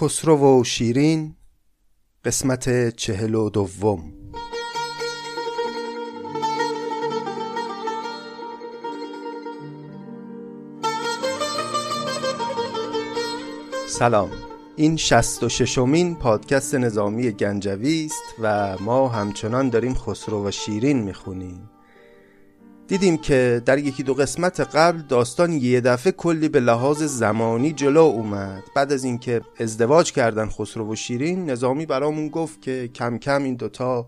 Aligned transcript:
خسرو 0.00 0.60
و 0.60 0.64
شیرین 0.64 1.34
قسمت 2.24 2.96
چهل 2.96 3.34
و 3.34 3.50
دوم. 3.50 4.12
سلام. 13.88 14.30
این 14.76 14.96
شست 14.96 15.42
و 15.42 15.48
ششمین 15.48 16.14
پادکست 16.14 16.74
نظامی 16.74 17.30
گنجوی 17.30 18.06
است 18.06 18.34
و 18.40 18.76
ما 18.80 19.08
همچنان 19.08 19.70
داریم 19.70 19.94
خسرو 19.94 20.48
و 20.48 20.50
شیرین 20.50 21.02
می‌خونیم. 21.02 21.70
دیدیم 22.88 23.16
که 23.16 23.62
در 23.66 23.78
یکی 23.78 24.02
دو 24.02 24.14
قسمت 24.14 24.60
قبل 24.60 25.02
داستان 25.02 25.52
یه 25.52 25.80
دفعه 25.80 26.12
کلی 26.12 26.48
به 26.48 26.60
لحاظ 26.60 27.02
زمانی 27.02 27.72
جلو 27.72 28.00
اومد. 28.00 28.62
بعد 28.76 28.92
از 28.92 29.04
اینکه 29.04 29.40
ازدواج 29.60 30.12
کردن 30.12 30.48
خسرو 30.48 30.92
و 30.92 30.94
شیرین 30.94 31.50
نظامی 31.50 31.86
برامون 31.86 32.28
گفت 32.28 32.62
که 32.62 32.88
کم 32.94 33.18
کم 33.18 33.42
این 33.42 33.54
دوتا 33.54 34.06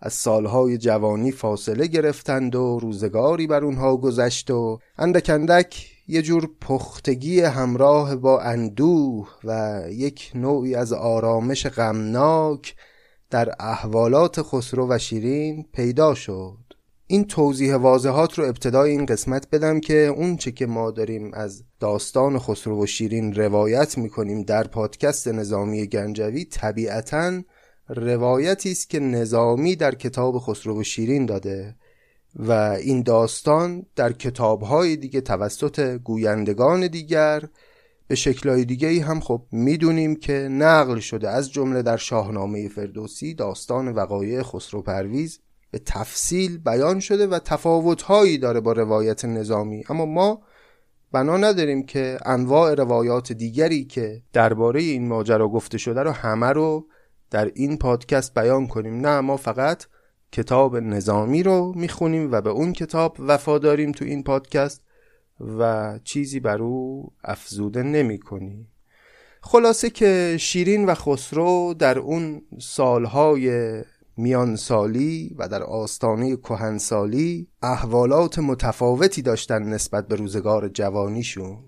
از 0.00 0.12
سالهای 0.12 0.78
جوانی 0.78 1.32
فاصله 1.32 1.86
گرفتند 1.86 2.54
و 2.54 2.78
روزگاری 2.82 3.46
بر 3.46 3.64
اونها 3.64 3.96
گذشت 3.96 4.50
و 4.50 4.78
اندک 4.98 5.30
اندک 5.30 5.86
یه 6.08 6.22
جور 6.22 6.48
پختگی 6.60 7.40
همراه 7.40 8.16
با 8.16 8.40
اندوه 8.40 9.28
و 9.44 9.82
یک 9.90 10.32
نوعی 10.34 10.74
از 10.74 10.92
آرامش 10.92 11.66
غمناک 11.66 12.74
در 13.30 13.54
احوالات 13.60 14.42
خسرو 14.42 14.86
و 14.90 14.98
شیرین 14.98 15.66
پیدا 15.72 16.14
شد. 16.14 16.58
این 17.12 17.24
توضیح 17.24 17.76
واضحات 17.76 18.38
رو 18.38 18.44
ابتدای 18.44 18.90
این 18.90 19.06
قسمت 19.06 19.50
بدم 19.50 19.80
که 19.80 19.94
اون 19.94 20.36
چه 20.36 20.52
که 20.52 20.66
ما 20.66 20.90
داریم 20.90 21.30
از 21.34 21.64
داستان 21.80 22.38
خسرو 22.38 22.82
و 22.82 22.86
شیرین 22.86 23.34
روایت 23.34 23.98
می‌کنیم 23.98 24.42
در 24.42 24.66
پادکست 24.66 25.28
نظامی 25.28 25.86
گنجوی 25.86 26.44
طبیعتا 26.44 27.42
روایتی 27.88 28.72
است 28.72 28.90
که 28.90 29.00
نظامی 29.00 29.76
در 29.76 29.94
کتاب 29.94 30.38
خسرو 30.38 30.80
و 30.80 30.82
شیرین 30.82 31.26
داده 31.26 31.76
و 32.36 32.52
این 32.52 33.02
داستان 33.02 33.86
در 33.96 34.12
کتابهای 34.12 34.96
دیگه 34.96 35.20
توسط 35.20 35.80
گویندگان 35.96 36.86
دیگر 36.86 37.42
به 38.08 38.14
شکلهای 38.14 38.64
دیگه 38.64 38.88
ای 38.88 38.98
هم 38.98 39.20
خب 39.20 39.42
می‌دونیم 39.52 40.16
که 40.16 40.32
نقل 40.32 40.98
شده 40.98 41.28
از 41.28 41.52
جمله 41.52 41.82
در 41.82 41.96
شاهنامه 41.96 42.68
فردوسی 42.68 43.34
داستان 43.34 43.88
وقایع 43.88 44.42
خسرو 44.42 44.82
پرویز 44.82 45.38
به 45.72 45.78
تفصیل 45.78 46.58
بیان 46.58 47.00
شده 47.00 47.26
و 47.26 47.38
تفاوتهایی 47.38 48.38
داره 48.38 48.60
با 48.60 48.72
روایت 48.72 49.24
نظامی. 49.24 49.84
اما 49.88 50.06
ما 50.06 50.42
بنا 51.12 51.36
نداریم 51.36 51.86
که 51.86 52.18
انواع 52.24 52.74
روایات 52.74 53.32
دیگری 53.32 53.84
که 53.84 54.22
درباره 54.32 54.80
این 54.80 55.08
ماجرا 55.08 55.48
گفته 55.48 55.78
شده 55.78 56.02
رو 56.02 56.10
همه 56.10 56.46
رو 56.46 56.86
در 57.30 57.50
این 57.54 57.78
پادکست 57.78 58.34
بیان 58.34 58.66
کنیم. 58.66 59.06
نه 59.06 59.20
ما 59.20 59.36
فقط 59.36 59.84
کتاب 60.32 60.76
نظامی 60.76 61.42
رو 61.42 61.72
می‌خونیم 61.76 62.32
و 62.32 62.40
به 62.40 62.50
اون 62.50 62.72
کتاب 62.72 63.16
وفاداریم 63.18 63.92
تو 63.92 64.04
این 64.04 64.22
پادکست 64.22 64.82
و 65.58 65.98
چیزی 66.04 66.40
بر 66.40 66.62
او 66.62 67.12
افزوده 67.24 67.82
نمی 67.82 68.18
کنیم 68.18 68.68
خلاصه 69.42 69.90
که 69.90 70.36
شیرین 70.40 70.84
و 70.84 70.94
خسرو 70.94 71.74
در 71.78 71.98
اون 71.98 72.42
سالهای 72.60 73.50
میانسالی 74.16 75.34
و 75.38 75.48
در 75.48 75.62
آستانه 75.62 76.36
کهنسالی 76.36 77.48
احوالات 77.62 78.38
متفاوتی 78.38 79.22
داشتن 79.22 79.62
نسبت 79.62 80.08
به 80.08 80.16
روزگار 80.16 80.68
جوانیشون. 80.68 81.58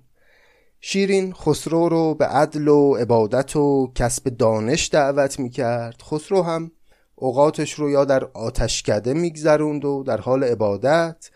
شیرین 0.81 1.33
خسرو 1.33 1.89
رو 1.89 2.15
به 2.15 2.27
عدل 2.27 2.69
و 2.69 2.95
عبادت 2.95 3.57
و 3.57 3.93
کسب 3.95 4.29
دانش 4.29 4.91
دعوت 4.93 5.39
می‌کرد. 5.39 6.03
خسرو 6.03 6.43
هم 6.43 6.71
اوقاتش 7.15 7.73
رو 7.73 7.91
یا 7.91 8.05
در 8.05 8.25
آتشکده 8.25 9.15
میگذروند 9.15 9.85
و 9.85 10.03
در 10.07 10.21
حال 10.21 10.45
عبادت 10.45 11.31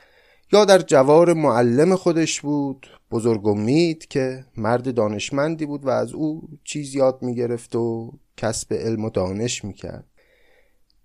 یا 0.52 0.64
در 0.64 0.78
جوار 0.78 1.32
معلم 1.32 1.96
خودش 1.96 2.40
بود. 2.40 2.86
بزرگ 3.10 3.46
امید 3.46 4.06
که 4.06 4.44
مرد 4.56 4.94
دانشمندی 4.94 5.66
بود 5.66 5.86
و 5.86 5.88
از 5.90 6.12
او 6.12 6.48
چیز 6.64 6.94
یاد 6.94 7.22
می‌گرفت 7.22 7.76
و 7.76 8.12
کسب 8.36 8.74
علم 8.74 9.04
و 9.04 9.10
دانش 9.10 9.64
می‌کرد. 9.64 10.07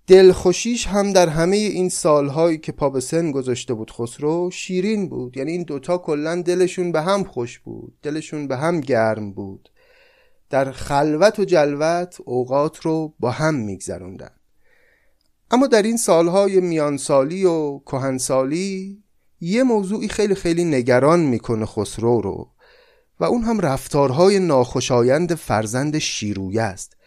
دلخوشیش 0.07 0.87
هم 0.87 1.13
در 1.13 1.29
همه 1.29 1.55
این 1.55 1.89
سالهایی 1.89 2.57
که 2.57 2.71
پا 2.71 2.89
به 2.89 2.99
سن 2.99 3.31
گذاشته 3.31 3.73
بود 3.73 3.91
خسرو 3.91 4.51
شیرین 4.51 5.09
بود. 5.09 5.37
یعنی 5.37 5.51
این 5.51 5.63
دوتا 5.63 5.97
کلا 5.97 6.41
دلشون 6.41 6.91
به 6.91 7.01
هم 7.01 7.23
خوش 7.23 7.59
بود. 7.59 7.93
دلشون 8.01 8.47
به 8.47 8.57
هم 8.57 8.79
گرم 8.79 9.33
بود. 9.33 9.69
در 10.49 10.71
خلوت 10.71 11.39
و 11.39 11.45
جلوت 11.45 12.17
اوقات 12.25 12.81
رو 12.81 13.13
با 13.19 13.31
هم 13.31 13.55
میگذروندن. 13.55 14.31
اما 15.51 15.67
در 15.67 15.81
این 15.81 15.97
سالهای 15.97 16.59
میانسالی 16.59 17.45
و 17.45 17.79
کهنسالی 17.79 19.03
یه 19.41 19.63
موضوعی 19.63 20.07
خیلی 20.07 20.35
خیلی 20.35 20.65
نگران 20.65 21.19
می‌کنه 21.19 21.65
خسرو 21.65 22.21
رو 22.21 22.49
و 23.19 23.23
اون 23.25 23.41
هم 23.43 23.59
رفتارهای 23.59 24.39
ناخوشایند 24.39 25.35
فرزند 25.35 25.97
شیرویه 25.97 26.61
است. 26.61 26.97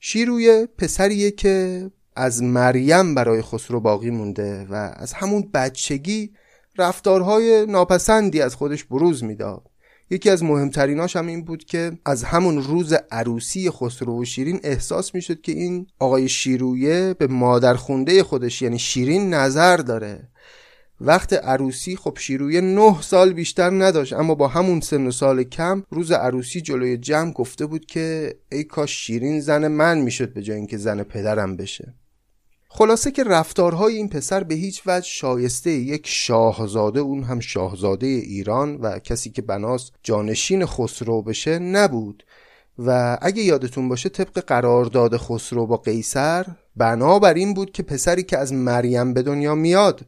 شیرویه 0.00 0.68
پسریه 0.78 1.30
که 1.30 1.90
از 2.18 2.42
مریم 2.42 3.14
برای 3.14 3.42
خسرو 3.42 3.80
باقی 3.80 4.10
مونده 4.10 4.66
و 4.70 4.74
از 4.96 5.12
همون 5.12 5.50
بچگی 5.54 6.30
رفتارهای 6.78 7.66
ناپسندی 7.66 8.40
از 8.40 8.54
خودش 8.54 8.84
بروز 8.84 9.24
می‌داد. 9.24 9.62
یکی 10.10 10.30
از 10.30 10.42
مهمتریناش 10.42 11.16
هم 11.16 11.26
این 11.26 11.44
بود 11.44 11.64
که 11.64 11.92
از 12.04 12.24
همون 12.24 12.62
روز 12.62 12.94
عروسی 13.10 13.70
خسرو 13.70 14.22
و 14.22 14.24
شیرین 14.24 14.60
احساس 14.62 15.14
می‌شد 15.14 15.40
که 15.40 15.52
این 15.52 15.86
آقای 15.98 16.28
شیرویه 16.28 17.14
به 17.18 17.26
مادر 17.26 17.74
خونده 17.74 18.22
خودش 18.22 18.62
یعنی 18.62 18.78
شیرین 18.78 19.34
نظر 19.34 19.76
داره. 19.76 20.28
وقت 21.00 21.32
عروسی 21.32 21.96
خب 21.96 22.18
شیرویه 22.20 22.60
نه 22.60 23.02
سال 23.02 23.32
بیشتر 23.32 23.70
نداشت 23.70 24.12
اما 24.12 24.34
با 24.34 24.48
همون 24.48 24.80
سن 24.80 25.06
و 25.06 25.10
سال 25.10 25.42
کم 25.42 25.82
روز 25.90 26.12
عروسی 26.12 26.60
جلوی 26.60 26.96
جمع 26.96 27.32
گفته 27.32 27.66
بود 27.66 27.86
که 27.86 28.34
ای 28.52 28.64
کاش 28.64 29.06
شیرین 29.06 29.40
زن 29.40 29.68
من 29.68 29.98
می‌شد 29.98 30.32
به 30.32 30.42
جای 30.42 30.56
اینکه 30.56 30.76
زن 30.76 31.02
پدرم 31.02 31.56
بشه. 31.56 31.94
خلاصه 32.70 33.10
که 33.10 33.24
رفتارهای 33.24 33.96
این 33.96 34.08
پسر 34.08 34.44
به 34.44 34.54
هیچ 34.54 34.82
وجه 34.86 35.08
شایسته 35.08 35.70
یک 35.70 36.06
شاهزاده 36.06 37.00
اون 37.00 37.22
هم 37.22 37.40
شاهزاده 37.40 38.06
ایران 38.06 38.76
و 38.76 38.98
کسی 38.98 39.30
که 39.30 39.42
بناس 39.42 39.90
جانشین 40.02 40.66
خسرو 40.66 41.22
بشه 41.22 41.58
نبود. 41.58 42.24
و 42.78 43.18
اگه 43.22 43.42
یادتون 43.42 43.88
باشه 43.88 44.08
طبق 44.08 44.44
قرارداد 44.46 45.16
خسرو 45.16 45.66
با 45.66 45.76
قیصر 45.76 46.46
بنابر 46.76 47.34
این 47.34 47.54
بود 47.54 47.72
که 47.72 47.82
پسری 47.82 48.22
که 48.22 48.38
از 48.38 48.52
مریم 48.52 49.14
به 49.14 49.22
دنیا 49.22 49.54
میاد 49.54 50.00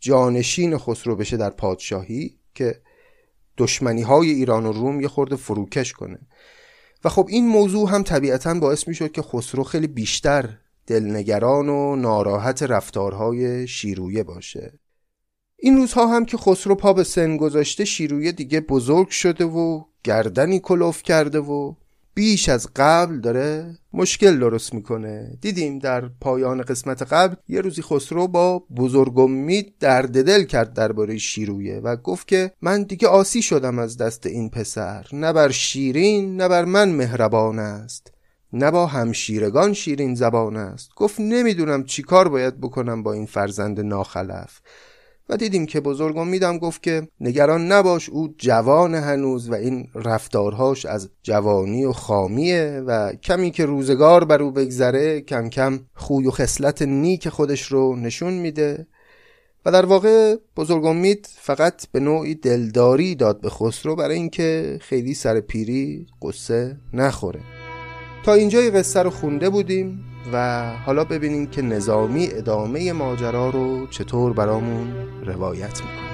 جانشین 0.00 0.78
خسرو 0.78 1.16
بشه 1.16 1.36
در 1.36 1.50
پادشاهی 1.50 2.38
که 2.54 2.80
دشمنی 3.58 4.02
های 4.02 4.30
ایران 4.30 4.66
و 4.66 4.72
روم 4.72 5.00
یه 5.00 5.08
خورده 5.08 5.36
فروکش 5.36 5.92
کنه. 5.92 6.18
و 7.04 7.08
خب 7.08 7.26
این 7.28 7.48
موضوع 7.48 7.90
هم 7.90 8.02
طبیعتا 8.02 8.54
باعث 8.54 8.88
می 8.88 8.94
شد 8.94 9.12
که 9.12 9.22
خسرو 9.22 9.64
خیلی 9.64 9.86
بیشتر 9.86 10.58
دلنگران 10.86 11.68
و 11.68 11.96
ناراحت 11.96 12.62
رفتارهای 12.62 13.68
شیرویه 13.68 14.22
باشه. 14.22 14.72
این 15.56 15.76
روزها 15.76 16.06
هم 16.06 16.24
که 16.24 16.36
خسرو 16.36 16.74
پا 16.74 16.92
به 16.92 17.04
سن 17.04 17.36
گذاشته 17.36 17.84
شیرویه 17.84 18.32
دیگه 18.32 18.60
بزرگ 18.60 19.08
شده 19.08 19.44
و 19.44 19.84
گردنی 20.04 20.60
کلوف 20.60 21.02
کرده 21.02 21.38
و 21.38 21.74
بیش 22.14 22.48
از 22.48 22.68
قبل 22.76 23.20
داره 23.20 23.78
مشکل 23.92 24.38
درست 24.38 24.74
می‌کنه. 24.74 25.38
دیدیم 25.40 25.78
در 25.78 26.08
پایان 26.20 26.62
قسمت 26.62 27.02
قبل 27.02 27.34
یه 27.48 27.60
روزی 27.60 27.82
خسرو 27.82 28.28
با 28.28 28.58
بزرگ 28.76 29.18
امید 29.18 29.74
درد 29.80 30.24
دل 30.24 30.44
کرد 30.44 30.72
درباره 30.72 31.18
شیرویه 31.18 31.80
و 31.80 31.96
گفت 31.96 32.28
که 32.28 32.52
من 32.62 32.82
دیگه 32.82 33.08
آسی 33.08 33.42
شدم 33.42 33.78
از 33.78 33.96
دست 33.96 34.26
این 34.26 34.50
پسر. 34.50 35.06
نه 35.12 35.32
بر 35.32 35.50
شیرین 35.50 36.36
نه 36.36 36.48
بر 36.48 36.64
من 36.64 36.90
مهربان 36.90 37.58
است. 37.58 38.12
نه 38.52 38.70
با 38.70 38.86
همشیرگان 38.86 39.72
شیرین 39.72 40.14
زبان 40.14 40.56
است. 40.56 40.90
گفت 40.96 41.20
نمی‌دونم 41.20 41.84
چی 41.84 42.02
کار 42.02 42.28
باید 42.28 42.60
بکنم 42.60 43.02
با 43.02 43.12
این 43.12 43.26
فرزند 43.26 43.80
ناخلف. 43.80 44.60
و 45.28 45.36
دیدیم 45.36 45.66
که 45.66 45.80
بزرگ 45.80 46.16
امیدم 46.16 46.58
گفت 46.58 46.82
که 46.82 47.08
نگران 47.20 47.72
نباش 47.72 48.08
او 48.08 48.34
جوان 48.38 48.94
هنوز 48.94 49.50
و 49.50 49.54
این 49.54 49.88
رفتارهاش 49.94 50.86
از 50.86 51.10
جوانی 51.22 51.84
و 51.84 51.92
خامیه 51.92 52.82
و 52.86 53.12
کمی 53.12 53.50
که 53.50 53.66
روزگار 53.66 54.24
بر 54.24 54.42
او 54.42 54.50
بگذره 54.50 55.20
کم 55.20 55.48
کم 55.48 55.80
خوی 55.94 56.26
و 56.26 56.30
خصلت 56.30 56.82
نیک 56.82 57.28
خودش 57.28 57.62
رو 57.62 57.96
نشون 57.96 58.32
میده. 58.32 58.86
و 59.66 59.72
در 59.72 59.86
واقع 59.86 60.36
بزرگ 60.56 60.84
امید 60.84 61.28
فقط 61.34 61.86
به 61.92 62.00
نوعی 62.00 62.34
دلداری 62.34 63.14
داد 63.14 63.40
به 63.40 63.50
خسرو 63.50 63.96
برای 63.96 64.16
اینکه 64.16 64.78
خیلی 64.80 65.14
سر 65.14 65.40
پیری 65.40 66.06
قصه 66.22 66.76
نخوره. 66.92 67.61
تا 68.24 68.32
اینجای 68.34 68.70
قصه 68.70 69.02
رو 69.02 69.10
خونده 69.10 69.50
بودیم 69.50 70.04
و 70.32 70.66
حالا 70.86 71.04
ببینیم 71.04 71.46
که 71.46 71.62
نظامی 71.62 72.28
ادامه 72.32 72.92
ماجرا 72.92 73.50
رو 73.50 73.86
چطور 73.86 74.32
برامون 74.32 74.92
روایت 75.26 75.80
می‌کنه. 75.80 76.11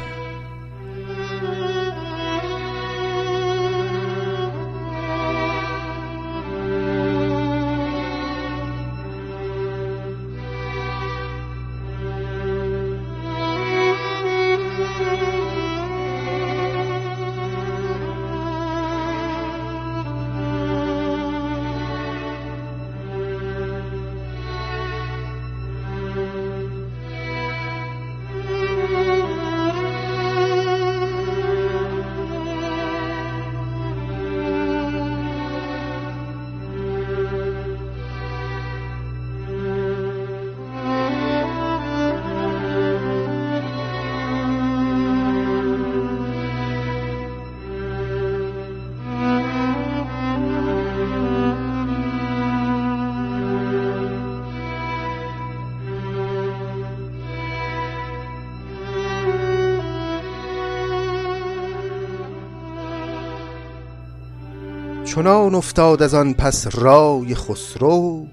چنان 65.18 65.54
افتاد 65.54 66.02
از 66.02 66.14
آن 66.14 66.34
پس 66.34 66.76
رای 66.76 67.34
خسرو 67.34 68.26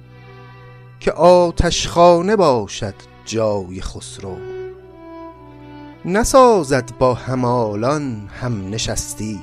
که 1.00 1.12
آتشخانه 1.12 2.36
باشد 2.36 2.94
جای 3.26 3.82
خسرو. 3.82 4.38
نسازد 6.06 6.92
با 7.00 7.14
همالان 7.14 8.30
هم 8.42 8.70
نشستی 8.70 9.40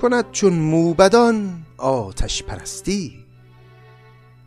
کند 0.00 0.24
چون 0.32 0.52
موبدان 0.52 1.64
آتش 1.78 2.42
پرستی 2.42 3.12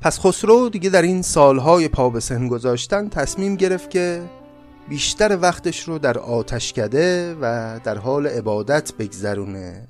پس 0.02 0.20
خسرو 0.20 0.70
دیگه 0.70 0.90
در 0.90 1.02
این 1.02 1.22
سالهای 1.22 1.88
پا 1.88 2.10
به 2.10 2.20
سن 2.20 2.48
گذاشتن 2.48 3.10
تصمیم 3.10 3.56
گرفت 3.56 3.90
که 3.90 4.24
بیشتر 4.90 5.38
وقتش 5.42 5.80
رو 5.84 6.00
در 6.00 6.18
آتشکده 6.18 7.36
و 7.42 7.80
در 7.84 7.98
حال 7.98 8.28
عبادت 8.28 8.94
بگذرونه. 9.00 9.88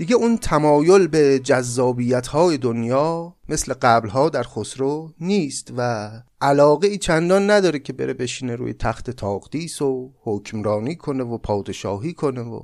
دیگه 0.00 0.16
اون 0.16 0.38
تمایل 0.38 1.06
به 1.06 1.38
جذابیت 1.38 2.26
های 2.26 2.58
دنیا 2.58 3.36
مثل 3.48 3.74
قبلها 3.82 4.28
در 4.28 4.42
خسرو 4.42 5.12
نیست 5.20 5.72
و 5.76 6.10
علاقه 6.40 6.88
ای 6.88 6.98
چندان 6.98 7.50
نداره 7.50 7.78
که 7.78 7.92
بره 7.92 8.14
بشینه 8.14 8.56
روی 8.56 8.72
تخت 8.72 9.10
تاقدیس 9.10 9.82
و 9.82 10.12
حکمرانی 10.22 10.96
کنه 10.96 11.24
و 11.24 11.38
پادشاهی 11.38 12.12
کنه 12.12 12.40
و 12.40 12.62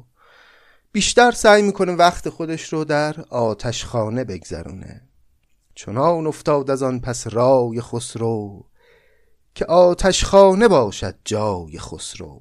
بیشتر 0.93 1.31
سعی 1.31 1.63
می‌کنه 1.63 1.93
وقت 1.93 2.29
خودش 2.29 2.73
رو 2.73 2.85
در 2.85 3.17
آتشخانه 3.31 4.25
بگذرونه. 4.25 5.03
چنان 5.75 6.27
افتاد 6.27 6.71
از 6.71 6.83
آن 6.83 7.01
پس 7.01 7.27
رای 7.27 7.81
خسرو 7.81 8.65
که 9.55 9.65
آتشخانه 9.65 10.69
باشد 10.69 11.15
جای 11.25 11.79
خسرو. 11.79 12.41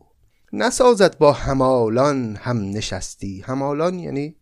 نسازد 0.53 1.17
با 1.17 1.31
همالان 1.31 2.35
هم 2.35 2.57
نشستی 2.57 3.41
همالان 3.41 3.99
یعنی 3.99 4.35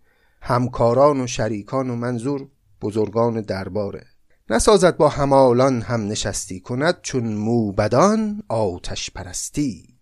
همکاران 0.45 1.21
و 1.21 1.27
شریکان 1.27 1.89
و 1.89 1.95
منظور 1.95 2.47
بزرگان 2.81 3.41
درباره. 3.41 4.05
نسازد 4.49 4.97
با 4.97 5.09
همالان 5.09 5.81
هم 5.81 6.07
نشستی 6.07 6.59
کند 6.59 7.01
چون 7.01 7.33
موبدان 7.33 8.43
آتش 8.49 9.11
پرستی. 9.11 9.99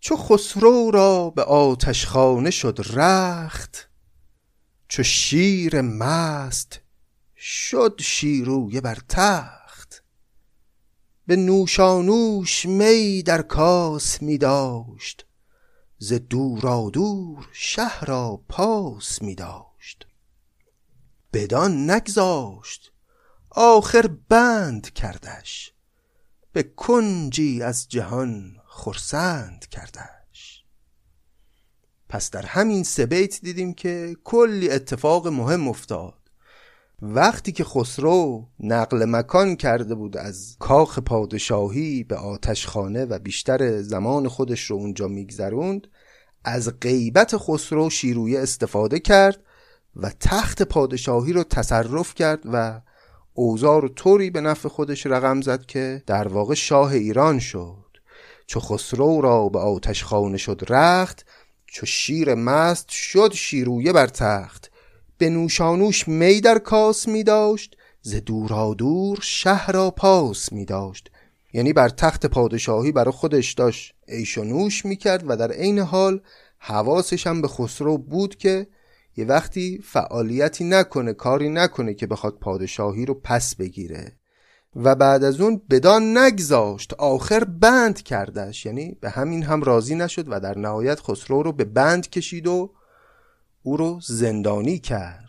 چو 0.00 0.16
خسرو 0.16 0.90
را 0.90 1.30
به 1.30 1.42
آتشخانه 1.42 2.50
شد 2.50 2.78
رخت 2.94 3.90
چو 4.88 5.02
شیر 5.02 5.80
مست 5.80 6.80
شد 7.36 8.00
شیرویه 8.00 8.80
بر 8.80 8.98
تخت. 9.08 10.04
به 11.26 11.36
نوشانوش 11.36 12.66
می 12.66 13.22
در 13.22 13.42
کاس 13.42 14.22
می 14.22 14.38
داشت 14.38 15.26
ز 15.98 16.12
دورا 16.12 16.90
دور 16.92 17.48
شهر 17.52 18.04
را 18.04 18.40
پاس 18.48 19.22
می 19.22 19.34
داشت. 19.34 19.71
بدان 21.32 21.90
نگذاشت. 21.90 22.92
آخر 23.50 24.06
بند 24.28 24.90
کردش. 24.90 25.72
به 26.52 26.62
کنجی 26.62 27.62
از 27.62 27.88
جهان 27.88 28.56
خرسند 28.66 29.66
کردش. 29.66 30.64
پس 32.08 32.30
در 32.30 32.46
همین 32.46 32.84
سه 32.84 33.06
بیت 33.06 33.40
دیدیم 33.40 33.74
که 33.74 34.16
کلی 34.24 34.70
اتفاق 34.70 35.28
مهم 35.28 35.68
افتاد. 35.68 36.22
وقتی 37.02 37.52
که 37.52 37.64
خسرو 37.64 38.48
نقل 38.60 39.04
مکان 39.04 39.56
کرده 39.56 39.94
بود 39.94 40.16
از 40.16 40.56
کاخ 40.58 40.98
پادشاهی 40.98 42.04
به 42.04 42.16
آتشخانه 42.16 43.04
و 43.04 43.18
بیشتر 43.18 43.82
زمان 43.82 44.28
خودش 44.28 44.70
رو 44.70 44.76
اونجا 44.76 45.08
میگذروند 45.08 45.86
از 46.44 46.80
غیبت 46.80 47.36
خسرو 47.36 47.90
شیرویه 47.90 48.40
استفاده 48.40 49.00
کرد 49.00 49.42
و 49.96 50.10
تخت 50.20 50.62
پادشاهی 50.62 51.32
رو 51.32 51.44
تصرف 51.44 52.14
کرد 52.14 52.40
و 52.52 52.80
اوزار 53.34 53.84
و 53.84 53.88
طوری 53.88 54.30
به 54.30 54.40
نفع 54.40 54.68
خودش 54.68 55.06
رقم 55.06 55.40
زد 55.40 55.66
که 55.66 56.02
در 56.06 56.28
واقع 56.28 56.54
شاه 56.54 56.92
ایران 56.92 57.38
شد. 57.38 57.76
چو 58.46 58.60
خسرو 58.60 59.20
را 59.20 59.48
به 59.48 59.58
آتش 59.58 60.04
خانه 60.04 60.36
شد 60.36 60.62
رخت 60.68 61.26
چو 61.66 61.86
شیر 61.86 62.34
مست 62.34 62.88
شد 62.88 63.32
شیرویه 63.34 63.92
بر 63.92 64.06
تخت. 64.06 64.70
به 65.18 65.30
نوشانوش 65.30 66.08
می 66.08 66.40
در 66.40 66.58
کاس 66.58 67.08
می 67.08 67.24
داشت 67.24 67.76
ز 68.02 68.14
دورا 68.14 68.74
دور 68.74 69.18
شهر 69.22 69.72
را 69.72 69.90
پاس 69.90 70.52
می 70.52 70.64
داشت. 70.64 71.10
یعنی 71.52 71.72
بر 71.72 71.88
تخت 71.88 72.26
پادشاهی 72.26 72.92
برای 72.92 73.12
خودش 73.12 73.52
داشت. 73.52 73.94
عیش 74.08 74.38
و 74.38 74.44
نوش 74.44 74.84
می 74.84 74.96
کرد 74.96 75.24
و 75.26 75.36
در 75.36 75.52
عین 75.52 75.78
حال 75.78 76.20
حواسش 76.58 77.26
هم 77.26 77.42
به 77.42 77.48
خسرو 77.48 77.98
بود 77.98 78.36
که 78.36 78.66
یه 79.16 79.24
وقتی 79.24 79.80
فعالیتی 79.84 80.64
نکنه 80.64 81.12
کاری 81.12 81.48
نکنه 81.48 81.94
که 81.94 82.06
بخواد 82.06 82.38
پادشاهی 82.38 83.06
رو 83.06 83.14
پس 83.14 83.54
بگیره. 83.54 84.16
و 84.76 84.94
بعد 84.94 85.24
از 85.24 85.40
اون 85.40 85.62
بدان 85.70 86.18
نگذاشت 86.18 86.94
آخر 86.94 87.44
بند 87.44 88.02
کردش. 88.02 88.66
یعنی 88.66 88.96
به 89.00 89.10
همین 89.10 89.42
هم 89.42 89.62
راضی 89.62 89.94
نشد 89.94 90.24
و 90.28 90.40
در 90.40 90.58
نهایت 90.58 91.00
خسرو 91.00 91.42
رو 91.42 91.52
به 91.52 91.64
بند 91.64 92.10
کشید 92.10 92.46
و 92.46 92.74
او 93.62 93.76
رو 93.76 93.98
زندانی 94.02 94.78
کرد. 94.78 95.22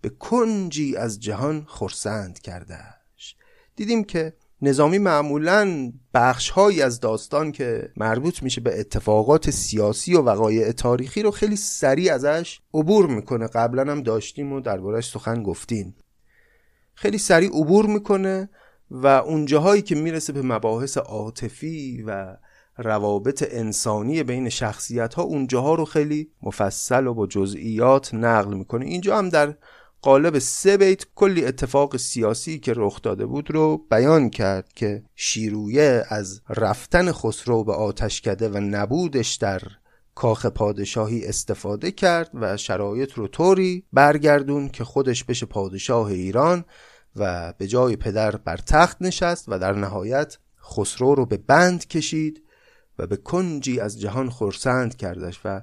به 0.00 0.08
کنجی 0.08 0.96
از 0.96 1.20
جهان 1.20 1.64
خرسند 1.68 2.38
کردش. 2.38 3.36
دیدیم 3.76 4.04
که 4.04 4.32
نظامی 4.64 4.98
معمولا 4.98 5.92
بخشهایی 6.14 6.82
از 6.82 7.00
داستان 7.00 7.52
که 7.52 7.92
مربوط 7.96 8.42
میشه 8.42 8.60
به 8.60 8.80
اتفاقات 8.80 9.50
سیاسی 9.50 10.14
و 10.14 10.20
وقایع 10.20 10.72
تاریخی 10.72 11.22
رو 11.22 11.30
خیلی 11.30 11.56
سریع 11.56 12.14
ازش 12.14 12.60
عبور 12.74 13.06
می‌کنه. 13.06 13.46
قبلا 13.46 13.92
هم 13.92 14.02
داشتیم 14.02 14.52
و 14.52 14.60
دربارهش 14.60 15.10
سخن 15.10 15.42
گفتیم. 15.42 15.96
خیلی 16.94 17.18
سریع 17.18 17.48
عبور 17.48 17.86
می‌کنه 17.86 18.50
و 18.90 19.06
اونجاهایی 19.06 19.82
که 19.82 19.94
می‌رسه 19.94 20.32
به 20.32 20.42
مباحث 20.42 20.96
عاطفی 20.96 22.02
و 22.06 22.36
روابط 22.76 23.46
انسانی 23.50 24.22
بین 24.22 24.48
شخصیت 24.48 25.14
ها 25.14 25.22
اونجاها 25.22 25.74
رو 25.74 25.84
خیلی 25.84 26.30
مفصل 26.42 27.06
و 27.06 27.14
با 27.14 27.26
جزئیات 27.26 28.14
نقل 28.14 28.54
می‌کنه. 28.54 28.86
اینجا 28.86 29.18
هم 29.18 29.28
در 29.28 29.54
قالب 30.02 30.38
سه 30.38 30.76
بیت 30.76 31.06
کلی 31.14 31.44
اتفاق 31.44 31.96
سیاسی 31.96 32.58
که 32.58 32.72
رخ 32.76 33.02
داده 33.02 33.26
بود 33.26 33.50
رو 33.50 33.86
بیان 33.90 34.30
کرد 34.30 34.72
که 34.72 35.02
شیرویه 35.14 36.04
از 36.08 36.40
رفتن 36.48 37.12
خسرو 37.12 37.64
به 37.64 37.72
آتشکده 37.72 38.48
و 38.48 38.60
نبودش 38.60 39.34
در 39.34 39.60
کاخ 40.14 40.46
پادشاهی 40.46 41.26
استفاده 41.26 41.90
کرد 41.90 42.30
و 42.34 42.56
شرایط 42.56 43.12
رو 43.12 43.28
طوری 43.28 43.84
برگردون 43.92 44.68
که 44.68 44.84
خودش 44.84 45.24
بشه 45.24 45.46
پادشاه 45.46 46.06
ایران 46.06 46.64
و 47.16 47.54
به 47.58 47.66
جای 47.66 47.96
پدر 47.96 48.36
بر 48.36 48.56
تخت 48.56 48.96
نشست 49.00 49.44
و 49.48 49.58
در 49.58 49.72
نهایت 49.72 50.38
خسرو 50.64 51.14
رو 51.14 51.26
به 51.26 51.36
بند 51.36 51.86
کشید 51.86 52.42
و 52.98 53.06
به 53.06 53.16
کنجی 53.16 53.80
از 53.80 54.00
جهان 54.00 54.30
خورسند 54.30 54.96
کردش 54.96 55.40
و 55.44 55.62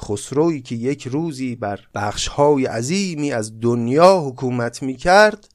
خسروی 0.00 0.62
که 0.62 0.74
یک 0.74 1.08
روزی 1.08 1.56
بر 1.56 1.80
بخشهای 1.94 2.66
عظیمی 2.66 3.32
از 3.32 3.60
دنیا 3.60 4.20
حکومت 4.20 4.82
می 4.82 4.96
کرد 4.96 5.48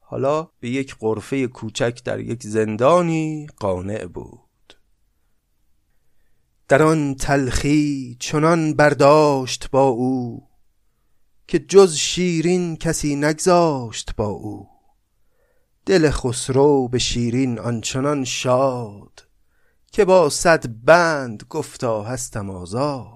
حالا 0.00 0.48
به 0.60 0.70
یک 0.70 0.96
قرفه 0.98 1.46
کوچک 1.46 2.00
در 2.04 2.20
یک 2.20 2.42
زندانی 2.42 3.46
قانع 3.56 4.06
بود. 4.06 4.40
در 6.68 6.82
آن 6.82 7.14
تلخی 7.14 8.16
چنان 8.20 8.74
برداشت 8.74 9.70
با 9.70 9.88
او 9.88 10.48
که 11.48 11.58
جز 11.58 11.94
شیرین 11.94 12.76
کسی 12.76 13.16
نگذاشت 13.16 14.16
با 14.16 14.26
او. 14.26 14.68
دل 15.86 16.10
خسرو 16.10 16.88
به 16.88 16.98
شیرین 16.98 17.58
آنچنان 17.58 18.24
شاد 18.24 19.28
که 19.92 20.04
با 20.04 20.30
صد 20.30 20.66
بند 20.84 21.44
گفتا 21.50 22.02
هستم 22.02 22.50
آزاد. 22.50 23.15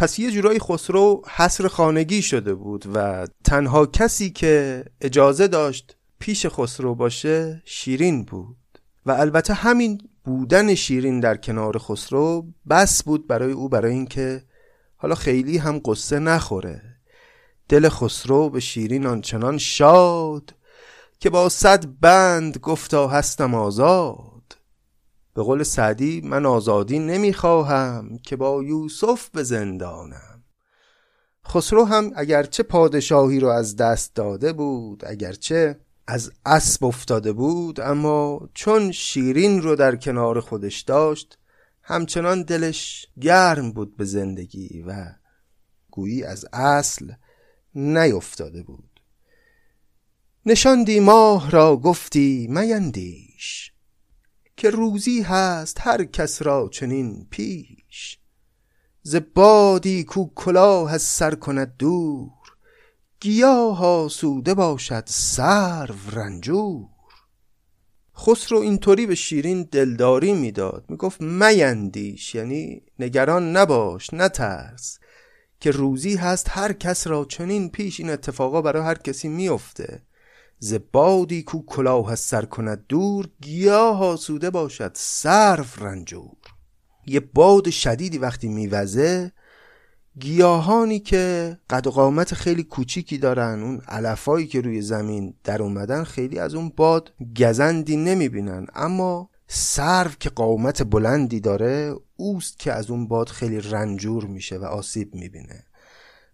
پس 0.00 0.18
یه 0.18 0.30
جورایی 0.30 0.58
خسرو 0.58 1.22
حصر 1.28 1.68
خانگی 1.68 2.22
شده 2.22 2.54
بود 2.54 2.84
و 2.94 3.26
تنها 3.44 3.86
کسی 3.86 4.30
که 4.30 4.84
اجازه 5.00 5.48
داشت 5.48 5.96
پیش 6.18 6.46
خسرو 6.46 6.94
باشه 6.94 7.62
شیرین 7.64 8.24
بود. 8.24 8.56
و 9.06 9.10
البته 9.10 9.54
همین 9.54 10.00
بودن 10.24 10.74
شیرین 10.74 11.20
در 11.20 11.36
کنار 11.36 11.78
خسرو 11.78 12.46
بس 12.70 13.02
بود 13.02 13.26
برای 13.26 13.52
او 13.52 13.68
برای 13.68 13.92
اینکه 13.92 14.42
حالا 14.96 15.14
خیلی 15.14 15.58
هم 15.58 15.80
قصه 15.84 16.18
نخوره. 16.18 16.82
دل 17.68 17.88
خسرو 17.88 18.50
به 18.50 18.60
شیرین 18.60 19.06
آنچنان 19.06 19.58
شاد 19.58 20.54
که 21.18 21.30
با 21.30 21.48
صد 21.48 21.86
بند 22.00 22.58
گفتا 22.58 23.08
هستم 23.08 23.54
آزاد. 23.54 24.29
به 25.34 25.42
قول 25.42 25.62
سعدی 25.62 26.20
من 26.20 26.46
آزادی 26.46 26.98
نمی‌خواهم 26.98 28.18
که 28.18 28.36
با 28.36 28.62
یوسف 28.62 29.28
به 29.28 29.42
زندانم. 29.42 30.44
خسرو 31.46 31.84
هم 31.84 32.12
اگرچه 32.14 32.62
پادشاهی 32.62 33.40
رو 33.40 33.48
از 33.48 33.76
دست 33.76 34.14
داده 34.14 34.52
بود 34.52 35.02
اگرچه 35.06 35.80
از 36.06 36.32
اسب 36.46 36.84
افتاده 36.84 37.32
بود 37.32 37.80
اما 37.80 38.48
چون 38.54 38.92
شیرین 38.92 39.62
رو 39.62 39.76
در 39.76 39.96
کنار 39.96 40.40
خودش 40.40 40.80
داشت 40.80 41.38
همچنان 41.82 42.42
دلش 42.42 43.06
گرم 43.20 43.72
بود 43.72 43.96
به 43.96 44.04
زندگی 44.04 44.82
و 44.86 45.06
گویی 45.90 46.24
از 46.24 46.44
اصل 46.52 47.12
نیفتاده 47.74 48.62
بود. 48.62 49.00
نشاندی 50.46 51.00
ماه 51.00 51.50
را 51.50 51.76
گفتی 51.76 52.46
میندیش. 52.50 53.69
که 54.60 54.70
روزی 54.70 55.22
هست 55.22 55.78
هر 55.80 56.04
کس 56.04 56.42
را 56.42 56.68
چنین 56.72 57.26
پیش. 57.30 58.18
ز 59.02 59.16
بادی 59.34 60.04
کو 60.04 60.26
کلاه 60.34 60.92
از 60.92 61.02
سر 61.02 61.34
کند 61.34 61.74
دور 61.78 62.30
گیاه 63.20 63.84
آسوده 63.84 64.54
باشد 64.54 65.04
سرو 65.06 65.94
رنجور. 66.12 66.88
خسرو 68.16 68.58
اینطوری 68.58 69.06
به 69.06 69.14
شیرین 69.14 69.62
دلداری 69.62 70.32
می‌داد 70.32 70.84
می‌گفت 70.88 71.20
میندیش 71.20 72.34
یعنی 72.34 72.82
نگران 72.98 73.56
نباش 73.56 74.14
نترس 74.14 74.98
که 75.60 75.70
روزی 75.70 76.16
هست 76.16 76.46
هر 76.50 76.72
کس 76.72 77.06
را 77.06 77.24
چنین 77.24 77.70
پیش. 77.70 78.00
این 78.00 78.10
اتفاقا 78.10 78.62
برای 78.62 78.82
هر 78.82 78.98
کسی 78.98 79.28
میفته. 79.28 80.02
ز 80.62 80.74
بادی 80.92 81.42
کو 81.42 81.62
کلاه 81.66 82.12
از 82.12 82.20
سر 82.20 82.44
کند 82.44 82.84
دور 82.88 83.28
گیاه 83.40 84.04
آسوده 84.04 84.50
باشد 84.50 84.90
سرو 84.94 85.64
رنجور. 85.78 86.36
یه 87.06 87.20
باد 87.20 87.70
شدیدی 87.70 88.18
وقتی 88.18 88.48
میوزه 88.48 89.32
گیاهانی 90.18 91.00
که 91.00 91.56
قد 91.70 91.86
و 91.86 91.90
قامت 91.90 92.34
خیلی 92.34 92.62
کوچیکی 92.62 93.18
دارن 93.18 93.62
اون 93.62 93.80
علفایی 93.88 94.46
که 94.46 94.60
روی 94.60 94.82
زمین 94.82 95.34
در 95.44 95.62
اومدن 95.62 96.04
خیلی 96.04 96.38
از 96.38 96.54
اون 96.54 96.72
باد 96.76 97.12
گزندی 97.40 97.96
نمی‌بینن. 97.96 98.66
اما 98.74 99.30
سرو 99.46 100.10
که 100.20 100.30
قامت 100.30 100.82
بلندی 100.82 101.40
داره 101.40 101.94
اوست 102.16 102.58
که 102.58 102.72
از 102.72 102.90
اون 102.90 103.08
باد 103.08 103.28
خیلی 103.28 103.60
رنجور 103.60 104.24
میشه 104.24 104.58
و 104.58 104.64
آسیب 104.64 105.14
می‌بینه. 105.14 105.64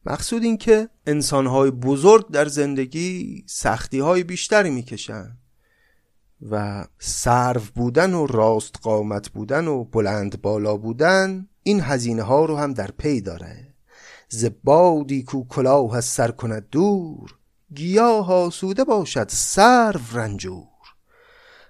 مقصود 0.06 0.42
این 0.42 0.56
که 0.56 0.88
انسانهای 1.06 1.70
بزرگ 1.70 2.30
در 2.30 2.48
زندگی 2.48 3.44
سختی 3.46 3.98
های 3.98 4.24
بیشتری 4.24 4.70
می‌کشن 4.70 5.36
و 6.50 6.84
سرو 6.98 7.60
بودن 7.74 8.14
و 8.14 8.26
راست 8.26 8.74
قامت 8.82 9.28
بودن 9.28 9.68
و 9.68 9.84
بلند 9.84 10.42
بالا 10.42 10.76
بودن 10.76 11.48
این 11.62 11.80
هزینه 11.80 12.22
ها 12.22 12.44
رو 12.44 12.56
هم 12.56 12.72
در 12.72 12.90
پی 12.90 13.20
داره. 13.20 13.74
زبادی 14.28 15.22
کو 15.22 15.44
کلاه 15.48 15.96
از 15.96 16.04
سر 16.04 16.30
کند 16.30 16.66
دور 16.70 17.34
گیاه 17.74 18.32
آسوده 18.32 18.84
باشد 18.84 19.28
سرو 19.28 20.00
رنجور. 20.12 20.66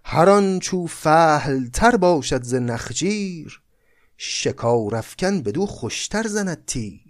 هر 0.05 0.59
چو 0.59 0.87
فهل 0.87 1.69
تر 1.69 1.97
باشد 1.97 2.43
ز 2.43 2.55
نخجیر 2.55 3.62
شکار 4.16 4.97
افکن 4.97 5.43
بدو 5.43 5.66
خوشتر 5.66 6.26
زند 6.26 6.64
تیر. 6.66 7.06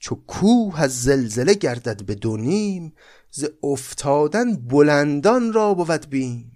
چو 0.00 0.14
کوه 0.26 0.80
از 0.80 1.02
زلزله 1.02 1.54
گردد 1.54 2.02
به 2.02 2.14
دو 2.14 2.36
نیم 2.36 2.92
ز 3.30 3.44
افتادن 3.62 4.56
بلندان 4.56 5.52
را 5.52 5.74
بود 5.74 6.10
بیم. 6.10 6.52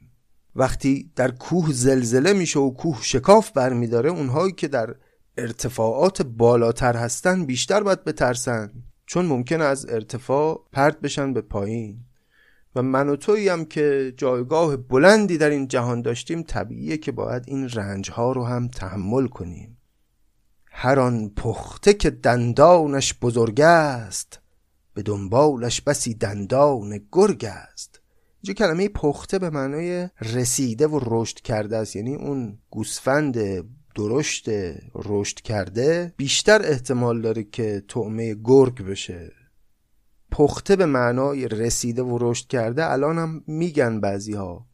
وقتی 0.57 1.11
در 1.17 1.31
کوه 1.31 1.73
زلزله 1.73 2.33
میشه 2.33 2.59
و 2.61 2.71
کوه 2.71 2.99
شکاف 3.03 3.51
برمیداره 3.51 4.11
اونهایی 4.11 4.53
که 4.53 4.69
در 4.69 4.95
ارتفاعات 5.39 6.23
بالاتر 6.23 6.97
هستن 6.97 7.45
بیشتر 7.45 7.83
باید 7.83 8.05
بترسن 8.05 8.73
چون 9.07 9.27
ممکن 9.27 9.61
از 9.61 9.87
ارتفاع 9.89 10.67
پرت 10.73 11.01
بشن 11.01 11.33
به 11.33 11.41
پایین. 11.41 11.99
و 12.77 12.83
من 12.83 13.09
و 13.09 13.17
تویی 13.17 13.49
هم 13.49 13.65
که 13.65 14.15
جایگاه 14.17 14.77
بلندی 14.77 15.39
در 15.39 15.51
این 15.51 15.69
جهان 15.69 16.03
داشتیم 16.03 16.43
طبیعیه 16.43 16.97
که 16.97 17.13
باید 17.13 17.43
این 17.47 17.69
رنج 17.69 18.11
ها 18.11 18.33
رو 18.33 18.45
هم 18.45 18.69
تحمل 18.69 19.27
کنیم. 19.27 19.74
هر 20.77 21.01
آن 21.01 21.29
پخته 21.37 21.95
که 21.95 22.11
دندانش 22.11 23.15
بزرگ 23.23 23.61
است 23.61 24.41
به 24.95 25.03
دنبالش 25.03 25.81
بسی 25.81 26.15
دندان 26.15 27.01
گرگ 27.13 27.45
است. 27.45 28.01
اینجا 28.43 28.55
کلمه 28.55 28.89
پخته 28.89 29.39
به 29.39 29.51
معنای 29.51 30.09
رسیده 30.21 30.87
و 30.87 31.01
رشد 31.03 31.41
کرده 31.41 31.77
است. 31.77 31.97
یعنی 31.97 32.15
اون 32.15 32.59
گوسفند 32.71 33.65
درشت 33.95 34.49
رشد 34.95 35.41
کرده 35.41 36.15
بیشتر 36.17 36.63
احتمال 36.63 37.21
داره 37.21 37.45
که 37.45 37.83
طعمه 37.89 38.35
گرگ 38.45 38.85
بشه. 38.85 39.33
پخته 40.31 40.77
به 40.77 40.87
معنای 40.87 41.49
رسیده 41.49 42.03
و 42.03 42.19
رشد 42.21 42.47
کرده 42.47 42.91
الان 42.91 43.19
هم 43.19 43.45
میگن 43.47 44.01
بعضی 44.01 44.33
ها 44.33 44.67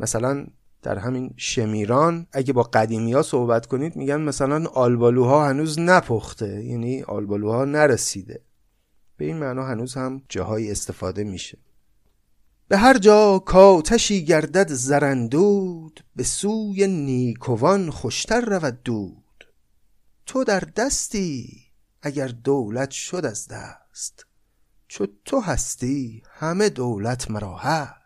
مثلا 0.00 0.46
در 0.84 0.98
همین 0.98 1.34
شمیران 1.36 2.26
اگه 2.32 2.52
با 2.52 2.62
قدیمی 2.62 3.12
ها 3.12 3.22
صحبت 3.22 3.66
کنید 3.66 3.96
میگن 3.96 4.20
مثلا 4.20 4.66
آلبالوها 4.66 5.48
هنوز 5.48 5.78
نپخته 5.78 6.64
یعنی 6.64 7.02
آلبالوها 7.02 7.64
نرسیده. 7.64 8.42
به 9.16 9.24
این 9.24 9.36
معنا 9.36 9.64
هنوز 9.64 9.94
هم 9.94 10.22
جاهای 10.28 10.70
استفاده 10.70 11.24
میشه. 11.24 11.58
به 12.68 12.76
هر 12.76 12.98
جا 12.98 13.38
کاتشی 13.38 14.24
گردد 14.24 14.72
زرندود 14.72 16.04
به 16.16 16.22
سوی 16.22 16.86
نیکوان 16.86 17.90
خوشتر 17.90 18.40
رود 18.40 18.82
دود. 18.82 19.44
تو 20.26 20.44
در 20.44 20.60
دستی 20.60 21.62
اگر 22.02 22.28
دولت 22.28 22.90
شد 22.90 23.26
از 23.26 23.48
دست 23.48 24.26
چو 24.88 25.06
تو 25.24 25.40
هستی 25.40 26.22
همه 26.30 26.68
دولت 26.68 27.30
مرا 27.30 27.56
هست. 27.56 28.03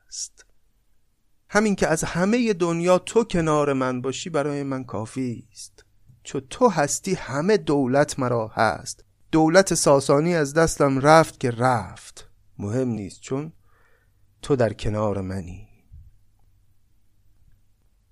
همین 1.51 1.75
که 1.75 1.89
از 1.89 2.05
همه 2.05 2.53
دنیا 2.53 2.99
تو 2.99 3.25
کنار 3.25 3.73
من 3.73 4.01
باشی 4.01 4.31
برای 4.31 4.63
من 4.63 4.85
کافی 4.85 5.49
است. 5.53 5.85
چو 6.23 6.41
تو 6.41 6.69
هستی 6.69 7.15
همه 7.15 7.57
دولت 7.57 8.19
مرا 8.19 8.49
هست. 8.49 9.05
دولت 9.33 9.75
ساسانی 9.75 10.35
از 10.35 10.55
دستم 10.55 10.99
رفت 10.99 11.41
که 11.41 11.51
رفت. 11.51 12.31
مهم 12.59 12.89
نیست 12.89 13.21
چون 13.21 13.53
تو 14.43 14.57
در 14.57 14.73
کنار 14.73 15.21
منی. 15.21 15.69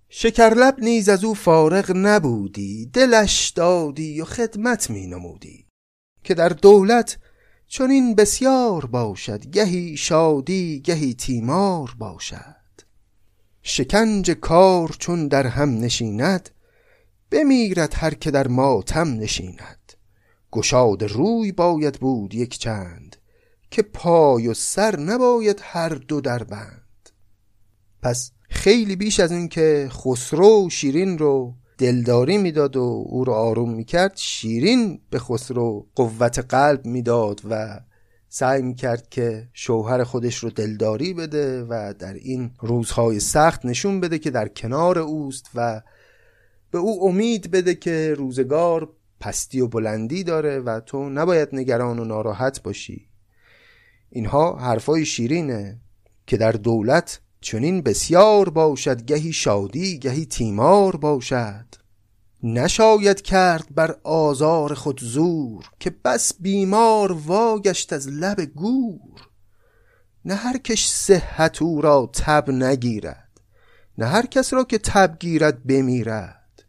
شکرلب 0.08 0.76
نیز 0.78 1.08
از 1.08 1.24
او 1.24 1.34
فارغ 1.34 1.92
نبودی. 1.96 2.86
دلش 2.86 3.48
دادی 3.48 4.20
و 4.20 4.24
خدمت 4.24 4.90
می 4.90 5.06
نمودی 5.06 5.66
که 6.24 6.34
در 6.34 6.48
دولت 6.48 7.18
چون 7.66 7.90
این 7.90 8.14
بسیار 8.14 8.86
باشد. 8.86 9.46
گهی 9.46 9.96
شادی 9.96 10.80
گهی 10.80 11.14
تیمار 11.14 11.94
باشد. 11.98 12.55
شکنج 13.68 14.30
کار 14.30 14.96
چون 14.98 15.28
در 15.28 15.46
هم 15.46 15.78
نشیند 15.78 16.50
بمیرد 17.30 17.94
هر 17.96 18.14
که 18.14 18.30
در 18.30 18.48
ماتم 18.48 19.08
نشیند. 19.08 19.92
گشاد 20.52 21.04
روی 21.04 21.52
باید 21.52 21.94
بود 21.94 22.34
یک 22.34 22.58
چند 22.58 23.16
که 23.70 23.82
پای 23.82 24.48
و 24.48 24.54
سر 24.54 24.96
نباید 24.96 25.60
هر 25.62 25.88
دو 25.88 26.20
در 26.20 26.42
بند. 26.42 27.10
پس 28.02 28.32
خیلی 28.50 28.96
بیش 28.96 29.20
از 29.20 29.32
این 29.32 29.48
که 29.48 29.88
خسرو 29.90 30.70
شیرین 30.70 31.18
رو 31.18 31.54
دلداری 31.78 32.38
می‌داد 32.38 32.76
و 32.76 33.04
او 33.08 33.24
رو 33.24 33.32
آروم 33.32 33.74
می‌کرد 33.74 34.12
شیرین 34.16 35.00
به 35.10 35.18
خسرو 35.18 35.86
قوت 35.94 36.38
قلب 36.38 36.86
می‌داد 36.86 37.40
و 37.50 37.80
سعی 38.28 38.62
می‌کرد 38.62 39.08
که 39.08 39.48
شوهر 39.52 40.04
خودش 40.04 40.36
رو 40.36 40.50
دلداری 40.50 41.14
بده 41.14 41.62
و 41.62 41.94
در 41.98 42.14
این 42.14 42.50
روزهای 42.60 43.20
سخت 43.20 43.64
نشون 43.64 44.00
بده 44.00 44.18
که 44.18 44.30
در 44.30 44.48
کنار 44.48 44.98
اوست 44.98 45.50
و 45.54 45.82
به 46.70 46.78
او 46.78 47.08
امید 47.08 47.50
بده 47.50 47.74
که 47.74 48.14
روزگار 48.18 48.88
پستی 49.20 49.60
و 49.60 49.68
بلندی 49.68 50.24
داره 50.24 50.58
و 50.58 50.80
تو 50.80 51.08
نباید 51.08 51.48
نگران 51.52 51.98
و 51.98 52.04
ناراحت 52.04 52.62
باشی. 52.62 53.08
اینها 54.10 54.56
حرفای 54.56 55.04
شیرینه 55.04 55.80
که 56.26 56.36
در 56.36 56.52
دولت 56.52 57.20
چنین 57.40 57.82
بسیار 57.82 58.48
باشد 58.48 59.02
گهی 59.02 59.32
شادی 59.32 59.98
گهی 59.98 60.26
تیمار 60.26 60.96
باشد. 60.96 61.85
نشاید 62.42 63.22
کرد 63.22 63.66
بر 63.74 63.96
آزار 64.02 64.74
خود 64.74 65.00
زور 65.00 65.64
که 65.80 65.94
بس 66.04 66.32
بیمار 66.40 67.12
واگشت 67.12 67.92
از 67.92 68.08
لب 68.08 68.40
گور. 68.40 69.28
نه 70.24 70.34
هر 70.34 70.56
کش 70.56 70.88
صحت 70.88 71.62
او 71.62 71.80
را 71.80 72.10
تب 72.12 72.50
نگیرد 72.50 73.26
نه 73.98 74.06
هر 74.06 74.26
کس 74.26 74.52
را 74.52 74.64
که 74.64 74.78
تب 74.78 75.16
گیرد 75.20 75.66
بمیرد. 75.66 76.64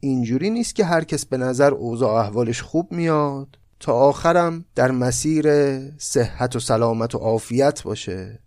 اینجوری 0.00 0.50
نیست 0.50 0.74
که 0.74 0.84
هر 0.84 1.04
کس 1.04 1.26
به 1.26 1.36
نظر 1.36 1.70
اوضاع 1.70 2.14
احوالش 2.14 2.62
خوب 2.62 2.92
میاد. 2.92 3.58
تا 3.80 3.92
آخرم 3.92 4.64
در 4.74 4.90
مسیر 4.90 5.46
صحت 5.98 6.56
و 6.56 6.60
سلامت 6.60 7.14
و 7.14 7.18
عافیت 7.18 7.82
باشه. 7.82 8.38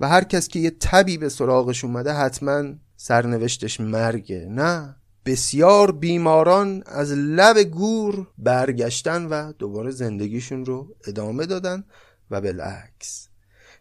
و 0.00 0.08
هر 0.08 0.24
کس 0.24 0.48
که 0.48 0.58
یه 0.58 0.70
تبی 0.80 1.18
به 1.18 1.28
سراغش 1.28 1.84
اومده 1.84 2.12
حتما 2.12 2.64
سرنوشتش 2.96 3.80
مرگه 3.80 4.46
نه؟ 4.50 4.96
بسیار 5.26 5.92
بیماران 5.92 6.82
از 6.86 7.12
لب 7.12 7.62
گور 7.62 8.26
برگشتن 8.38 9.26
و 9.26 9.52
دوباره 9.52 9.90
زندگیشون 9.90 10.64
رو 10.64 10.96
ادامه 11.06 11.46
دادن 11.46 11.84
و 12.30 12.40
بالعکس. 12.40 13.28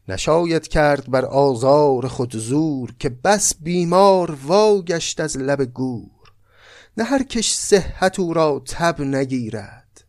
نشاید 0.07 0.67
کرد 0.67 1.11
بر 1.11 1.25
آزار 1.25 2.07
خود 2.07 2.35
زور 2.35 2.93
که 2.99 3.09
بس 3.09 3.53
بیمار 3.59 4.31
واگشت 4.31 5.19
از 5.19 5.37
لب 5.37 5.63
گور. 5.63 6.33
نه 6.97 7.03
هر 7.03 7.23
کش 7.23 7.53
صحت 7.53 8.19
او 8.19 8.33
را 8.33 8.63
تب 8.65 9.01
نگیرد 9.01 10.05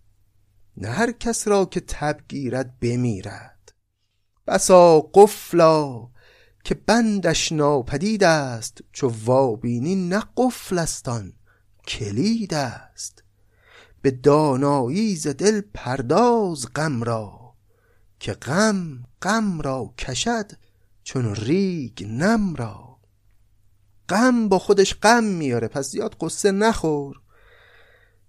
نه 0.77 0.89
هر 0.89 1.13
کس 1.13 1.49
را 1.49 1.65
که 1.65 1.81
تب 1.81 2.21
گیرد 2.29 2.81
بمیرد. 2.81 3.73
بسا 4.47 5.01
قفلا 5.01 6.09
که 6.67 6.75
بندش 6.75 7.53
ناپدید 7.53 8.25
است 8.25 8.81
چو 8.93 9.13
وابینی 9.25 9.95
نه 9.95 10.23
قفلستان 10.37 11.33
کلید 11.87 12.55
است. 12.55 13.25
به 14.03 14.11
دانایی 14.11 15.17
ز 15.17 15.27
دل 15.27 15.61
پرداز 15.75 16.67
غم 16.75 17.03
را 17.03 17.55
که 18.21 18.33
غم 18.33 19.05
غم 19.23 19.61
را 19.61 19.95
کشد 19.99 20.53
چون 21.05 21.35
ریگ 21.35 22.05
نم 22.05 22.55
را. 22.55 22.99
غم 24.09 24.49
با 24.49 24.59
خودش 24.59 24.95
غم 24.95 25.25
میاره 25.25 25.69
پس 25.69 25.91
زیاد 25.91 26.17
قصه 26.21 26.53
نخور. 26.53 27.21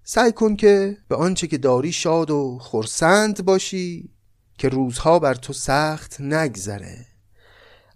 سعی 0.03 0.31
کن 0.31 0.55
که 0.55 0.97
به 1.07 1.15
آنچه 1.15 1.47
که 1.47 1.57
داری 1.57 1.91
شاد 1.91 2.31
و 2.31 2.57
خرسند 2.61 3.45
باشی 3.45 4.09
که 4.57 4.69
روزها 4.69 5.19
بر 5.19 5.35
تو 5.35 5.53
سخت 5.53 6.21
نگذره. 6.21 7.16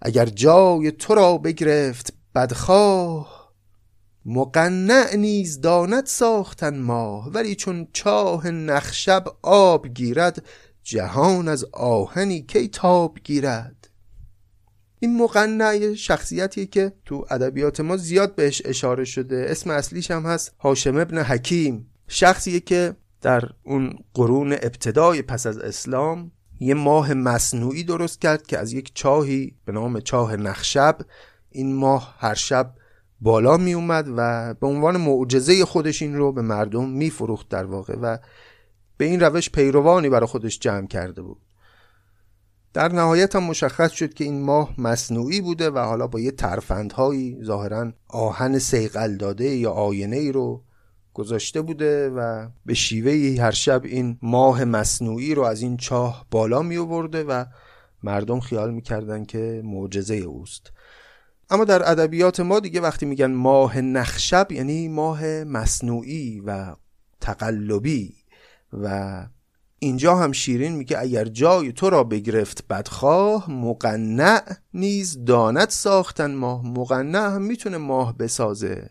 اگر 0.01 0.25
جای 0.25 0.91
تو 0.91 1.15
را 1.15 1.37
بگرفت 1.37 2.13
بدخواه 2.35 3.53
مقنع 4.25 5.15
نیز 5.15 5.61
داند 5.61 6.05
ساختن 6.05 6.79
ماه 6.79 7.31
ولی 7.31 7.55
چون 7.55 7.87
چاه 7.93 8.47
نخشب 8.47 9.25
آب 9.41 9.87
گیرد 9.87 10.45
جهان 10.83 11.47
از 11.47 11.65
آهنی 11.73 12.41
کی 12.41 12.67
تاب 12.67 13.17
گیرد. 13.23 13.89
این 14.99 15.17
مقنع 15.17 15.93
شخصیتی 15.93 16.65
که 16.65 16.93
تو 17.05 17.25
ادبیات 17.29 17.79
ما 17.79 17.97
زیاد 17.97 18.35
بهش 18.35 18.61
اشاره 18.65 19.05
شده. 19.05 19.45
اسم 19.49 19.69
اصلیش 19.69 20.11
هم 20.11 20.25
هست 20.25 20.55
هاشم 20.59 20.97
ابن 20.97 21.17
حکیم. 21.17 21.91
شخصیه 22.07 22.59
که 22.59 22.95
در 23.21 23.49
اون 23.63 23.93
قرون 24.13 24.53
ابتدای 24.53 25.21
پس 25.21 25.45
از 25.45 25.57
اسلام 25.57 26.31
یه 26.63 26.73
ماه 26.73 27.13
مصنوعی 27.13 27.83
درست 27.83 28.21
کرد 28.21 28.47
که 28.47 28.57
از 28.57 28.73
یک 28.73 28.91
چاهی 28.93 29.55
به 29.65 29.71
نام 29.71 29.99
چاه 29.99 30.35
نخشب 30.35 30.97
این 31.49 31.75
ماه 31.75 32.15
هر 32.19 32.33
شب 32.33 32.73
بالا 33.21 33.57
می 33.57 33.73
اومد 33.73 34.07
و 34.17 34.53
به 34.53 34.67
عنوان 34.67 34.97
معجزه 34.97 35.65
خودش 35.65 36.01
این 36.01 36.15
رو 36.15 36.31
به 36.31 36.41
مردم 36.41 36.89
میفروخت 36.89 37.49
در 37.49 37.65
واقع 37.65 37.95
و 38.01 38.17
به 38.97 39.05
این 39.05 39.19
روش 39.19 39.49
پیروانی 39.49 40.09
برای 40.09 40.27
خودش 40.27 40.59
جمع 40.59 40.87
کرده 40.87 41.21
بود. 41.21 41.41
در 42.73 42.91
نهایت 42.91 43.35
هم 43.35 43.43
مشخص 43.43 43.91
شد 43.91 44.13
که 44.13 44.23
این 44.23 44.41
ماه 44.41 44.73
مصنوعی 44.77 45.41
بوده 45.41 45.69
و 45.69 45.79
حالا 45.79 46.07
با 46.07 46.19
یه 46.19 46.31
ترفندهایی 46.31 47.37
ظاهرا 47.43 47.91
آهن 48.07 48.59
سیقل 48.59 49.17
داده 49.17 49.45
یا 49.45 49.71
آینه 49.71 50.17
ای 50.17 50.31
رو 50.31 50.63
گذاشته 51.13 51.61
بوده 51.61 52.09
و 52.09 52.49
به 52.65 52.73
شیوه 52.73 53.41
هر 53.41 53.51
شب 53.51 53.81
این 53.85 54.17
ماه 54.21 54.65
مصنوعی 54.65 55.35
رو 55.35 55.43
از 55.43 55.61
این 55.61 55.77
چاه 55.77 56.25
بالا 56.31 56.61
می 56.61 56.77
آورده 56.77 57.23
و 57.23 57.45
مردم 58.03 58.39
خیال 58.39 58.73
می‌کردن 58.73 59.25
که 59.25 59.61
معجزه 59.65 60.15
اوست. 60.15 60.71
اما 61.49 61.65
در 61.65 61.91
ادبیات 61.91 62.39
ما 62.39 62.59
دیگه 62.59 62.81
وقتی 62.81 63.05
میگن 63.05 63.31
ماه 63.31 63.81
نخشب 63.81 64.51
یعنی 64.51 64.87
ماه 64.87 65.25
مصنوعی 65.43 66.41
و 66.45 66.75
تقلبی 67.21 68.15
و 68.73 69.27
اینجا 69.79 70.15
هم 70.15 70.31
شیرین 70.31 70.75
میگه 70.75 70.99
اگر 70.99 71.25
جای 71.25 71.71
تو 71.71 71.89
را 71.89 72.03
بگرفت 72.03 72.67
بدخواه 72.67 73.51
مقنع 73.51 74.41
نیز 74.73 75.25
دانت 75.25 75.71
ساختن 75.71 76.35
ماه. 76.35 76.65
مقنع 76.65 77.35
هم 77.35 77.41
می‌تونه 77.41 77.77
ماه 77.77 78.17
بسازه. 78.17 78.89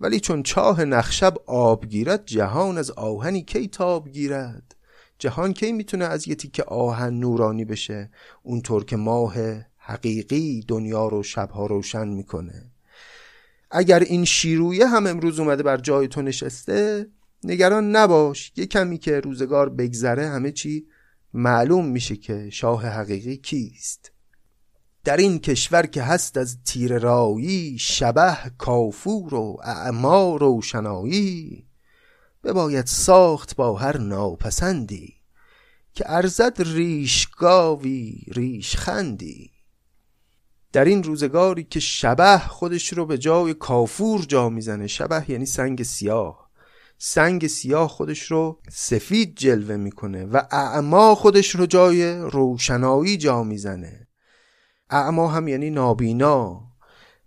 ولی 0.00 0.20
چون 0.20 0.42
چاه 0.42 0.84
نخشب 0.84 1.34
آب 1.46 1.86
گیرد 1.86 2.26
جهان 2.26 2.78
از 2.78 2.90
آهنی 2.90 3.42
کی 3.42 3.68
تاب 3.68 4.08
گیرد؟ 4.08 4.76
جهان 5.18 5.52
کی 5.52 5.72
می‌تونه 5.72 6.04
از 6.04 6.28
یه 6.28 6.34
تیکه 6.34 6.62
آهن 6.62 7.14
نورانی 7.14 7.64
بشه؟ 7.64 8.10
اونطور 8.42 8.84
که 8.84 8.96
ماه 8.96 9.34
حقیقی 9.76 10.64
دنیا 10.68 11.08
رو 11.08 11.22
شبها 11.22 11.66
روشن 11.66 12.08
می‌کنه. 12.08 12.70
اگر 13.70 14.00
این 14.00 14.24
شیرویه 14.24 14.86
هم 14.86 15.06
امروز 15.06 15.40
اومده 15.40 15.62
بر 15.62 15.76
جای 15.76 16.08
تو 16.08 16.22
نشسته 16.22 17.06
نگران 17.44 17.96
نباش. 17.96 18.52
یه 18.56 18.66
کمی 18.66 18.98
که 18.98 19.20
روزگار 19.20 19.68
بگذره 19.68 20.28
همه 20.28 20.52
چی 20.52 20.86
معلوم 21.34 21.86
میشه 21.86 22.16
که 22.16 22.50
شاه 22.50 22.86
حقیقی 22.86 23.36
کیست. 23.36 24.12
در 25.04 25.16
این 25.16 25.38
کشور 25.38 25.86
که 25.86 26.02
هست 26.02 26.36
از 26.36 26.58
تیر 26.64 26.98
رایی 26.98 27.78
شبه 27.78 28.38
کافور 28.58 29.34
و 29.34 29.56
اعما 29.62 30.36
روشنایی 30.36 31.66
بباید 32.44 32.86
ساخت 32.86 33.56
با 33.56 33.76
هر 33.76 33.98
ناپسندی 33.98 35.14
که 35.94 36.04
ارزد 36.10 36.62
ریشگاوی 36.62 38.22
ریشخندی. 38.28 39.50
در 40.72 40.84
این 40.84 41.02
روزگاری 41.02 41.64
که 41.64 41.80
شبه 41.80 42.38
خودش 42.38 42.92
رو 42.92 43.06
به 43.06 43.18
جای 43.18 43.54
کافور 43.54 44.22
جا 44.22 44.48
می‌زنه 44.48 44.86
شبه 44.86 45.30
یعنی 45.30 45.46
سنگ 45.46 45.82
سیاه. 45.82 46.50
سنگ 46.98 47.46
سیاه 47.46 47.88
خودش 47.88 48.22
رو 48.22 48.60
سفید 48.70 49.36
جلوه 49.36 49.76
می‌کنه 49.76 50.24
و 50.24 50.42
اعما 50.50 51.14
خودش 51.14 51.50
رو 51.50 51.66
جای 51.66 52.14
روشنایی 52.18 53.16
جا 53.16 53.42
می‌زنه. 53.42 54.09
اعما 54.90 55.28
هم 55.28 55.48
یعنی 55.48 55.70
نابینا. 55.70 56.70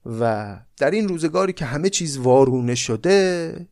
و 0.05 0.55
در 0.77 0.91
این 0.91 1.07
روزگاری 1.07 1.53
که 1.53 1.65
همه 1.65 1.89
چیز 1.89 2.17
وارونه 2.17 2.75
شده 2.75 3.67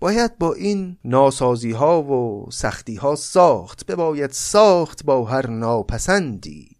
باید 0.00 0.38
با 0.38 0.54
این 0.54 0.96
ناسازی 1.04 1.70
ها 1.70 2.02
و 2.02 2.50
سختی 2.50 2.96
ها 2.96 3.14
ساخت 3.14 3.86
بباید 3.86 4.30
ساخت 4.30 5.04
با 5.04 5.24
هر 5.24 5.46
ناپسندی 5.46 6.76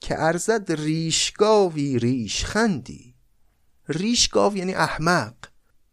که 0.00 0.22
ارزد 0.22 0.72
ریشگاوی 0.72 1.98
ریشخندی. 1.98 3.14
ریشگاو 3.88 4.56
یعنی 4.56 4.74
احمق. 4.74 5.34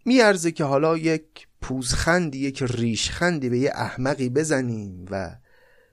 میارزه 0.05 0.51
که 0.51 0.63
حالا 0.63 0.97
یک 0.97 1.47
پوزخندی 1.61 2.39
یک 2.39 2.63
ریشخندی 2.63 3.49
به 3.49 3.59
یه 3.59 3.71
احمقی 3.75 4.29
بزنیم 4.29 5.05
و 5.11 5.35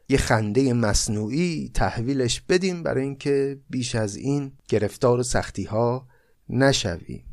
یه 0.09 0.19
خنده 0.19 0.73
مصنوعی 0.73 1.71
تحویلش 1.75 2.41
بدیم 2.41 2.83
برای 2.83 3.05
اینکه 3.05 3.61
بیش 3.71 3.95
از 3.95 4.17
این 4.17 4.53
گرفتار 4.69 5.23
سختی 5.23 5.65
ها 5.65 6.09
نشویم 6.49 7.25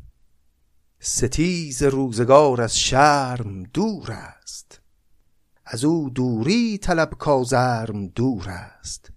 ستیز 1.00 1.82
روزگار 1.82 2.62
از 2.62 2.78
شرم 2.78 3.62
دور 3.62 4.12
است. 4.12 4.80
از 5.66 5.84
او 5.84 6.10
دوری 6.10 6.78
طلب 6.78 7.10
کازرم 7.10 8.06
دور 8.06 8.48
است. 8.48 9.10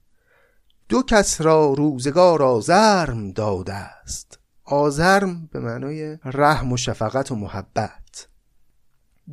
دو 0.90 1.04
کس 1.04 1.42
را 1.42 1.74
روزگار 1.74 2.44
آزرم 2.44 3.32
داده 3.32 3.74
است. 3.74 4.40
آزرم 4.64 5.46
به 5.52 5.60
معنای 5.60 6.18
رحم 6.26 6.72
و 6.72 6.78
شفقت 6.78 7.32
و 7.32 7.36
محبت. 7.36 8.09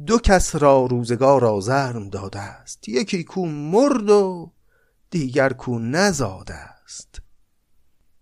دو 0.04 0.18
کس 0.18 0.54
را 0.54 0.86
روزگار 0.86 1.44
آزرم 1.44 2.08
داده 2.08 2.38
است. 2.40 2.88
یکی 2.88 3.24
کو 3.24 3.46
مرد 3.46 4.10
و 4.10 4.52
دیگر 5.10 5.52
کو 5.52 5.78
نزاده 5.78 6.54
است. 6.54 7.22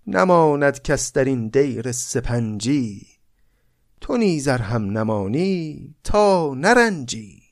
نماند 0.07 0.83
کس 0.83 1.13
در 1.13 1.25
این 1.25 1.49
دیر 1.49 1.93
سپنجی 1.93 3.07
تو 4.01 4.17
نیزر 4.17 4.59
هم 4.59 4.99
نمانی 4.99 5.95
تا 6.05 6.55
نرنجی. 6.55 7.43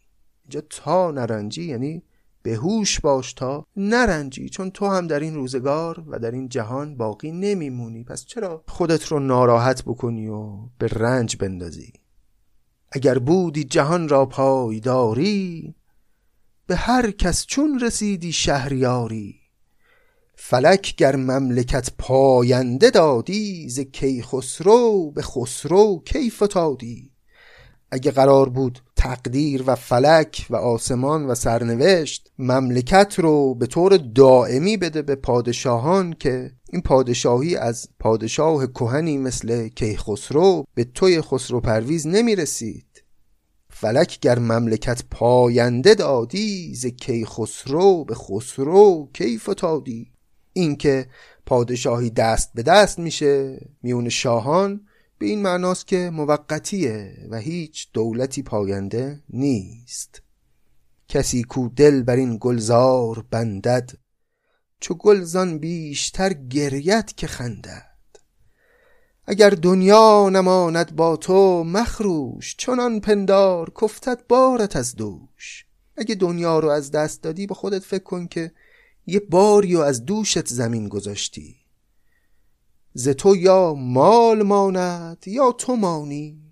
اینجا 0.42 0.60
تا 0.70 1.10
نرنجی 1.10 1.64
یعنی 1.64 2.02
به 2.42 2.54
هوش 2.54 3.00
باش 3.00 3.32
تا 3.32 3.66
نرنجی 3.76 4.48
چون 4.48 4.70
تو 4.70 4.86
هم 4.86 5.06
در 5.06 5.20
این 5.20 5.34
روزگار 5.34 6.04
و 6.06 6.18
در 6.18 6.30
این 6.30 6.48
جهان 6.48 6.96
باقی 6.96 7.32
نمیمونی. 7.32 8.04
پس 8.04 8.24
چرا 8.24 8.64
خودت 8.68 9.04
رو 9.04 9.18
ناراحت 9.18 9.82
بکنی 9.84 10.28
و 10.28 10.56
به 10.78 10.86
رنج 10.86 11.36
بندازی؟ 11.36 11.92
اگر 12.94 13.18
بودی 13.18 13.64
جهان 13.64 14.08
را 14.08 14.26
پایداری 14.26 15.74
به 16.66 16.76
هر 16.76 17.10
کس 17.10 17.46
چون 17.46 17.80
رسیدی 17.80 18.32
شهریاری. 18.32 19.34
فلک 20.34 20.96
گر 20.96 21.16
مملکت 21.16 21.90
پاینده 21.98 22.90
دادی 22.90 23.68
ز 23.68 23.80
کی 23.80 24.22
خسرو 24.22 25.10
به 25.10 25.22
خسرو 25.22 26.02
کی 26.04 26.30
فتادی. 26.30 27.10
اگه 27.90 28.10
قرار 28.10 28.48
بود 28.48 28.78
تقدیر 29.02 29.64
و 29.66 29.74
فلک 29.74 30.46
و 30.50 30.56
آسمان 30.56 31.26
و 31.26 31.34
سرنوشت 31.34 32.30
مملکت 32.38 33.14
رو 33.18 33.54
به 33.54 33.66
طور 33.66 33.96
دائمی 33.96 34.76
بده 34.76 35.02
به 35.02 35.14
پادشاهان 35.14 36.12
که 36.12 36.50
این 36.70 36.82
پادشاهی 36.82 37.56
از 37.56 37.88
پادشاه 38.00 38.66
کهنی 38.66 39.18
مثل 39.18 39.68
کیخسرو 39.68 40.64
به 40.74 40.84
توی 40.84 41.20
خسرو 41.20 41.60
پرویز 41.60 42.06
نمی 42.06 42.36
رسید 42.36 43.04
فلک 43.70 44.20
گر 44.20 44.38
مملکت 44.38 45.02
پاینده 45.10 45.94
دادی 45.94 46.74
ز 46.74 46.86
کیخسرو 46.86 48.04
به 48.04 48.14
خسرو 48.14 49.08
کی 49.12 49.38
فتادی 49.38 50.12
اینکه 50.52 51.06
پادشاهی 51.46 52.10
دست 52.10 52.50
به 52.54 52.62
دست 52.62 52.98
میشه 52.98 53.60
میون 53.82 54.08
شاهان 54.08 54.80
به 55.22 55.28
این 55.28 55.42
معناست 55.42 55.86
که 55.86 56.10
موقتیه 56.12 57.26
و 57.30 57.38
هیچ 57.38 57.88
دولتی 57.92 58.42
پاینده 58.42 59.22
نیست. 59.28 60.22
کسی 61.08 61.42
کو 61.42 61.68
دل 61.68 62.02
بر 62.02 62.16
این 62.16 62.38
گلزار 62.40 63.24
بندد 63.30 63.90
چو 64.80 64.94
گلزان 64.94 65.58
بیشتر 65.58 66.32
گریت 66.32 67.12
که 67.16 67.26
خندد. 67.26 67.96
اگر 69.26 69.50
دنیا 69.50 70.28
نماند 70.28 70.96
با 70.96 71.16
تو 71.16 71.64
مخروش 71.64 72.56
چنان 72.58 73.00
پندار 73.00 73.72
کفتت 73.80 74.20
بارت 74.28 74.76
از 74.76 74.96
دوش. 74.96 75.66
اگه 75.96 76.14
دنیا 76.14 76.58
رو 76.58 76.68
از 76.68 76.90
دست 76.90 77.22
دادی 77.22 77.46
به 77.46 77.54
خودت 77.54 77.82
فکر 77.82 78.04
کن 78.04 78.26
که 78.26 78.52
یه 79.06 79.20
باری 79.20 79.76
و 79.76 79.80
از 79.80 80.04
دوشت 80.04 80.48
زمین 80.48 80.88
گذاشتی. 80.88 81.61
ز 82.94 83.08
تو 83.08 83.36
یا 83.36 83.74
مال 83.74 84.42
ماند 84.42 85.24
یا 85.26 85.52
تو 85.52 85.76
مانی؟ 85.76 86.42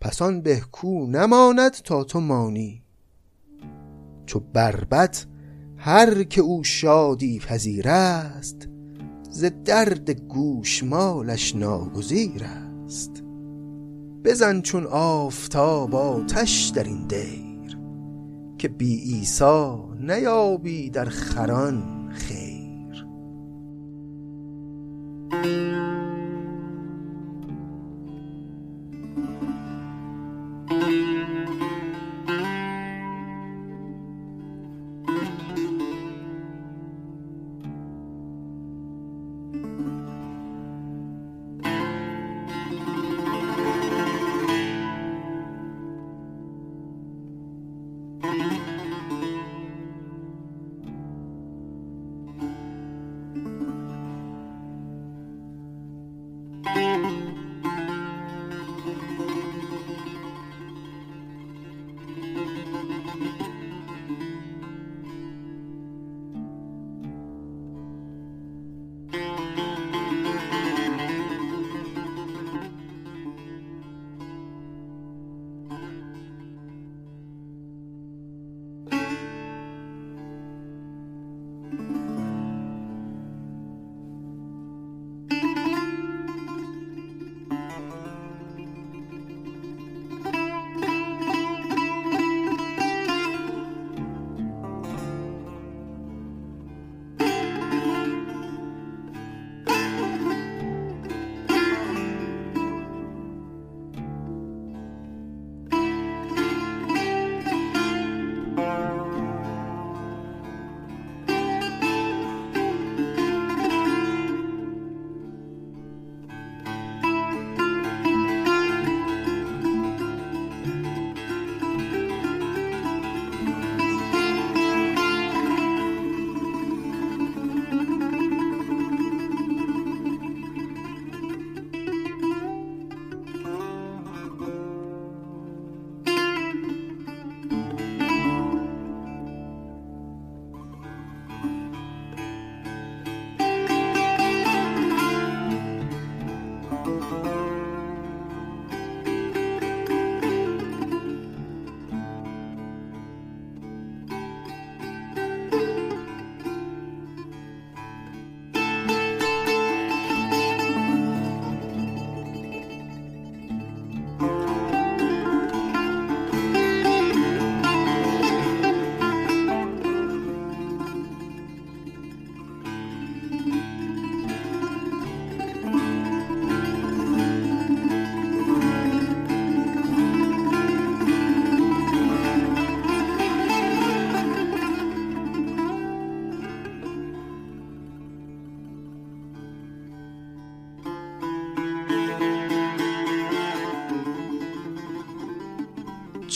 پس 0.00 0.22
آن 0.22 0.40
به 0.40 0.62
کو 0.72 1.06
نماند 1.06 1.72
تا 1.72 2.04
تو 2.04 2.20
مانی. 2.20 2.82
چو 4.26 4.40
بربت 4.40 5.26
هر 5.76 6.22
که 6.22 6.40
او 6.40 6.64
شادی 6.64 7.38
پذیر 7.38 7.88
است 7.88 8.68
ز 9.30 9.44
درد 9.64 10.10
گوشمالش 10.10 11.56
ناگزیر 11.56 12.44
است. 12.44 13.22
بزن 14.24 14.60
چون 14.60 14.86
آفتاب 14.86 15.94
آتش 15.94 16.72
در 16.74 16.84
این 16.84 17.06
دیر 17.06 17.78
که 18.58 18.68
بی 18.68 18.94
ایسا 18.94 19.88
نیابی 20.00 20.90
در 20.90 21.04
خران 21.04 22.10
خیر. 22.12 22.43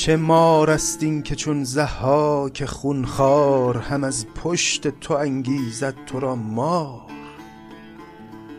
چه 0.09 0.17
مار 0.17 0.71
است 0.71 1.03
این 1.03 1.23
که 1.23 1.35
چون 1.35 1.65
ضحاک 1.65 2.65
خونخوار 2.65 3.79
هم 3.79 4.05
از 4.05 4.27
پشت 4.27 4.89
تو 4.89 5.15
انگیزد 5.15 5.95
تو 6.07 6.21
را 6.21 6.35
مار؟ 6.35 7.11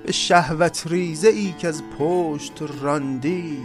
به 0.06 0.12
شهوت 0.12 0.88
ریزه 0.88 1.28
ای 1.28 1.52
که 1.52 1.68
از 1.68 1.84
پشت 2.00 2.64
راندی 2.82 3.58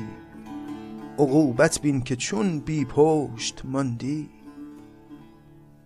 عقوبت 1.18 1.80
بین 1.80 2.02
که 2.02 2.16
چون 2.16 2.58
بی 2.58 2.84
پشت 2.84 3.62
ماندی. 3.64 4.30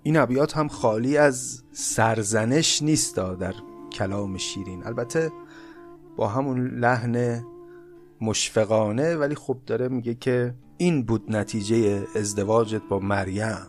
این 0.02 0.16
ابیات 0.16 0.56
هم 0.56 0.68
خالی 0.68 1.16
از 1.16 1.62
سرزنش 1.72 2.82
نیست 2.82 3.16
در 3.16 3.54
کلام 3.92 4.36
شیرین. 4.36 4.86
البته 4.86 5.32
با 6.16 6.28
همون 6.28 6.66
لحن 6.66 7.44
مشفقانه 8.20 9.16
ولی 9.16 9.34
خب 9.34 9.58
داره 9.66 9.88
میگه 9.88 10.14
که 10.14 10.54
این 10.78 11.02
بود 11.02 11.36
نتیجه 11.36 12.06
ازدواجت 12.16 12.82
با 12.88 12.98
مریم. 12.98 13.66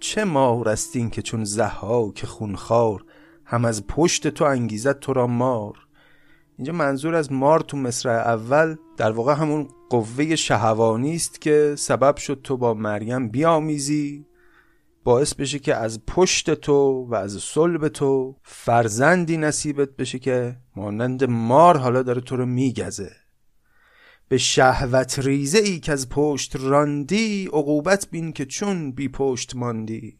چه 0.00 0.24
مار 0.24 0.68
استین 0.68 1.10
که 1.10 1.22
چون 1.22 1.46
که 2.14 2.26
خونخوار 2.26 3.04
هم 3.44 3.64
از 3.64 3.86
پشت 3.86 4.28
تو 4.28 4.44
انگیزت 4.44 5.00
تو 5.00 5.12
را 5.12 5.26
مار. 5.26 5.86
اینجا 6.58 6.72
منظور 6.72 7.14
از 7.14 7.32
مار 7.32 7.60
تو 7.60 7.76
مصرع 7.76 8.12
اول 8.12 8.76
در 8.96 9.12
واقع 9.12 9.34
همون 9.34 9.68
قوه 9.90 10.36
شهوانی 10.36 11.14
است 11.14 11.40
که 11.40 11.74
سبب 11.78 12.16
شد 12.16 12.40
تو 12.44 12.56
با 12.56 12.74
مریم 12.74 13.28
بیامیزی. 13.28 14.26
باعث 15.04 15.34
بشه 15.34 15.58
که 15.58 15.74
از 15.74 16.06
پشت 16.06 16.54
تو 16.54 17.06
و 17.10 17.14
از 17.14 17.32
صلب 17.32 17.88
تو 17.88 18.36
فرزندی 18.42 19.36
نصیبت 19.36 19.96
بشه 19.96 20.18
که 20.18 20.56
مانند 20.76 21.24
مار 21.24 21.76
حالا 21.76 22.02
داره 22.02 22.20
تو 22.20 22.36
رو 22.36 22.46
میگزه. 22.46 23.25
به 24.28 24.38
شهوت 24.38 25.18
ریزه 25.18 25.58
ای 25.58 25.80
که 25.80 25.92
از 25.92 26.08
پشت 26.08 26.56
راندی 26.56 27.46
عقوبت 27.46 28.08
بین 28.10 28.32
که 28.32 28.46
چون 28.46 28.92
بی 28.92 29.08
پشت 29.08 29.56
ماندی. 29.56 30.18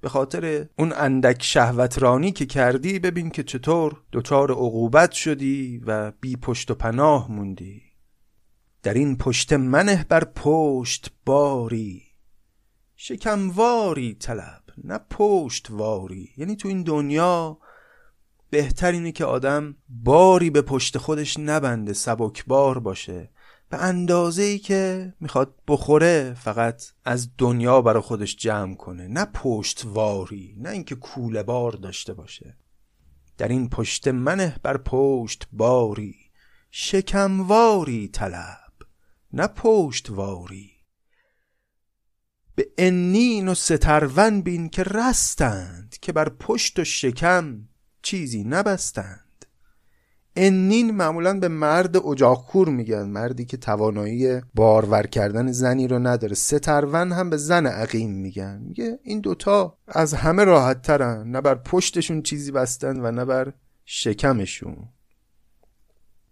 به 0.00 0.08
خاطر 0.08 0.68
اون 0.78 0.92
اندک 0.96 1.42
شهوت 1.42 1.98
رانی 1.98 2.32
که 2.32 2.46
کردی 2.46 2.98
ببین 2.98 3.30
که 3.30 3.42
چطور 3.42 4.02
دچار 4.12 4.50
عقوبت 4.50 5.12
شدی 5.12 5.82
و 5.86 6.10
بی 6.10 6.36
پشت 6.36 6.70
و 6.70 6.74
پناه 6.74 7.32
موندی. 7.32 7.82
در 8.82 8.94
این 8.94 9.16
پشت 9.16 9.52
منه 9.52 10.06
بر 10.08 10.24
پشت 10.24 11.10
باری. 11.26 12.02
شکمواری 12.96 14.14
طلب 14.14 14.62
نه 14.84 14.98
پشتواری. 15.10 16.30
یعنی 16.36 16.56
تو 16.56 16.68
این 16.68 16.82
دنیا 16.82 17.58
بهتر 18.52 18.92
اینه 18.92 19.12
که 19.12 19.24
آدم 19.24 19.76
باری 19.88 20.50
به 20.50 20.62
پشت 20.62 20.98
خودش 20.98 21.38
نبنده 21.38 21.92
سبکبار 21.92 22.78
باشه. 22.78 23.30
به 23.68 23.76
اندازه 23.76 24.42
ای 24.42 24.58
که 24.58 25.12
می‌خواد 25.20 25.54
بخوره 25.68 26.34
فقط 26.34 26.82
از 27.04 27.30
دنیا 27.38 27.82
برای 27.82 28.02
خودش 28.02 28.36
جمع 28.36 28.74
کنه. 28.74 29.08
نه 29.08 29.24
پشتواری 29.24 30.56
نه 30.58 30.70
اینکه 30.70 30.94
کوله 30.94 31.42
بار 31.42 31.72
داشته 31.72 32.14
باشه. 32.14 32.56
در 33.38 33.48
این 33.48 33.68
پشت 33.68 34.08
منه 34.08 34.56
بر 34.62 34.76
پشت 34.76 35.48
باری. 35.52 36.14
شکمواری 36.70 38.08
طلب 38.08 38.72
نه 39.32 39.46
پشتواری. 39.46 40.70
به 42.54 42.68
انین 42.78 43.48
و 43.48 43.54
سترون 43.54 44.42
بین 44.42 44.68
که 44.68 44.82
رستند 44.82 45.96
که 46.00 46.12
بر 46.12 46.28
پشت 46.28 46.78
و 46.78 46.84
شکم 46.84 47.68
چیزی 48.02 48.44
نبستند. 48.44 49.46
انین 50.36 50.90
معمولا 50.90 51.38
به 51.38 51.48
مرد 51.48 52.06
اجاقکور 52.06 52.68
میگن 52.68 53.02
مردی 53.02 53.44
که 53.44 53.56
توانایی 53.56 54.40
بارور 54.54 55.06
کردن 55.06 55.52
زنی 55.52 55.88
رو 55.88 55.98
نداره. 55.98 56.34
سترون 56.34 57.12
هم 57.12 57.30
به 57.30 57.36
زن 57.36 57.66
عقیم 57.66 58.10
میگن. 58.10 58.58
میگه 58.58 58.98
این 59.02 59.20
دوتا 59.20 59.78
از 59.88 60.14
همه 60.14 60.44
راحت 60.44 60.82
ترن 60.82 61.30
نه 61.30 61.40
بر 61.40 61.54
پشتشون 61.54 62.22
چیزی 62.22 62.50
بستن 62.50 63.00
و 63.00 63.10
نه 63.10 63.24
بر 63.24 63.52
شکمشون. 63.84 64.88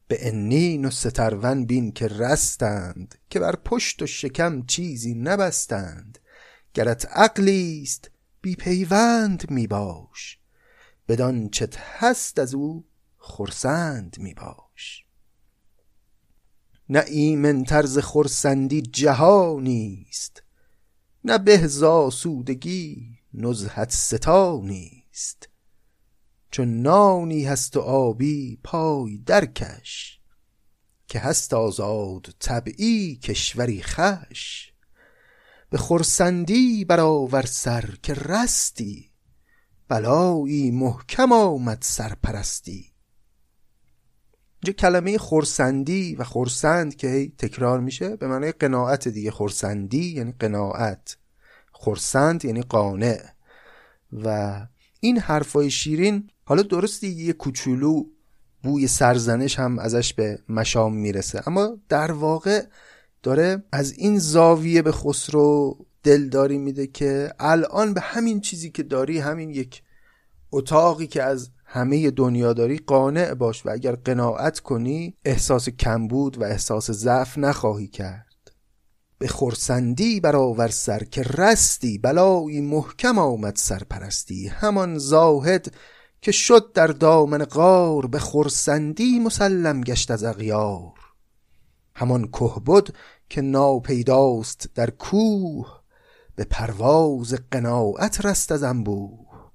به 0.09 0.29
انین 0.29 0.85
و 0.85 0.91
سترون 0.91 1.67
بین 1.67 1.93
که 1.93 2.09
رستند 2.09 3.15
که 3.31 3.41
بر 3.41 3.57
پشت 3.57 4.03
و 4.03 4.07
شکم 4.07 4.63
چیزی 4.67 5.15
نبستند. 5.15 6.19
گرت 6.75 7.07
عقلی 7.13 7.81
است 7.83 8.11
بی 8.41 8.57
پیوند 8.57 9.51
می 9.51 9.67
باش 9.67 10.40
بدان 11.11 11.49
چت 11.49 11.77
هست 11.77 12.39
از 12.39 12.55
او 12.55 12.85
خرسند 13.19 14.17
می 14.19 14.35
باش. 14.35 15.05
نه 16.89 17.05
ایمن 17.07 17.65
طرز 17.65 17.99
خرسندی 17.99 18.83
جهانیست 18.83 20.43
نه 21.25 21.39
به 21.39 21.69
سودگی 22.11 23.19
نزهت 23.35 23.93
ستانیست 23.93 25.49
چون 26.51 26.83
نانی 26.83 27.45
هست 27.45 27.77
و 27.77 27.81
آبی 27.81 28.59
پای 28.65 29.19
درکش 29.19 30.21
که 31.07 31.19
هست 31.19 31.55
آزاد 31.55 32.35
طبعی 32.39 33.17
کشوری 33.17 33.83
خش. 33.83 34.73
به 35.71 35.79
خرسندی 35.79 36.85
برآور 36.85 37.47
سر 37.47 37.95
که 38.03 38.15
رستی 38.15 39.10
بلایی 39.91 40.71
محکم 40.71 41.33
آمد 41.33 41.79
سرپرستی. 41.81 42.93
اینجا 44.63 44.73
کلمه 44.73 45.19
خورسندی 45.19 46.15
و 46.15 46.25
خورسند 46.25 46.97
که 46.97 47.09
هی 47.09 47.33
تکرار 47.39 47.81
میشه 47.81 48.17
به 48.17 48.27
معنی 48.27 48.53
قناعت 48.53 49.09
دیگه 49.09 49.31
خورسندی 49.31 50.13
یعنی 50.13 50.35
قناعت. 50.39 51.17
خورسند 51.73 52.45
یعنی 52.45 52.63
قانع. 52.63 53.23
و 54.13 54.57
این 55.01 55.19
حرفای 55.19 55.71
شیرین 55.71 56.31
حالا 56.45 56.63
درستی 56.63 57.09
یه 57.09 57.33
کوچولو 57.33 58.05
بوی 58.63 58.87
سرزنش 58.87 59.59
هم 59.59 59.79
ازش 59.79 60.15
به 60.15 60.39
مشام 60.49 60.97
می‌رسه. 60.97 61.43
اما 61.47 61.79
در 61.89 62.13
واقع 62.13 62.67
داره 63.23 63.65
از 63.73 63.93
این 63.93 64.19
زاویه 64.19 64.83
به 64.83 64.93
خسرو 64.93 65.79
دلداری 66.03 66.59
میده 66.59 66.87
که 66.87 67.33
الان 67.41 67.95
به 67.95 68.01
همین 68.01 68.41
چیزی 68.41 68.71
که 68.71 68.83
داری 68.83 69.19
همین 69.19 69.51
یک 69.51 69.83
اتاقی 70.53 71.07
که 71.07 71.23
از 71.23 71.51
همه 71.65 72.11
دنیاداری 72.11 72.79
قانع 72.79 73.35
باش 73.35 73.67
و 73.67 73.71
اگر 73.71 73.93
قناعت 73.93 74.61
کنی 74.61 75.17
احساس 75.25 75.69
کمبود 75.69 76.39
و 76.39 76.45
احساس 76.45 76.91
ضعف 76.91 77.39
نخواهی 77.39 77.89
کرد. 77.89 78.27
به 79.19 79.29
خورسندی 79.29 80.21
برآور 80.21 80.69
سر 80.69 81.05
که 81.05 81.23
رستی 81.23 81.99
بلایی 81.99 82.61
محکم 82.61 83.19
آمد 83.19 83.57
سرپرستی. 83.57 84.49
همان 84.49 84.99
زاهد 84.99 85.75
که 86.23 86.33
شد 86.33 86.73
در 86.73 86.87
دامن 86.87 87.45
غار 87.45 88.07
به 88.07 88.19
خورسندی 88.19 89.19
مسلم 89.19 89.81
گشت 89.81 90.11
از 90.11 90.25
اغیار. 90.25 90.93
همان 91.95 92.29
کهبد 92.29 92.89
که 93.29 93.41
ناپیداست 93.41 94.69
در 94.75 94.91
کوه 94.91 95.80
به 96.41 96.47
پرواز 96.51 97.35
قناعت 97.51 98.25
رست 98.25 98.53
از 98.53 98.63
انبوه. 98.63 99.51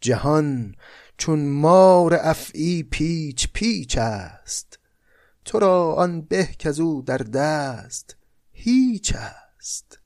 جهان 0.00 0.74
چون 1.16 1.48
مار 1.48 2.14
افعی 2.14 2.82
پیچ 2.82 3.48
پیچ 3.52 3.98
است 3.98 4.78
تو 5.44 5.58
را 5.58 5.94
آن 5.94 6.20
به 6.20 6.48
او 6.78 7.02
در 7.02 7.18
دست 7.18 8.16
هیچ 8.52 9.14
است. 9.14 9.98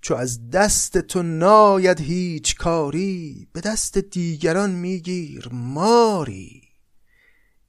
چو 0.00 0.14
از 0.14 0.50
دست 0.50 0.98
تو 0.98 1.22
ناید 1.22 2.00
هیچ 2.00 2.56
کاری 2.56 3.48
به 3.52 3.60
دست 3.60 3.98
دیگران 3.98 4.70
میگیر 4.70 5.48
ماری. 5.52 6.62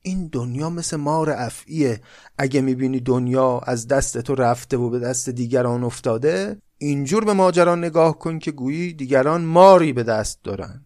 این 0.01 0.27
دنیا 0.27 0.69
مثل 0.69 0.97
مار 0.97 1.29
افعیه 1.29 2.01
اگه 2.37 2.61
می‌بینی 2.61 2.99
دنیا 2.99 3.59
از 3.59 3.87
دست 3.87 4.17
تو 4.17 4.35
رفته 4.35 4.77
و 4.77 4.89
به 4.89 4.99
دست 4.99 5.29
دیگران 5.29 5.83
افتاده 5.83 6.61
اینجور 6.83 7.25
به 7.25 7.33
ماجرا 7.33 7.75
نگاه 7.75 8.19
کن 8.19 8.39
که 8.39 8.51
گویی 8.51 8.93
دیگران 8.93 9.41
ماری 9.41 9.93
به 9.93 10.03
دست 10.03 10.43
دارن. 10.43 10.85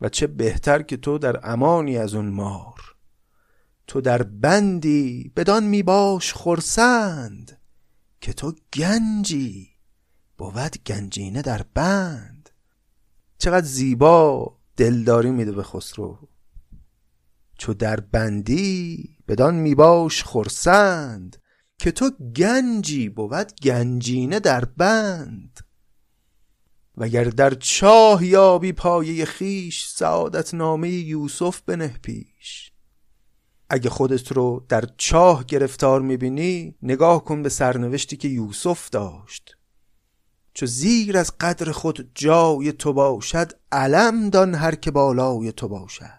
و 0.00 0.08
چه 0.08 0.26
بهتر 0.26 0.82
که 0.82 0.96
تو 0.96 1.18
در 1.18 1.50
امانی 1.50 1.98
از 1.98 2.14
اون 2.14 2.28
مار. 2.28 2.80
تو 3.86 4.00
در 4.00 4.22
بندی 4.22 5.32
بدان 5.36 5.64
می 5.64 5.82
باش 5.82 6.34
خرسند 6.34 7.60
که 8.20 8.32
تو 8.32 8.54
گنجی 8.72 9.68
بود 10.38 10.84
گنجینه 10.86 11.42
در 11.42 11.62
بند. 11.74 12.50
چقدر 13.38 13.66
زیبا 13.66 14.56
دلداری 14.76 15.30
میده 15.30 15.52
به 15.52 15.62
خسرو. 15.62 16.28
چو 17.58 17.74
در 17.74 18.00
بندی 18.00 19.16
بدان 19.28 19.54
می 19.54 19.74
باش 19.74 20.24
خرسند 20.24 21.36
که 21.78 21.90
تو 21.90 22.10
گنجی 22.36 23.08
بود 23.08 23.52
گنجینه 23.62 24.40
در 24.40 24.64
بند. 24.64 25.60
وگر 26.96 27.24
در 27.24 27.54
چاه 27.54 28.24
یابی 28.24 28.72
پایه 28.72 29.24
خیش 29.24 29.86
سعادت 29.86 30.54
نامه 30.54 30.90
یوسف 30.90 31.60
بنه 31.60 31.98
پیش. 32.02 32.72
اگه 33.70 33.90
خودت 33.90 34.32
رو 34.32 34.66
در 34.68 34.84
چاه 34.96 35.44
گرفتار 35.44 36.00
می‌بینی 36.00 36.74
نگاه 36.82 37.24
کن 37.24 37.42
به 37.42 37.48
سرنوشتی 37.48 38.16
که 38.16 38.28
یوسف 38.28 38.90
داشت. 38.90 39.54
چو 40.54 40.66
زیر 40.66 41.18
از 41.18 41.32
قدر 41.40 41.72
خود 41.72 42.10
جای 42.14 42.72
تو 42.72 42.92
باشد 42.92 43.52
علم 43.72 44.30
دان 44.30 44.54
هر 44.54 44.74
که 44.74 44.90
بالای 44.90 45.52
تو 45.52 45.68
باشد. 45.68 46.17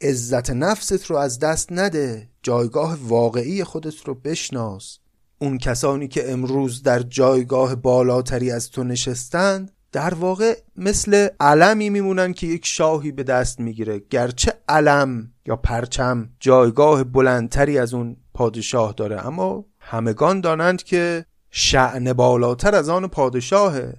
عزت 0.00 0.50
نفست 0.50 1.06
رو 1.06 1.16
از 1.16 1.38
دست 1.38 1.72
نده. 1.72 2.28
جایگاه 2.42 2.98
واقعی 3.02 3.64
خودت 3.64 4.04
رو 4.04 4.14
بشناس. 4.14 4.98
اون 5.38 5.58
کسانی 5.58 6.08
که 6.08 6.32
امروز 6.32 6.82
در 6.82 7.02
جایگاه 7.02 7.74
بالاتری 7.74 8.50
از 8.50 8.70
تو 8.70 8.84
نشستند 8.84 9.72
در 9.92 10.14
واقع 10.14 10.56
مثل 10.76 11.28
علمی 11.40 11.90
میمونن 11.90 12.32
که 12.32 12.46
یک 12.46 12.66
شاهی 12.66 13.12
به 13.12 13.22
دست 13.22 13.60
می‌گیره. 13.60 14.02
گرچه 14.10 14.52
علم 14.68 15.32
یا 15.46 15.56
پرچم 15.56 16.30
جایگاه 16.40 17.04
بلندتری 17.04 17.78
از 17.78 17.94
اون 17.94 18.16
پادشاه 18.34 18.92
داره 18.92 19.26
اما 19.26 19.64
همگان 19.80 20.40
دانند 20.40 20.82
که 20.82 21.24
شعن 21.50 22.12
بالاتر 22.12 22.74
از 22.74 22.88
آن 22.88 23.06
پادشاهه. 23.06 23.94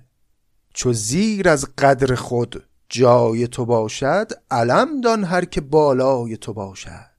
چو 0.73 0.93
زیر 0.93 1.49
از 1.49 1.65
قدر 1.77 2.15
خود 2.15 2.68
جای 2.89 3.47
تو 3.47 3.65
باشد 3.65 4.31
علم 4.51 5.01
دان 5.01 5.23
هر 5.23 5.45
که 5.45 5.61
بالای 5.61 6.37
تو 6.37 6.53
باشد. 6.53 7.09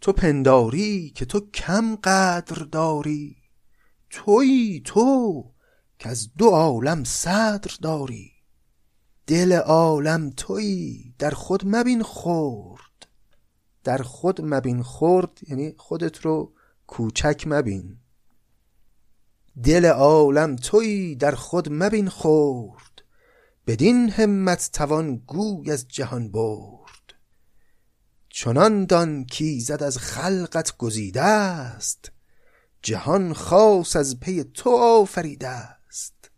تو 0.00 0.12
پنداری 0.12 1.10
که 1.10 1.24
تو 1.24 1.40
کم 1.40 1.96
قدر 1.96 2.56
داری. 2.72 3.36
تویی 4.10 4.82
تو 4.84 5.44
که 5.98 6.08
از 6.08 6.28
دو 6.38 6.48
عالم 6.48 7.04
صدر 7.04 7.74
داری. 7.82 8.32
دل 9.26 9.52
عالم 9.52 10.30
تویی 10.30 11.14
در 11.18 11.30
خود 11.30 11.62
مبین 11.66 12.02
خورد 12.02 13.06
در 13.84 13.98
خود 13.98 14.40
مبین 14.44 14.82
خورد 14.82 15.38
یعنی 15.48 15.74
خودت 15.76 16.18
رو 16.18 16.52
کوچک 16.86 17.44
مبین. 17.46 17.96
دل 19.64 19.86
عالم 19.86 20.56
تویی 20.56 21.16
در 21.16 21.34
خود 21.34 21.68
مبین 21.72 22.08
خورد 22.08 22.89
بدین 23.66 24.10
همت 24.10 24.70
توان 24.72 25.16
گوی 25.16 25.70
از 25.70 25.88
جهان 25.88 26.30
برد. 26.30 27.14
چنان 28.28 28.84
دان 28.84 29.24
کیزد 29.24 29.82
از 29.82 29.98
خلقت 29.98 30.76
گزیده 30.76 31.22
است 31.22 32.12
جهان 32.82 33.32
خاص 33.32 33.96
از 33.96 34.20
پی 34.20 34.44
تو 34.44 34.70
آفریده 34.70 35.48
است. 35.48 36.30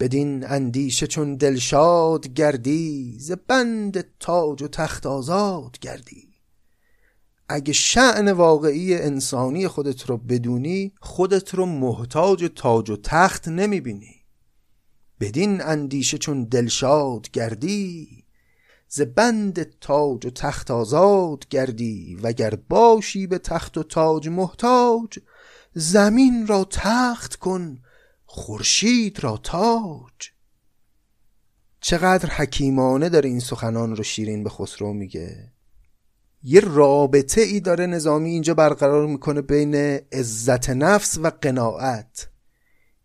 بدین 0.00 0.46
اندیشه 0.46 1.06
چون 1.06 1.36
دلشاد 1.36 2.28
گردی 2.28 3.18
ز 3.20 3.32
بند 3.32 4.18
تاج 4.18 4.62
و 4.62 4.68
تخت 4.68 5.06
آزاد 5.06 5.78
گردی. 5.78 6.32
اگه 7.48 7.72
شعن 7.72 8.32
واقعی 8.32 8.94
انسانی 8.94 9.68
خودت 9.68 10.10
رو 10.10 10.16
بدونی 10.16 10.92
خودت 11.00 11.54
رو 11.54 11.66
محتاج 11.66 12.50
تاج 12.56 12.90
و 12.90 12.96
تخت 12.96 13.48
نمی‌بینی. 13.48 14.21
بدین 15.22 15.60
اندیشه 15.60 16.18
چون 16.18 16.44
دلشاد 16.44 17.30
گردی 17.30 18.24
ز 18.88 19.00
بند 19.00 19.78
تاج 19.78 20.26
و 20.26 20.30
تخت 20.30 20.70
آزاد 20.70 21.48
گردی 21.48 22.18
وگر 22.22 22.54
باشی 22.54 23.26
به 23.26 23.38
تخت 23.38 23.78
و 23.78 23.82
تاج 23.82 24.28
محتاج 24.28 25.18
زمین 25.74 26.46
را 26.46 26.64
تخت 26.70 27.36
کن 27.36 27.78
خورشید 28.24 29.24
را 29.24 29.36
تاج. 29.36 30.30
چقدر 31.80 32.30
حکیمانه 32.30 33.08
داره 33.08 33.28
این 33.28 33.40
سخنان 33.40 33.96
رو 33.96 34.02
شیرین 34.02 34.44
به 34.44 34.50
خسرو 34.50 34.92
میگه. 34.92 35.52
یه 36.42 36.60
رابطه 36.60 37.40
ای 37.40 37.60
داره 37.60 37.86
نظامی 37.86 38.30
اینجا 38.30 38.54
برقرار 38.54 39.06
می‌کنه 39.06 39.40
بین 39.40 39.74
عزت 40.12 40.70
نفس 40.70 41.18
و 41.18 41.30
قناعت. 41.42 42.31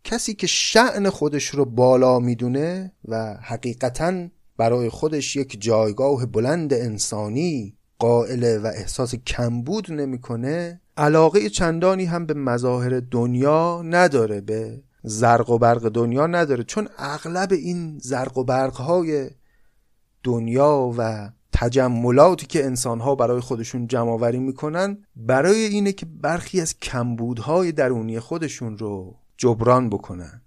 کسی 0.08 0.34
که 0.34 0.48
شعن 0.48 1.10
خودش 1.10 1.46
رو 1.46 1.66
بالا 1.66 2.20
می‌دونه 2.20 2.92
و 3.08 3.38
حقیقتا 3.42 4.28
برای 4.58 4.90
خودش 4.90 5.36
یک 5.36 5.62
جایگاه 5.62 6.26
بلند 6.26 6.74
انسانی 6.74 7.78
قائله 8.00 8.58
و 8.58 8.72
احساس 8.76 9.16
کمبود 9.16 9.92
نمی‌کنه 9.92 10.82
علاقه 10.98 11.50
چندانی 11.50 12.06
هم 12.06 12.26
به 12.26 12.34
مظاهر 12.34 13.00
دنیا 13.00 13.82
نداره 13.82 14.42
به 14.42 14.84
زرق 15.04 15.50
و 15.50 15.58
برق 15.58 15.90
دنیا 15.90 16.28
نداره. 16.28 16.64
چون 16.64 16.90
اغلب 16.98 17.52
این 17.52 17.98
زرق 18.02 18.38
و 18.38 18.44
برق 18.44 18.76
های 18.76 19.30
دنیا 20.24 20.94
و 20.98 21.30
تجملاتی 21.52 22.46
که 22.46 22.66
انسانها 22.66 23.16
برای 23.16 23.42
خودشون 23.42 23.88
جمع 23.88 24.32
می‌کنن 24.32 24.98
برای 25.16 25.66
اینه 25.66 25.92
که 25.92 26.06
برخی 26.06 26.62
از 26.62 26.80
کمبودهای 26.80 27.72
درونی 27.72 28.20
خودشون 28.20 28.78
رو 28.78 29.16
جبران 29.38 29.90
بکنن. 29.90 30.42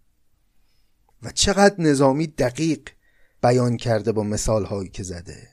و 1.22 1.31
چقدر 1.31 1.74
نظامی 1.79 2.26
دقیق 2.26 2.88
بیان 3.42 3.76
کرده 3.76 4.12
با 4.12 4.22
مثال 4.22 4.64
هایی 4.64 4.88
که 4.88 5.03
زده. 5.03 5.48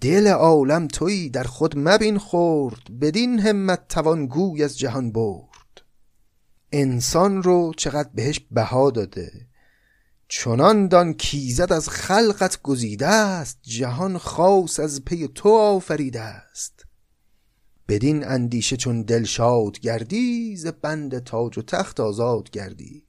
دل 0.00 0.26
عالم 0.26 0.88
تویی 0.88 1.30
در 1.30 1.44
خود 1.44 1.78
مبین 1.78 2.18
خورد 2.18 2.98
بدین 3.00 3.38
همت 3.38 3.88
توان 3.88 4.26
گوی 4.26 4.64
از 4.64 4.78
جهان 4.78 5.12
برد. 5.12 5.82
انسان 6.72 7.42
رو 7.42 7.72
چقدر 7.76 8.10
بهش 8.14 8.40
بها 8.50 8.90
داده. 8.90 9.46
چنان 10.28 10.88
دان 10.88 11.12
کیزد 11.12 11.72
از 11.72 11.88
خلقت 11.88 12.62
گزیده 12.62 13.06
است 13.06 13.58
جهان 13.62 14.18
خاص 14.18 14.80
از 14.80 15.04
پی 15.04 15.28
تو 15.28 15.48
آفریده 15.48 16.20
است. 16.20 16.83
بدین 17.88 18.24
اندیشه 18.24 18.76
چون 18.76 19.02
دلشاد 19.02 19.80
گردی 19.80 20.56
ز 20.56 20.66
بند 20.66 21.18
تاج 21.18 21.58
و 21.58 21.62
تخت 21.62 22.00
آزاد 22.00 22.50
گردی. 22.50 23.04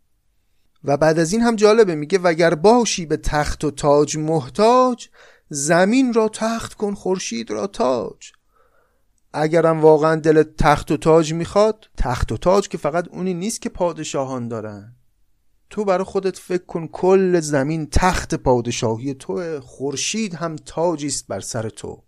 و 0.84 0.98
بعد 0.98 1.20
از 1.20 1.34
این 1.34 1.42
هم 1.42 1.56
جالبه 1.56 1.96
میگه 1.96 2.20
وگر 2.20 2.56
باشی 2.56 3.06
به 3.06 3.18
تخت 3.18 3.64
و 3.64 3.72
تاج 3.72 4.18
محتاج 4.18 5.08
زمین 5.50 6.14
را 6.14 6.30
تخت 6.30 6.74
کن 6.74 6.94
خورشید 6.94 7.52
را 7.52 7.68
تاج. 7.68 8.32
اگرم 9.34 9.82
واقعا 9.82 10.16
دل 10.16 10.44
تخت 10.58 10.92
و 10.92 10.98
تاج 10.98 11.34
می‌خواد 11.34 11.86
تخت 11.98 12.32
و 12.32 12.38
تاج 12.38 12.68
که 12.68 12.78
فقط 12.78 13.08
اونی 13.08 13.34
نیست 13.34 13.62
که 13.62 13.70
پادشاهان 13.70 14.48
دارن. 14.48 14.96
تو 15.70 15.86
برای 15.86 16.04
خودت 16.04 16.38
فکر 16.38 16.66
کن 16.66 16.88
کل 16.88 17.40
زمین 17.40 17.88
تخت 17.92 18.36
پادشاهی 18.36 19.14
توه 19.14 19.60
خورشید 19.60 20.36
هم 20.36 20.56
تاجی 20.56 21.08
است 21.08 21.28
بر 21.28 21.40
سر 21.40 21.70
تو. 21.70 22.04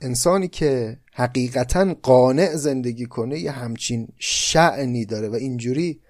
انسانی 0.00 0.48
که 0.48 0.98
حقیقتا 1.12 1.94
قانع 2.02 2.56
زندگی 2.56 3.06
کنه 3.06 3.38
یه 3.38 3.50
همچین 3.50 4.08
شعنی 4.18 5.04
داره 5.04 5.28
و 5.28 5.34
اینجوری 5.34 6.00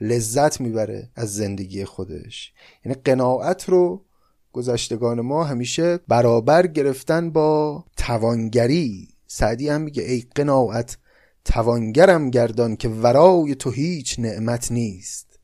لذت 0.00 0.60
می‌بره 0.60 1.10
از 1.14 1.34
زندگی 1.34 1.84
خودش. 1.84 2.52
یعنی 2.84 2.98
قناعت 3.04 3.68
رو 3.68 4.04
گذشتگان 4.52 5.20
ما 5.20 5.44
همیشه 5.44 5.98
برابر 6.08 6.66
گرفتن 6.66 7.30
با 7.30 7.84
توانگری. 7.96 9.08
سعدی 9.26 9.68
هم 9.68 9.80
میگه 9.80 10.02
ای 10.02 10.24
قناعت 10.34 10.98
توانگرم 11.44 12.30
گردان 12.30 12.76
که 12.76 12.88
ورای 12.88 13.54
تو 13.54 13.70
هیچ 13.70 14.18
نعمت 14.18 14.72
نیست. 14.72 15.38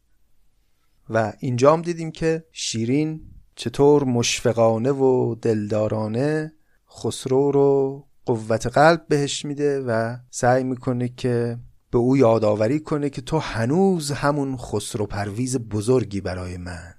و 1.10 1.32
اینجا 1.38 1.72
هم 1.72 1.82
دیدیم 1.82 2.10
که 2.10 2.44
شیرین 2.52 3.20
چطور 3.54 4.04
مشفقانه 4.04 4.90
و 4.90 5.34
دلدارانه 5.34 6.52
خسرو 6.98 7.50
رو 7.50 8.04
قوت 8.26 8.66
قلب 8.66 9.06
بهش 9.08 9.44
میده 9.44 9.80
و 9.80 10.16
سعی 10.30 10.64
می‌کنه 10.64 11.08
که 11.08 11.58
به 11.90 11.98
او 11.98 12.16
یادآوری 12.16 12.80
کنه 12.80 13.10
که 13.10 13.22
تو 13.22 13.38
هنوز 13.38 14.12
همون 14.12 14.56
خسرو 14.56 15.06
پرویز 15.06 15.56
بزرگی 15.56 16.20
برای 16.20 16.56
من. 16.56 16.94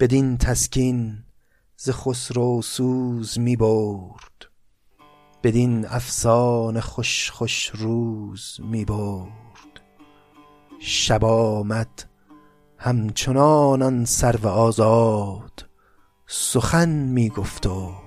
بدین 0.00 0.36
تسکین 0.36 1.24
ز 1.76 1.90
خسرو 1.90 2.62
سوز 2.62 3.38
می‌برد. 3.38 4.46
بدین 5.42 5.86
افسان 5.86 6.80
خوش 6.80 7.30
خوش 7.30 7.70
روز 7.74 8.56
می 8.62 8.84
برد 8.84 9.80
شب 10.80 11.24
آمد 11.24 12.10
همچنان 12.78 13.82
آن 13.82 14.04
سرو 14.04 14.48
آزاد. 14.48 15.66
سخن 16.26 16.88
می 16.88 17.28
گفت 17.28 17.66
و 17.66 17.99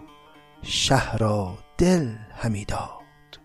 شه 0.63 1.17
را 1.17 1.58
دل 1.78 2.10
همی 2.36 2.65
داد. 2.65 3.39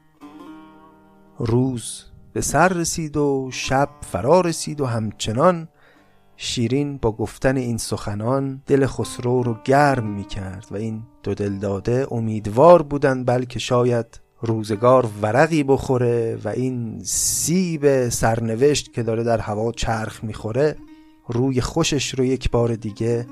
روز 1.38 2.04
به 2.32 2.40
سر 2.40 2.68
رسید 2.68 3.16
و 3.16 3.48
شب 3.52 3.88
فرا 4.00 4.40
رسید 4.40 4.80
و 4.80 4.86
همچنان 4.86 5.68
شیرین 6.36 6.96
با 6.96 7.12
گفتن 7.12 7.56
این 7.56 7.76
سخنان 7.76 8.62
دل 8.66 8.86
خسرو 8.86 9.42
رو 9.42 9.56
گرم 9.64 10.06
می 10.06 10.24
کرد 10.24 10.66
و 10.70 10.76
این 10.76 11.02
دو 11.22 11.34
دل 11.34 11.58
داده 11.58 12.06
امیدوار 12.10 12.82
بودن 12.82 13.24
بلکه 13.24 13.58
شاید 13.58 14.20
روزگار 14.40 15.08
ورقی 15.22 15.62
بخوره 15.62 16.38
و 16.44 16.48
این 16.48 17.00
سیب 17.04 18.08
سرنوشت 18.08 18.92
که 18.92 19.02
داره 19.02 19.22
در 19.22 19.38
هوا 19.38 19.72
چرخ 19.72 20.24
می‌خوره 20.24 20.76
روی 21.28 21.60
خوشش 21.60 22.14
رو 22.14 22.24
یک 22.24 22.50
بار 22.50 22.74
دیگه 22.74 23.26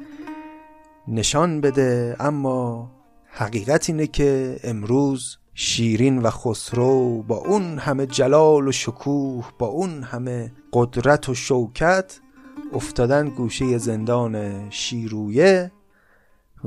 نشان 1.08 1.60
بده. 1.60 2.16
اما 2.20 2.90
حقیقت 3.38 3.90
اینه 3.90 4.06
که 4.06 4.60
امروز 4.64 5.36
شیرین 5.54 6.18
و 6.18 6.30
خسرو 6.30 7.22
با 7.22 7.36
اون 7.36 7.78
همه 7.78 8.06
جلال 8.06 8.68
و 8.68 8.72
شکوه 8.72 9.52
با 9.58 9.66
اون 9.66 10.02
همه 10.02 10.52
قدرت 10.72 11.28
و 11.28 11.34
شوکت 11.34 12.20
افتادن 12.72 13.28
گوشه 13.28 13.78
زندان 13.78 14.66
شیرویه 14.70 15.72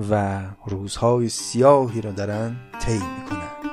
و 0.10 0.42
روزهای 0.66 1.30
سیاهی 1.30 2.02
را 2.02 2.12
دارن 2.12 2.56
طی 2.82 2.94
می‌کنن. 2.94 3.69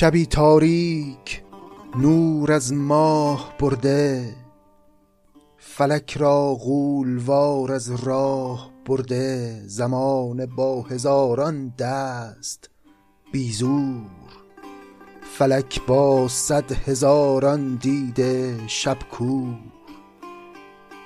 شبی 0.00 0.26
تاریک 0.26 1.42
نور 1.96 2.52
از 2.52 2.72
ماه 2.72 3.54
برده 3.58 4.34
فلک 5.58 6.16
را 6.16 6.54
غولوار 6.54 7.72
از 7.72 7.90
راه 7.90 8.70
برده. 8.86 9.62
زمان 9.66 10.46
با 10.46 10.82
هزاران 10.82 11.68
دست 11.78 12.70
بیزور 13.32 14.10
فلک 15.38 15.86
با 15.86 16.28
صد 16.28 16.72
هزاران 16.72 17.74
دیده 17.74 18.58
شب 18.66 18.98
کور. 19.10 19.58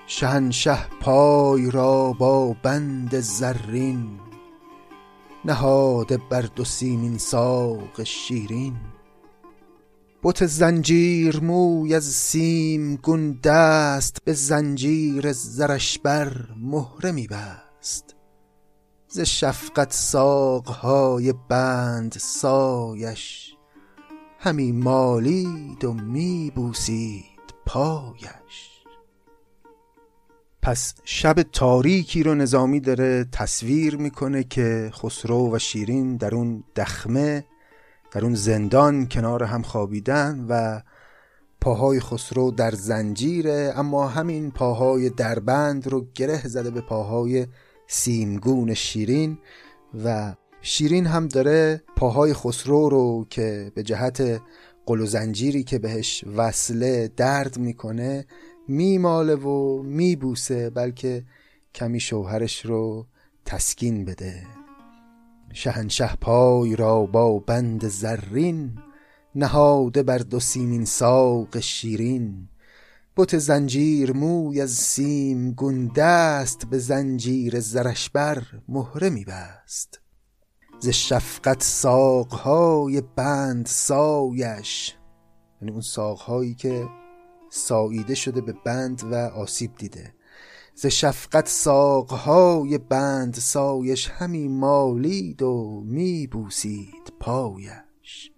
شهنشه 0.07 0.87
پای 1.01 1.71
را 1.71 2.13
با 2.13 2.57
بند 2.63 3.21
زرین 3.21 4.24
نهاده 5.45 6.17
بر 6.17 6.43
دو 6.43 6.65
سیمین 6.65 7.19
ساق 7.19 8.03
شیرین. 8.03 8.77
بت 10.23 10.47
زنجیر 10.47 11.41
موی 11.41 11.95
از 11.95 12.05
سیم 12.05 12.97
گون 12.97 13.33
دست 13.33 14.19
به 14.25 14.33
زنجیر 14.33 15.33
زرش 15.33 15.99
بر 15.99 16.49
مهره 16.57 17.13
می 17.13 17.27
بست. 17.27 18.15
ز 19.09 19.21
شفقت 19.21 19.93
ساقهای 19.93 21.35
بند 21.49 22.15
سایش 22.19 23.55
همی 24.39 24.73
مالید 24.73 25.85
و 25.85 25.93
می 25.93 26.53
بوسید 26.55 27.55
پایش. 27.67 28.74
پس 30.65 30.95
شب 31.05 31.43
تاریکی 31.43 32.23
رو 32.23 32.35
نظامی 32.35 32.81
داره 32.81 33.27
تصویر 33.33 33.97
می‌کنه 33.97 34.45
که 34.45 34.91
خسرو 34.93 35.55
و 35.55 35.59
شیرین 35.59 36.17
در 36.17 36.35
اون 36.35 36.65
دخمه 36.77 37.45
در 38.13 38.25
اون 38.25 38.35
زندان 38.35 39.09
کنار 39.09 39.43
هم 39.43 39.63
خوابیدن 39.63 40.47
و 40.49 40.81
پاهای 41.61 42.01
خسرو 42.01 42.51
در 42.51 42.71
زنجیره 42.71 43.73
اما 43.77 44.09
همین 44.09 44.51
پاهای 44.51 45.11
دربند 45.11 45.89
رو 45.89 46.07
گره 46.15 46.49
زده 46.49 46.71
به 46.71 46.81
پاهای 46.81 47.47
سیمگون 47.87 48.75
شیرین 48.75 49.39
و 50.05 50.35
شیرین 50.61 51.07
هم 51.07 51.29
داره 51.29 51.83
پاهای 51.97 52.35
خسرو 52.35 52.89
رو 52.89 53.27
که 53.31 53.73
به 53.75 53.83
جهت 53.83 54.41
قل 54.87 55.01
و 55.01 55.07
زنجیری 55.07 55.65
که 55.65 55.79
بهش 55.79 56.25
وصله 56.37 57.11
درد 57.17 57.59
می‌کنه 57.59 58.27
میماله 58.69 59.35
و 59.35 59.83
میبوسه 59.83 60.71
بلکه 60.71 61.25
کمی 61.75 62.01
شوهرش 62.01 62.67
رو 62.67 63.07
تسکین 63.45 64.05
بده. 64.05 64.47
شهنشه 65.53 66.17
پای 66.21 66.77
را 66.77 67.07
با 67.07 67.39
بند 67.39 67.89
زرین 67.89 68.79
نهاده 69.35 70.03
بر 70.03 70.19
دو 70.19 70.41
سیمین 70.41 70.85
ساق 70.85 71.61
شیرین. 71.61 72.49
بت 73.17 73.39
زنجیر 73.39 74.13
موی 74.13 74.61
از 74.61 74.71
سیم 74.71 75.53
گندست 75.53 76.67
به 76.67 76.79
زنجیر 76.79 77.61
زرش 77.61 78.11
بر 78.11 78.43
مهره 78.69 79.11
میبست. 79.11 80.01
ز 80.81 80.89
شفقت 80.89 81.63
ساقهای 81.63 83.03
بند 83.17 83.67
سایش 83.67 84.95
یعنی 85.61 85.73
اون 85.73 85.81
ساقهایی 85.81 86.55
که 86.55 86.89
ساییده 87.55 88.15
شده 88.15 88.41
به 88.41 88.55
بند 88.65 89.03
و 89.11 89.15
آسیب 89.15 89.75
دیده. 89.75 90.15
ز 90.75 90.87
شفقت 90.87 91.49
ساقهای 91.49 92.79
بند 92.79 93.35
سایش 93.35 94.09
همی 94.09 94.49
مالید 94.49 95.43
و 95.43 95.83
می 95.87 96.27
بوسید 96.27 97.13
پایش. 97.21 98.31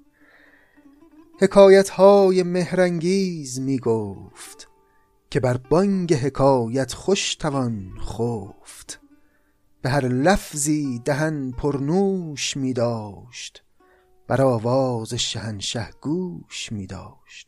حکایت 1.41 1.89
های 1.89 2.43
مهرنگیز 2.43 3.61
می 3.61 3.79
گفت 3.79 4.69
که 5.31 5.41
بر 5.41 5.57
بانگ 5.57 6.14
حکایت 6.14 6.93
خوش 6.93 7.35
توان 7.35 7.93
خفت. 8.01 9.01
به 9.83 9.91
هر 9.91 10.09
لفظی 10.09 10.99
دهن 11.05 11.51
پرنوش 11.51 12.57
می 12.57 12.73
داشت. 12.73 13.62
بر 14.27 14.43
آواز 14.43 15.14
شهنشه 15.14 15.91
گوش 16.01 16.73
می 16.73 16.87
داشت. 16.87 17.45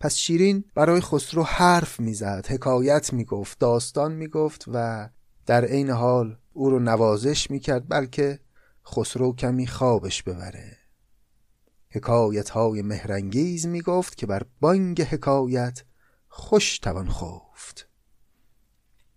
پس 0.00 0.16
شیرین 0.16 0.64
برای 0.74 1.00
خسرو 1.00 1.42
حرف 1.42 2.00
می‌زد 2.00 2.46
حکایت 2.48 3.12
می‌گفت 3.12 3.58
داستان 3.58 4.12
می‌گفت 4.12 4.64
و 4.72 5.08
در 5.46 5.64
عین 5.64 5.90
حال 5.90 6.36
او 6.52 6.70
رو 6.70 6.78
نوازش 6.78 7.50
می‌کرد 7.50 7.88
بلکه 7.88 8.40
خسرو 8.86 9.34
کمی 9.34 9.66
خوابش 9.66 10.22
ببره. 10.22 10.76
حکایت 11.90 12.50
های 12.50 12.82
مهرنگیز 12.82 13.66
می‌گفت 13.66 14.16
که 14.16 14.26
بر 14.26 14.42
بانگ 14.60 15.02
حکایت 15.02 15.82
خوش 16.28 16.78
توان 16.78 17.08
خفت. 17.10 17.88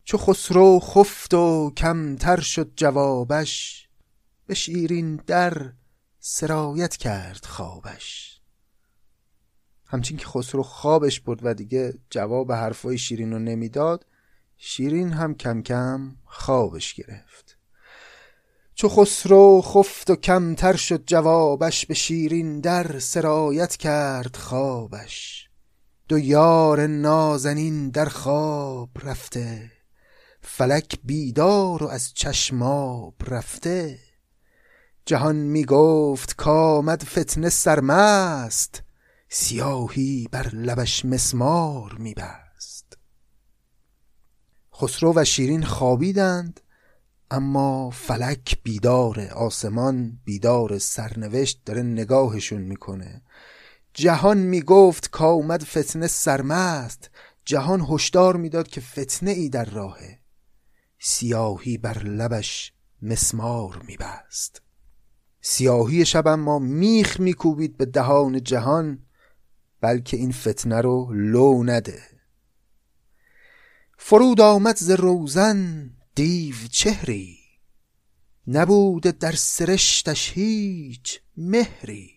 چو 0.03 0.17
خسرو 0.17 0.79
خفت 0.79 1.33
و 1.33 1.71
کمتر 1.77 2.39
شد 2.39 2.71
جوابش 2.75 3.87
به 4.45 4.53
شیرین 4.53 5.15
در 5.15 5.73
سرایت 6.19 6.95
کرد 6.95 7.45
خوابش. 7.45 8.36
همچین 9.87 10.17
که 10.17 10.25
خسرو 10.25 10.63
خوابش 10.63 11.19
بود 11.19 11.39
و 11.43 11.53
دیگه 11.53 11.93
جواب 12.09 12.51
حرفای 12.51 12.97
شیرین 12.97 13.31
رو 13.31 13.39
نمی‌داد 13.39 14.05
شیرین 14.57 15.13
هم 15.13 15.35
کم 15.35 15.61
کم 15.61 16.15
خوابش 16.25 16.93
گرفت. 16.93 17.57
چو 18.75 18.89
خسرو 18.89 19.61
خفت 19.61 20.09
و 20.09 20.15
کمتر 20.15 20.75
شد 20.75 21.03
جوابش 21.05 21.85
به 21.85 21.93
شیرین 21.93 22.59
در 22.59 22.99
سرایت 22.99 23.75
کرد 23.75 24.35
خوابش. 24.35 25.49
دو 26.07 26.19
یار 26.19 26.87
نازنین 26.87 27.89
در 27.89 28.05
خواب 28.05 28.89
رفته 29.03 29.71
فلک 30.41 30.99
بیدار 31.03 31.83
و 31.83 31.87
از 31.87 32.13
چشماب 32.13 33.13
رفته. 33.27 33.99
جهان 35.05 35.35
می 35.35 35.65
گفت 35.65 36.35
کامد 36.35 37.03
فتنه 37.03 37.49
سرمست 37.49 38.83
سیاهی 39.29 40.27
بر 40.31 40.47
لبش 40.55 41.05
مسمار 41.05 41.93
میبست. 41.99 42.97
خسرو 44.75 45.13
و 45.15 45.23
شیرین 45.23 45.63
خوابیدند 45.63 46.59
اما 47.31 47.89
فلک 47.89 48.63
بیدار 48.63 49.19
آسمان 49.19 50.19
بیدار 50.25 50.77
سرنوشت 50.77 51.61
داره 51.65 51.81
نگاهشون 51.81 52.61
می‌کنه. 52.61 53.21
جهان 53.93 54.37
می‌گفت 54.37 55.09
کامد 55.09 55.63
فتنه 55.63 56.07
سرمست 56.07 57.09
جهان 57.45 57.81
هشدار 57.89 58.35
می‌داد 58.35 58.67
که 58.67 58.81
فتنه 58.81 59.31
ای 59.31 59.49
در 59.49 59.65
راهه. 59.65 60.19
سیاهی 60.99 61.77
بر 61.77 62.03
لبش 62.03 62.73
مسمار 63.01 63.81
میبست. 63.87 64.61
سیاهی 65.41 66.05
شب 66.05 66.27
اما 66.27 66.59
میخ 66.59 67.19
میکوبید 67.19 67.77
به 67.77 67.85
دهان 67.85 68.43
جهان 68.43 69.06
بلکه 69.81 70.17
این 70.17 70.31
فتنه 70.31 70.81
رو 70.81 71.13
لو 71.13 71.63
نده. 71.63 72.01
فرود 73.97 74.41
آمد 74.41 74.75
ز 74.75 74.89
روزن 74.89 75.89
دیو 76.15 76.55
چهری 76.71 77.37
نبوده 78.47 79.11
در 79.11 79.31
سرشتش 79.31 80.31
هیچ 80.33 81.21
مهری. 81.37 82.11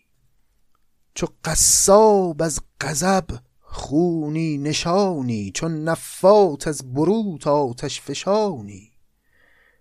چو 1.15 1.27
قصاب 1.45 2.43
از 2.43 2.61
غضب 2.81 3.27
خونی 3.61 4.59
نشانی 4.59 5.51
چون 5.55 5.85
نفات 5.85 6.69
از 6.69 6.95
بروت 6.95 7.47
آتش 7.47 8.01
فشانی. 8.01 8.93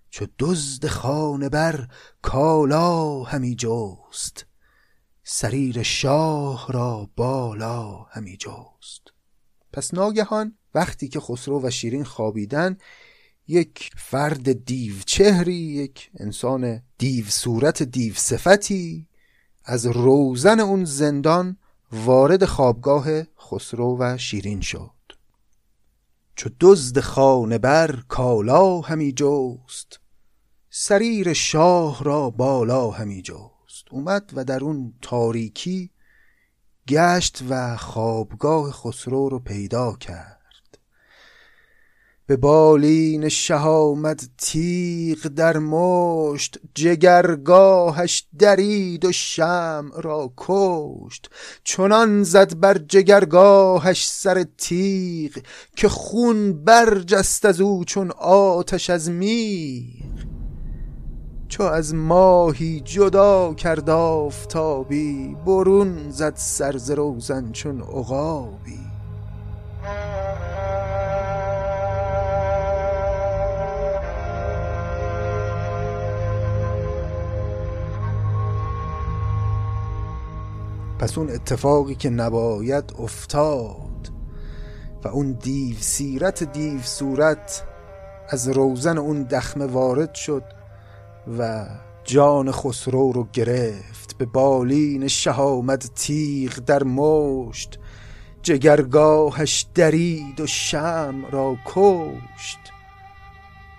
چو 0.10 0.26
دزد 0.40 0.88
خانه 0.88 1.50
بر 1.50 1.88
کالا 2.22 3.24
همی 3.24 3.56
جست 3.56 4.46
سریر 5.32 5.84
شاه 5.84 6.68
را 6.72 7.10
بالا 7.16 7.92
همی 7.92 8.38
جست. 8.38 9.02
پس 9.74 9.94
ناگهان 9.94 10.58
وقتی 10.76 11.08
که 11.08 11.20
خسرو 11.20 11.62
و 11.64 11.70
شیرین 11.70 12.04
خوابیدن 12.04 12.78
یک 13.48 13.90
فرد 13.98 14.66
دیو 14.66 14.94
چهری 15.06 15.56
یک 15.56 16.12
انسان 16.20 16.82
دیو 16.98 17.26
صورت 17.26 17.84
دیو 17.84 18.14
صفتی 18.14 19.08
از 19.66 19.86
روزن 19.86 20.60
اون 20.60 20.86
زندان 20.86 21.58
وارد 21.92 22.46
خوابگاه 22.46 23.24
خسرو 23.24 23.98
و 24.00 24.18
شیرین 24.18 24.62
شد. 24.62 24.92
چو 26.36 26.50
دزد 26.60 27.00
خانه 27.00 27.58
بر 27.58 28.04
کالا 28.08 28.82
همی 28.82 29.12
جست 29.12 30.00
سریر 30.70 31.34
شاه 31.34 32.04
را 32.04 32.30
بالا 32.30 32.92
همی 32.92 33.22
جست. 33.22 33.59
اومد 33.92 34.32
و 34.34 34.44
در 34.44 34.64
اون 34.64 34.94
تاریکی 35.02 35.92
گشت 36.88 37.40
و 37.50 37.78
خوابگاه 37.78 38.72
خسرو 38.72 39.30
رو 39.30 39.40
پیدا 39.40 39.94
کرد. 40.00 40.40
به 42.30 42.38
بالین 42.38 43.30
شه 43.30 43.56
آمد 43.56 44.22
تیغ 44.38 45.28
در 45.28 45.58
مشت 45.58 46.60
جگرگاهش 46.76 48.28
درید 48.40 49.06
و 49.06 49.12
شم 49.12 49.92
را 49.96 50.34
کشت. 50.38 51.30
چنان 51.64 52.24
زد 52.24 52.60
بر 52.60 52.78
جگرگاهش 52.78 54.08
سر 54.10 54.46
تیغ 54.58 55.32
که 55.76 55.90
خون 55.90 56.64
برجست 56.64 57.46
از 57.46 57.62
او 57.62 57.86
چون 57.86 58.12
آتش 58.12 58.90
از 58.90 59.10
میغ. 59.10 60.29
چو 61.50 61.64
از 61.64 61.96
ماهی 61.96 62.80
جدا 62.80 63.54
کرد 63.54 63.90
آفتابی 63.90 65.38
برون 65.46 66.12
زد 66.12 66.34
سر 66.36 66.78
ز 66.78 66.92
روزن 66.92 67.52
چون 67.52 67.82
عقابی. 67.82 68.80
پس 81.00 81.18
اون 81.18 81.30
اتفاقی 81.30 81.96
که 81.96 82.10
نباید 82.10 82.94
افتاد 83.00 84.12
و 85.04 85.08
اون 85.08 85.32
دیو 85.32 85.76
سیرت 85.80 86.44
دیو 86.44 86.82
صورت 86.82 87.64
از 88.30 88.50
روزن 88.50 88.98
اون 88.98 89.24
دخمه 89.24 89.66
وارد 89.66 90.16
شد 90.16 90.59
و 91.38 91.66
جان 92.04 92.52
خسرو 92.52 93.12
رو 93.12 93.28
گرفت 93.34 94.18
به 94.18 94.26
بالین 94.26 95.08
شه 95.08 95.32
آمد 95.32 95.86
تیغ 95.96 96.60
در 96.60 96.84
مشت 96.84 97.80
جگرگاهش 98.44 99.66
درید 99.76 100.40
و 100.40 100.48
شم 100.48 101.26
را 101.32 101.58
کشت. 101.66 102.60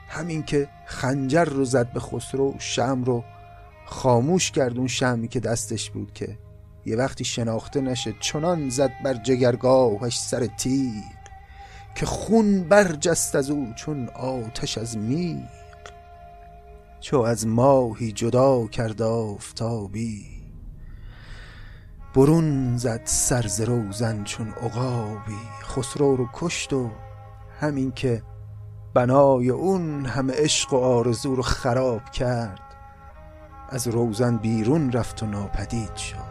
همین 0.09 0.43
که 0.43 0.69
خنجر 0.87 1.45
رو 1.45 1.65
زد 1.65 1.93
به 1.93 2.01
خسرو 2.01 2.55
شم 2.59 3.05
رو 3.05 3.25
خاموش 3.87 4.51
کرد 4.51 4.79
اون 4.79 4.87
شمی 4.87 5.29
که 5.29 5.41
دستش 5.41 5.91
بود 5.91 6.13
که 6.15 6.39
یه 6.87 6.97
وقتی 6.97 7.25
شناخته 7.25 7.81
نشه 7.81 8.15
چنان 8.21 8.69
زد 8.69 8.91
بر 9.05 9.15
جگرگاهش 9.15 10.19
سر 10.19 10.47
تیغ 10.47 11.21
که 11.95 12.07
خون 12.07 12.65
برجست 12.65 13.35
از 13.35 13.51
او 13.51 13.73
چون 13.77 14.09
آتش 14.09 14.79
از 14.79 14.97
میغ. 14.97 15.60
چو 17.01 17.21
از 17.21 17.47
ماهی 17.47 18.13
جدا 18.13 18.67
کرد 18.67 19.03
آفتابی. 19.03 20.27
برون 22.15 22.77
زد 22.77 23.01
سر 23.05 23.47
ز 23.47 23.61
روزن 23.61 24.25
چون 24.25 24.49
عقابی. 24.49 25.39
خسرو 25.63 26.17
رو 26.17 26.29
کشت 26.33 26.73
و 26.73 26.91
همین 27.61 27.93
که 27.93 28.23
بنای 28.95 29.51
اون 29.51 30.07
همه 30.07 30.33
عشق 30.37 30.73
و 30.73 30.77
آرزو 30.77 31.35
رو 31.35 31.43
خراب 31.43 32.11
کرد. 32.11 32.61
از 33.69 33.89
روزن 33.89 34.37
بیرون 34.37 34.93
رفت 34.93 35.23
و 35.23 35.27
ناپدید 35.27 35.97
شد. 35.97 36.30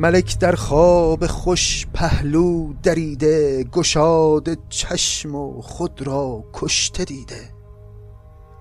ملک 0.00 0.38
در 0.38 0.54
خواب 0.54 1.26
خوش 1.26 1.86
پهلو 1.94 2.72
دریده 2.82 3.64
گشاد 3.64 4.68
چشم 4.68 5.34
و 5.34 5.62
خود 5.62 6.02
را 6.02 6.44
کشته 6.52 7.04
دیده. 7.04 7.50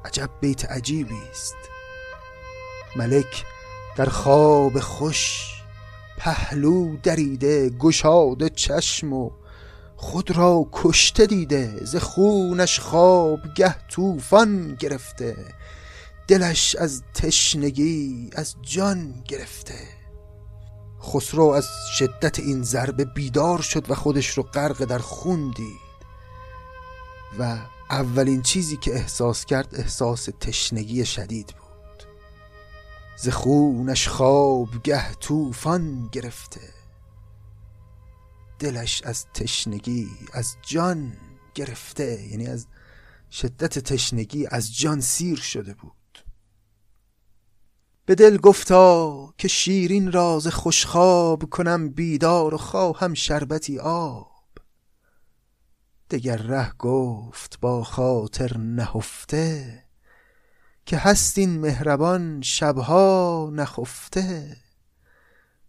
عجب 0.05 0.29
بیت 0.41 0.65
عجیبی 0.65 1.19
است. 1.31 1.55
ملک 2.95 3.43
در 3.97 4.05
خواب 4.05 4.79
خوش 4.79 5.39
پهلو 6.17 6.97
دریده 6.97 7.69
گشاد 7.69 8.47
چشم 8.47 9.13
و 9.13 9.31
خود 9.95 10.31
را 10.31 10.69
کشته 10.71 11.25
دیده. 11.25 11.85
ز 11.85 11.95
خونش 11.95 12.79
خواب 12.79 13.39
گه 13.55 13.75
طوفان 13.87 14.75
گرفته. 14.79 15.35
دلش 16.27 16.75
از 16.75 17.03
تشنگی 17.13 18.29
از 18.35 18.55
جان 18.61 19.23
گرفته. 19.27 19.98
خسرو 21.01 21.43
از 21.43 21.67
شدت 21.97 22.39
این 22.39 22.63
ضربه 22.63 23.05
بیدار 23.05 23.61
شد 23.61 23.91
و 23.91 23.95
خودش 23.95 24.37
رو 24.37 24.43
غرق 24.43 24.85
در 24.85 24.99
خون 24.99 25.51
دید 25.51 25.89
و 27.39 27.57
اولین 27.89 28.41
چیزی 28.41 28.77
که 28.77 28.95
احساس 28.95 29.45
کرد 29.45 29.75
احساس 29.75 30.29
تشنگی 30.39 31.05
شدید 31.05 31.47
بود. 31.47 32.03
ز 33.17 33.29
خونش 33.29 34.07
خواب 34.07 34.83
گه 34.83 35.13
طوفان 35.13 36.09
گرفته. 36.11 36.73
دلش 38.59 39.01
از 39.03 39.25
تشنگی 39.33 40.09
از 40.33 40.55
جان 40.61 41.17
گرفته. 41.53 42.27
یعنی 42.31 42.47
از 42.47 42.67
شدت 43.31 43.79
تشنگی 43.79 44.47
از 44.51 44.77
جان 44.77 45.01
سیر 45.01 45.39
شده 45.39 45.73
بود. 45.73 45.98
به 48.10 48.16
دل 48.16 48.38
گفتا 48.38 49.34
که 49.38 49.47
شیرین 49.47 50.12
راز 50.12 50.47
خوشخواب 50.47 51.49
کنم 51.49 51.89
بیدار 51.89 52.53
و 52.53 52.57
خواهم 52.57 53.14
شربتی 53.14 53.80
آب. 53.80 54.47
دگر 56.10 56.38
ره 56.38 56.74
گفت 56.80 57.60
با 57.62 57.84
خاطر 57.84 58.57
نهفته 58.57 59.84
که 60.86 60.97
هستین 60.97 61.60
مهربان 61.60 62.41
شبها 62.41 63.49
نخفته. 63.53 64.57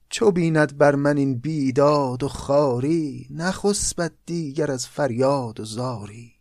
چو 0.09 0.31
بیند 0.31 0.79
بر 0.79 0.95
من 0.95 1.17
این 1.17 1.39
بیداد 1.39 2.23
و 2.23 2.29
خاری 2.29 3.27
نخسبد 3.31 4.13
دیگر 4.27 4.71
از 4.71 4.87
فریاد 4.87 5.61
و 5.61 5.65
زاری. 5.65 6.33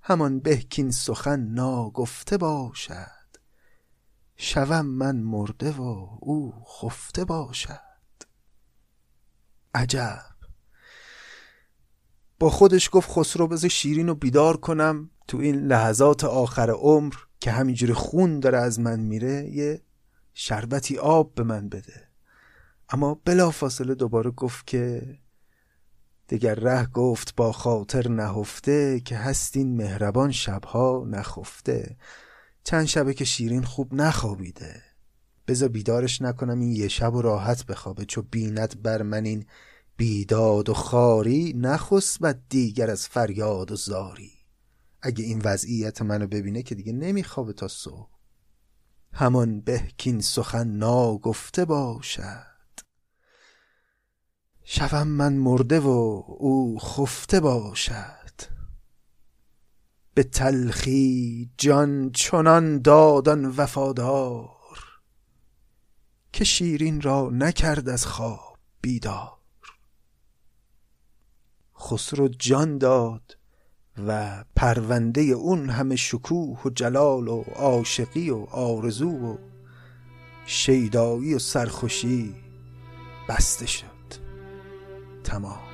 همان 0.00 0.40
بهکین 0.40 0.90
سخن 0.90 1.40
ناگفته 1.40 2.36
باشد. 2.36 3.23
شوم 4.36 4.86
من 4.86 5.16
مرده 5.16 5.70
و 5.72 6.08
او 6.20 6.54
خفته 6.80 7.24
باشد. 7.24 7.80
عجب. 9.74 10.34
با 12.38 12.50
خودش 12.50 12.90
گفت 12.92 13.10
خسرو 13.10 13.46
بذار 13.46 13.70
شیرین 13.70 14.08
رو 14.08 14.14
بیدار 14.14 14.56
کنم. 14.56 15.10
تو 15.28 15.38
این 15.38 15.54
لحظات 15.56 16.24
آخر 16.24 16.70
عمر 16.70 17.14
که 17.40 17.50
همینجوری 17.50 17.92
خون 17.92 18.40
داره 18.40 18.58
از 18.58 18.80
من 18.80 19.00
میره 19.00 19.50
یه 19.50 19.82
شربتی 20.34 20.98
آب 20.98 21.34
به 21.34 21.42
من 21.42 21.68
بده. 21.68 22.08
اما 22.88 23.20
بلا 23.24 23.50
فاصله 23.50 23.94
دوباره 23.94 24.30
گفت 24.30 24.66
که 24.66 25.18
دگر 26.28 26.54
ره 26.54 26.86
گفت 26.86 27.34
با 27.36 27.52
خاطر 27.52 28.08
نهفته 28.08 29.00
که 29.00 29.16
هستین 29.16 29.76
مهربان 29.76 30.30
شبها 30.30 31.04
نخفته. 31.08 31.96
چند 32.64 32.86
شبه 32.86 33.14
که 33.14 33.24
شیرین 33.24 33.62
خوب 33.62 33.94
نخوابیده. 33.94 34.82
بذار 35.48 35.68
بیدارش 35.68 36.22
نکنم 36.22 36.60
این 36.60 36.72
یه 36.72 36.88
شب 36.88 37.14
و 37.14 37.22
راحت 37.22 37.66
بخوابه 37.66 38.04
چو 38.04 38.22
بیند 38.22 38.82
بر 38.82 39.02
من 39.02 39.24
این 39.24 39.46
بیداد 39.96 40.68
و 40.68 40.74
خاری 40.74 41.52
نخسبد 41.56 42.40
دیگر 42.48 42.90
از 42.90 43.08
فریاد 43.08 43.72
و 43.72 43.76
زاری. 43.76 44.32
اگه 45.02 45.24
این 45.24 45.42
وضعیت 45.44 46.02
منو 46.02 46.26
ببینه 46.26 46.62
که 46.62 46.74
دیگه 46.74 46.92
نمیخوابه 46.92 47.52
تا 47.52 47.68
صبح. 47.68 48.08
همان 49.12 49.60
بهکین 49.60 50.20
سخن 50.20 50.68
ناگفته 50.68 51.64
باشد. 51.64 52.54
شوم 54.64 55.08
من 55.08 55.32
مرده 55.32 55.80
و 55.80 55.88
او 56.38 56.78
خفته 56.78 57.40
باشد. 57.40 58.23
به 60.14 60.22
تلخی 60.22 61.50
جان 61.58 62.10
چنان 62.10 62.82
دادن 62.82 63.46
وفادار 63.46 64.48
که 66.32 66.44
شیرین 66.44 67.00
را 67.00 67.30
نکرد 67.32 67.88
از 67.88 68.06
خواب 68.06 68.58
بیدار. 68.80 69.38
خسرو 71.78 72.28
جان 72.28 72.78
داد 72.78 73.38
و 74.06 74.44
پرونده 74.56 75.20
اون 75.20 75.70
همه 75.70 75.96
شکوه 75.96 76.62
و 76.64 76.70
جلال 76.70 77.28
و 77.28 77.42
عاشقی 77.42 78.30
و 78.30 78.36
آرزو 78.50 79.10
و 79.10 79.36
شیدایی 80.46 81.34
و 81.34 81.38
سرخوشی 81.38 82.34
بسته 83.28 83.66
شد. 83.66 83.84
تمام. 85.24 85.73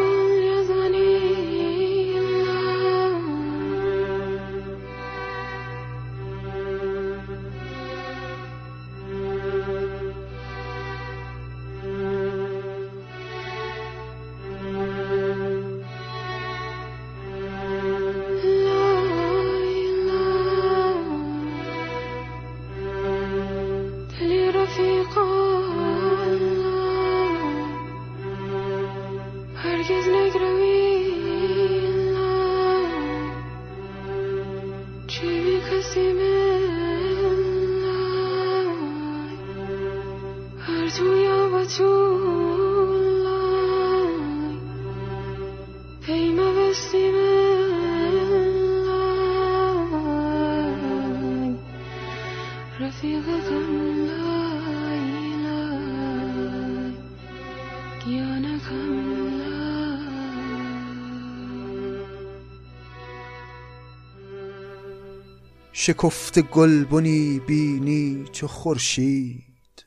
شکفت 65.83 66.39
گلبنی 66.39 67.39
بینی 67.39 68.25
چو 68.31 68.47
خورشید. 68.47 69.85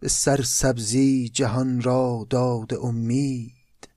به 0.00 0.08
سرسبزی 0.08 1.28
جهان 1.28 1.82
را 1.82 2.26
داد 2.30 2.74
امید. 2.74 3.88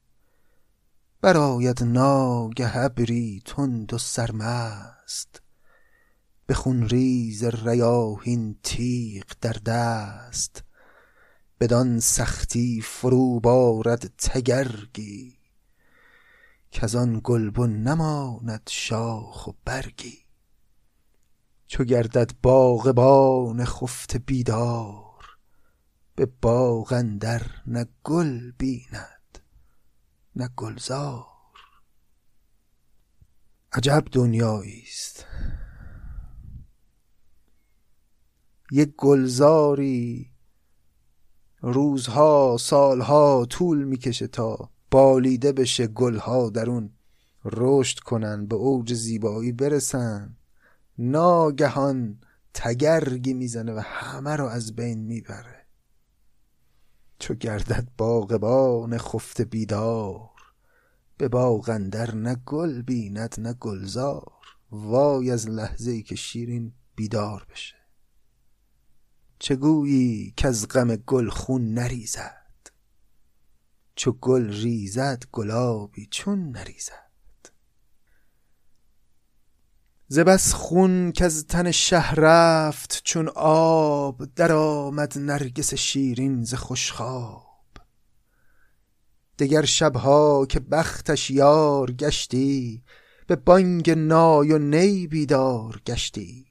برآید 1.21 1.83
ناگه 1.83 2.77
ابری 2.77 3.41
تند 3.45 3.93
و 3.93 3.97
سرمست. 3.97 5.41
به 6.45 6.55
ریز 6.87 7.43
ریاحین 7.43 8.55
تیغ 8.63 9.25
در 9.41 9.55
دست. 9.65 10.63
بدان 11.59 11.99
سختی 11.99 12.81
فرو 12.81 13.39
بارد 13.39 14.11
تگرگی. 14.17 15.37
کز 16.71 16.95
آن 16.95 17.21
گلبن 17.23 17.69
نماند 17.69 18.69
شاخ 18.71 19.47
و 19.47 19.51
برگی. 19.65 20.30
چو 21.71 21.83
گردد 21.83 22.31
باغبان 22.43 23.65
خفته 23.65 24.19
بیدار 24.19 25.25
به 26.15 26.25
باغ 26.41 26.93
اندر 26.93 27.41
نه 27.67 27.85
گل 28.03 28.51
بیند 28.51 29.39
نه 30.35 30.49
گلزار. 30.55 31.25
عجب 33.73 34.03
دنیایی 34.11 34.83
است. 34.87 35.25
یک 38.71 38.93
گلزاری 38.97 40.31
روزها 41.61 42.57
سالها 42.59 43.45
طول 43.49 43.83
می‌کشه 43.83 44.27
تا 44.27 44.69
بالیده 44.91 45.51
بشه 45.51 45.87
گلها 45.87 46.49
در 46.49 46.69
اون 46.69 46.93
رشد 47.45 47.99
کنن 47.99 48.45
به 48.45 48.55
اوج 48.55 48.93
زیبایی 48.93 49.51
برسن. 49.51 50.37
ناگهان 50.97 52.21
تگرگی 52.53 53.33
می‌زنه 53.33 53.73
و 53.73 53.81
همه 53.85 54.35
رو 54.35 54.45
از 54.45 54.75
بین 54.75 54.99
می‌بره. 54.99 55.65
چو 57.19 57.33
گردد 57.33 57.87
باغبان 57.97 58.97
خفته 58.97 59.45
بیدار 59.45 60.29
به 61.17 61.27
باغ 61.27 61.69
اندر 61.69 62.15
نه 62.15 62.35
گل 62.45 62.81
بیند 62.81 63.35
نه 63.37 63.53
گلزار 63.53 64.31
وای 64.71 65.31
از 65.31 65.49
لحظه 65.49 65.91
ای 65.91 66.03
که 66.03 66.15
شیرین 66.15 66.73
بیدار 66.95 67.45
بشه. 67.49 67.75
چه 69.39 69.55
گویی 69.55 70.33
از 70.43 70.67
غم 70.67 70.95
گل 70.95 71.29
خون 71.29 71.73
نریزد؟ 71.73 72.71
چو 73.95 74.11
گل 74.11 74.49
ریزد 74.49 75.23
گلابی 75.31 76.07
چون 76.11 76.49
نریزد؟ 76.49 77.10
ز 80.13 80.19
بس 80.19 80.53
خون 80.53 81.13
از 81.21 81.45
تن 81.47 81.71
شه 81.71 82.13
رفت 82.13 83.01
چون 83.03 83.29
آب 83.35 84.41
آمد 84.51 85.17
نرگس 85.17 85.73
شیرین 85.73 86.43
ز 86.43 86.53
خوش 86.53 86.91
خواب. 86.91 87.67
دگر 89.39 89.65
شبها 89.65 90.45
که 90.45 90.59
بختش 90.59 91.31
یار 91.31 91.91
گشتی 91.91 92.83
به 93.27 93.35
بانگ 93.35 93.89
نای 93.89 94.51
و 94.51 94.57
نی 94.57 95.07
بیدار 95.07 95.81
گشتی. 95.85 96.45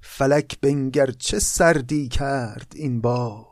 فلک 0.00 0.60
بنگر 0.60 1.10
چه 1.10 1.38
سردی 1.38 2.08
کرد 2.08 2.72
این 2.76 3.00
بار 3.00 3.46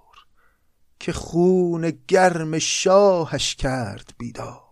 که 1.01 1.13
خون 1.13 1.93
گرم 2.09 2.59
شاهش 2.59 3.55
کرد 3.55 4.15
بیدار. 4.19 4.64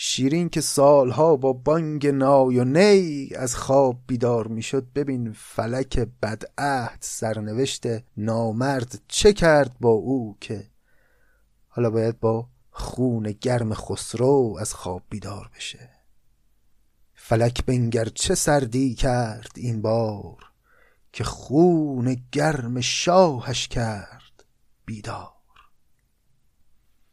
شیرین 0.00 0.48
که 0.48 0.60
سالها 0.60 1.36
با 1.36 1.52
بانگ 1.52 2.06
نای 2.06 2.58
و 2.58 2.64
نی 2.64 3.30
از 3.36 3.56
خواب 3.56 4.00
بیدار 4.06 4.46
می‌شد. 4.46 4.86
ببین 4.94 5.32
فلک 5.32 5.98
بدعهد 6.22 6.98
سرنوشت 7.00 7.86
نامرد 8.16 9.02
چه 9.08 9.32
کرد 9.32 9.76
با 9.80 9.88
او 9.88 10.36
که 10.40 10.66
حالا 11.68 11.90
باید 11.90 12.20
با 12.20 12.48
خون 12.70 13.34
گرم 13.40 13.74
خسرو 13.74 14.56
از 14.60 14.74
خواب 14.74 15.02
بیدار 15.10 15.50
بشه. 15.56 15.90
فلک 17.14 17.64
بنگر 17.64 18.04
چه 18.04 18.34
سردی 18.34 18.94
کرد 18.94 19.52
این 19.56 19.82
بار 19.82 20.52
که 21.12 21.24
خون 21.24 22.16
گرم 22.32 22.80
شاهش 22.80 23.68
کرد 23.68 24.44
بیدار. 24.84 25.37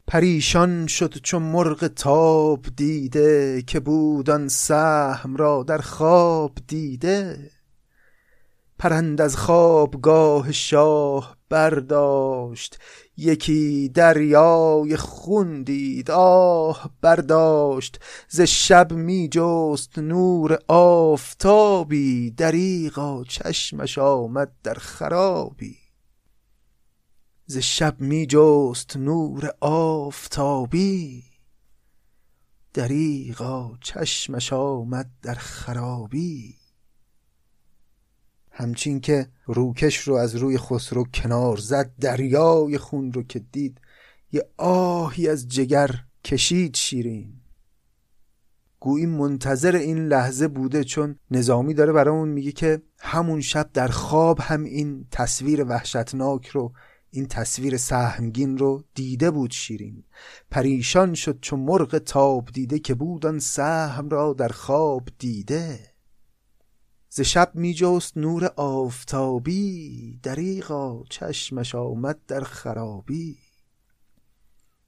پریشان 0.06 0.86
شد 0.86 1.14
چون 1.22 1.42
مرغ 1.42 1.86
تاب 1.86 2.66
دیده 2.76 3.62
که 3.66 3.80
بود 3.80 4.30
آن 4.30 4.48
سهم 4.48 5.36
را 5.36 5.62
در 5.62 5.78
خواب 5.78 6.52
دیده. 6.66 7.50
پرند 8.78 9.20
از 9.20 9.36
خوابگاه 9.36 10.52
شاه 10.52 11.36
برداشت 11.48 12.78
یکی 13.16 13.88
دریای 13.94 14.96
خون 14.96 15.62
دید. 15.62 16.10
آه 16.10 16.90
برداشت 17.00 18.00
ز 18.28 18.40
شب 18.40 18.92
می 18.92 19.28
جست 19.32 19.98
نور 19.98 20.58
آفتابی 20.68 22.30
دریغا 22.30 23.24
چشمش 23.24 23.98
آمد 23.98 24.52
در 24.62 24.74
خرابی. 24.74 25.85
ز 27.48 27.58
شب 27.58 28.00
می 28.00 28.26
جست 28.30 28.96
نور 28.96 29.50
آفتابی. 29.60 31.24
دریغا 32.74 33.76
چشمش 33.80 34.52
آمد 34.52 35.10
در 35.22 35.34
خرابی. 35.34 36.54
همچین 38.50 39.00
که 39.00 39.28
روکش 39.46 39.98
رو 39.98 40.14
از 40.14 40.36
روی 40.36 40.58
خسرو 40.58 41.04
کنار 41.04 41.56
زد 41.56 41.92
دریای 42.00 42.78
خون 42.78 43.12
رو 43.12 43.22
که 43.22 43.38
دید 43.38 43.80
یه 44.32 44.48
آهی 44.56 45.28
از 45.28 45.48
جگر 45.48 45.90
کشید 46.24 46.76
شیرین. 46.76 47.40
گویی 48.80 49.06
منتظر 49.06 49.76
این 49.76 50.06
لحظه 50.06 50.48
بوده 50.48 50.84
چون 50.84 51.18
نظامی 51.30 51.74
داره 51.74 51.92
برامون 51.92 52.28
میگه 52.28 52.52
که 52.52 52.82
همون 52.98 53.40
شب 53.40 53.70
در 53.72 53.88
خواب 53.88 54.40
هم 54.40 54.64
این 54.64 55.06
تصویر 55.10 55.64
وحشتناک 55.64 56.48
رو 56.48 56.72
این 57.10 57.26
تصویر 57.26 57.76
سهمگین 57.76 58.58
رو 58.58 58.84
دیده 58.94 59.30
بود 59.30 59.50
شیرین. 59.50 60.04
پریشان 60.50 61.14
شد 61.14 61.38
چون 61.40 61.60
مرغ 61.60 61.98
تاب 61.98 62.48
دیده 62.52 62.78
که 62.78 62.94
بود 62.94 63.26
آن 63.26 63.38
سهم 63.38 64.08
را 64.08 64.32
در 64.32 64.48
خواب 64.48 65.08
دیده. 65.18 65.96
ز 67.08 67.20
شب 67.20 67.50
می 67.54 67.74
جست 67.74 68.16
نور 68.16 68.44
آفتابی 68.56 70.20
دریغا 70.22 71.04
چشمش 71.10 71.74
آمد 71.74 72.18
در 72.26 72.40
خرابی. 72.40 73.38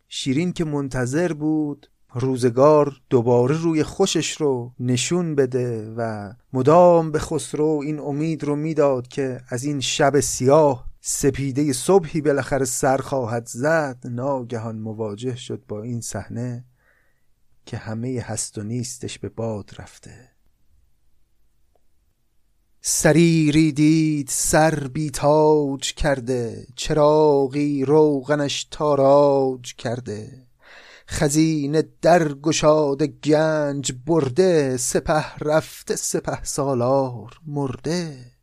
شیرین 0.09 0.53
که 0.53 0.65
منتظر 0.65 1.33
بود 1.33 1.91
روزگار 2.15 3.01
دوباره 3.11 3.57
روی 3.57 3.83
خوشش 3.83 4.41
رو 4.41 4.73
نشون 4.81 5.35
بده 5.35 5.95
و 5.97 6.33
مدام 6.53 7.13
به 7.13 7.19
خسرو 7.19 7.83
این 7.85 7.99
امید 7.99 8.45
رو 8.45 8.57
می‌داد 8.57 9.09
که 9.09 9.41
از 9.49 9.65
این 9.65 9.81
شب 9.81 10.21
سیاه 10.21 10.88
سپیده 11.11 11.73
صبحی 11.73 12.21
بالاخره 12.21 12.65
سر 12.65 12.97
خواهد 12.97 13.47
زد 13.47 13.99
ناگهان 14.05 14.79
مواجه 14.79 15.37
شد 15.37 15.63
با 15.69 15.83
این 15.83 16.01
صحنه 16.01 16.65
که 17.67 17.77
همه 17.77 18.21
هست 18.21 18.59
و 18.59 18.63
نیستش 18.63 19.19
به 19.19 19.29
باد 19.29 19.71
رفته. 19.79 20.31
سریری 22.81 23.73
دید 23.73 24.29
سر 24.31 24.75
بیتاج 24.75 25.95
کرده 25.95 26.67
چراغی 26.77 27.85
روغنش 27.85 28.65
تاراج 28.71 29.75
کرده. 29.75 30.47
خزینه 31.09 31.83
در 32.03 32.33
گشاده 32.33 33.07
گنج 33.07 33.93
برده 34.07 34.77
سپه 34.77 35.35
رفته 35.39 35.97
سپه 35.97 36.45
سالار 36.45 37.41
مرده. 37.47 38.38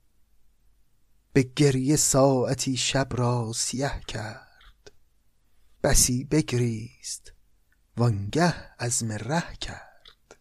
به 1.36 1.44
گریه 1.44 1.96
ساعتی 1.96 2.78
شب 2.78 3.08
را 3.12 3.52
سیه 3.56 4.02
کرد. 4.08 4.92
بسی 5.84 6.24
بگریست 6.24 7.34
وانگه 7.98 8.54
از 8.78 9.04
ره 9.04 9.56
کرد. 9.62 10.38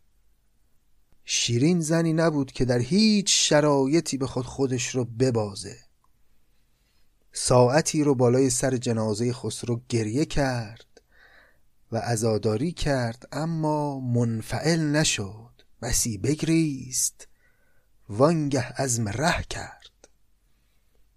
شیرین 1.24 1.80
زنی 1.80 2.12
نبود 2.12 2.52
که 2.52 2.64
در 2.64 2.78
هیچ 2.78 3.48
شرایطی 3.48 4.16
به 4.16 4.26
خود 4.26 4.46
خودش 4.46 4.88
رو 4.88 5.04
ببازه. 5.04 5.76
ساعتی 7.32 8.04
رو 8.04 8.14
بالای 8.14 8.50
سر 8.50 8.76
جنازه 8.76 9.32
خسرو 9.32 9.80
گریه 9.88 10.24
کرد 10.24 11.00
و 11.92 11.96
ازاداری 11.96 12.72
کرد 12.72 13.28
اما 13.32 14.00
منفعل 14.00 14.80
نشد. 14.80 15.62
بسی 15.82 16.18
بگریست 16.18 17.28
وانگه 18.08 18.72
از 18.76 19.00
ره 19.00 19.42
کرد. 19.42 19.93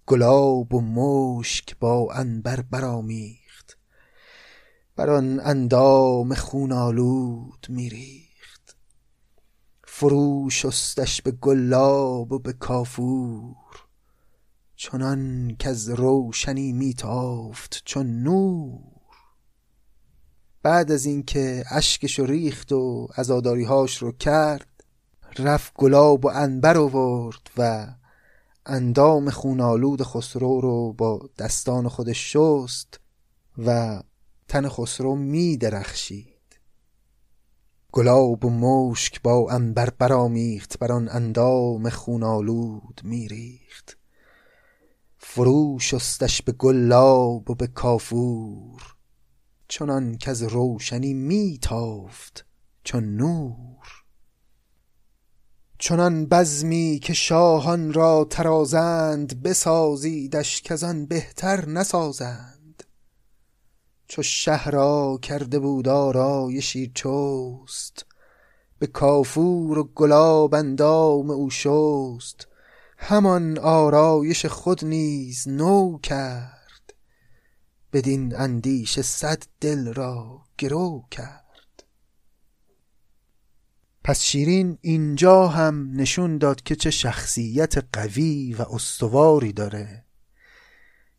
گلاب 0.07 0.73
و 0.73 0.81
مشک 0.81 1.79
با 1.79 2.13
انبر 2.13 2.61
برامیخت 2.61 3.77
بر 4.95 5.09
آن 5.09 5.39
اندام 5.39 6.33
خون 6.33 6.71
آلود 6.71 7.67
میریخت. 7.69 8.75
فرو 9.83 10.49
شستش 10.49 11.21
به 11.21 11.31
گلاب 11.31 12.31
و 12.31 12.39
به 12.39 12.53
کافور. 12.53 13.55
چنان 14.75 15.55
که 15.59 15.69
از 15.69 15.89
روشنی 15.89 16.73
میتافت 16.73 17.81
چون 17.85 18.23
نور. 18.23 18.81
بعد 20.63 20.91
از 20.91 21.05
اینکه 21.05 21.63
اشکش 21.71 22.19
ریخت 22.19 22.71
و 22.71 23.07
عزاداریهاش 23.17 23.97
رو 23.97 24.11
کرد 24.11 24.83
رفت 25.39 25.73
گلاب 25.75 26.25
و 26.25 26.27
انبر 26.27 26.77
آورد 26.77 27.49
و 27.57 27.87
اندام 28.70 29.30
خونالود 29.30 30.03
خسرو 30.03 30.61
رو 30.61 30.93
با 30.93 31.30
دستان 31.38 31.88
خودش 31.88 32.34
شست 32.34 32.99
و 33.57 34.01
تن 34.47 34.70
خسرو 34.70 35.15
می 35.15 35.57
درخشید. 35.57 36.59
گلاب 37.91 38.45
و 38.45 38.49
مشک 38.49 39.22
با 39.22 39.51
انبر 39.51 39.89
برامیخت 39.89 40.80
بر 40.80 40.91
آن 40.91 41.09
اندام 41.09 41.89
خونالود 41.89 43.01
میریخت 43.03 43.97
فرو 45.18 45.80
شستش 45.80 46.41
به 46.41 46.51
گلاب 46.51 47.51
و 47.51 47.55
به 47.55 47.68
کافور 47.68 48.95
چنان 49.68 50.18
که 50.18 50.32
از 50.32 50.43
روشنی 50.43 51.13
میتافت 51.13 52.45
چون 52.84 53.15
نور. 53.15 53.96
چنان 55.80 56.25
بزمی 56.25 56.99
که 57.03 57.13
شاهان 57.13 57.93
را 57.93 58.28
ترازند 58.30 59.43
بسازیدش 59.43 60.61
کزان 60.61 61.05
بهتر 61.05 61.65
نسازند. 61.65 62.84
چو 64.07 64.23
شهر 64.23 64.71
را 64.71 65.19
کرده 65.21 65.59
بود 65.59 65.88
آرایشی 65.88 66.91
چست 66.95 68.05
به 68.80 68.88
کافور 68.88 69.80
و 69.80 69.84
گلاب 69.84 70.53
اندام 70.53 71.30
او 71.30 71.49
شست. 71.49 72.47
همان 72.97 73.57
آرایش 73.57 74.45
خود 74.45 74.86
نیز 74.86 75.47
نو 75.47 75.97
کرد 75.97 76.93
بدین 77.93 78.36
اندیشه 78.36 79.01
صد 79.01 79.43
دل 79.61 79.93
را 79.93 80.41
گرو 80.57 81.03
کرد. 81.11 81.46
پس 84.07 84.21
شیرین 84.21 84.77
اینجا 84.81 85.47
هم 85.47 85.91
نشون 85.93 86.37
داد 86.37 86.61
که 86.61 86.75
چه 86.75 86.91
شخصیت 86.91 87.77
قوی 87.93 88.53
و 88.59 88.61
استواری 88.61 89.53
داره. 89.53 90.03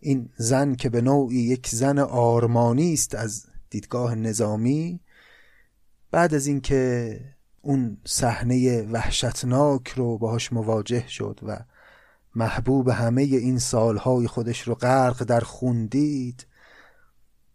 این 0.00 0.30
زن 0.36 0.74
که 0.74 0.88
به 0.88 1.00
نوعی 1.00 1.36
یک 1.36 1.68
زن 1.68 1.98
آرمانی 1.98 2.92
است 2.92 3.14
از 3.14 3.46
دیدگاه 3.70 4.14
نظامی 4.14 5.00
بعد 6.10 6.34
از 6.34 6.46
اینکه 6.46 7.20
اون 7.62 7.98
صحنه 8.06 8.82
وحشتناک 8.82 9.88
رو 9.88 10.18
باهاش 10.18 10.52
مواجه 10.52 11.08
شد 11.08 11.40
و 11.42 11.58
محبوب 12.34 12.88
همه 12.88 13.22
این 13.22 13.58
سالهای 13.58 14.26
خودش 14.26 14.60
رو 14.60 14.74
غرق 14.74 15.24
در 15.24 15.40
خون 15.40 15.86
دید 15.86 16.46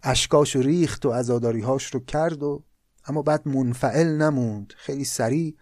اشکاش 0.03 0.55
ریخت 0.55 1.05
و 1.05 1.09
ازاداریهاش 1.09 1.93
رو 1.93 1.99
کرد 1.99 2.43
و 2.43 2.63
اما 3.05 3.21
بعد 3.21 3.47
منفعل 3.47 4.07
نموند. 4.07 4.73
خیلی 4.77 5.03
سریع 5.03 5.55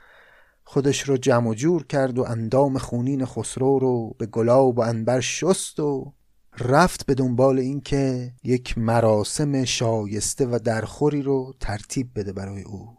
خودش 0.63 1.01
رو 1.09 1.17
جمع 1.17 1.49
و 1.49 1.53
جور 1.53 1.85
کرد 1.85 2.19
و 2.19 2.23
اندام 2.23 2.77
خونین 2.77 3.25
خسرو 3.25 3.79
رو 3.79 4.15
به 4.17 4.25
گلاب 4.25 4.77
و 4.77 4.81
انبر 4.81 5.19
شست 5.19 5.79
و 5.79 6.13
رفت 6.59 7.05
به 7.05 7.13
دنبال 7.13 7.59
اینکه 7.59 8.33
یک 8.43 8.77
مراسم 8.77 9.65
شایسته 9.65 10.45
و 10.45 10.59
درخوری 10.63 11.21
رو 11.21 11.53
ترتیب 11.59 12.11
بده 12.15 12.33
برای 12.33 12.61
او. 12.61 12.97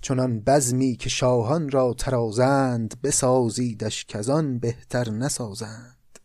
چنان 0.00 0.40
بزمی 0.40 0.96
که 0.96 1.08
شاهان 1.08 1.70
را 1.70 1.94
ترازند 1.94 2.94
بسازیدش 3.02 4.06
کزان 4.06 4.58
بهتر 4.58 5.10
نسازند. 5.10 6.18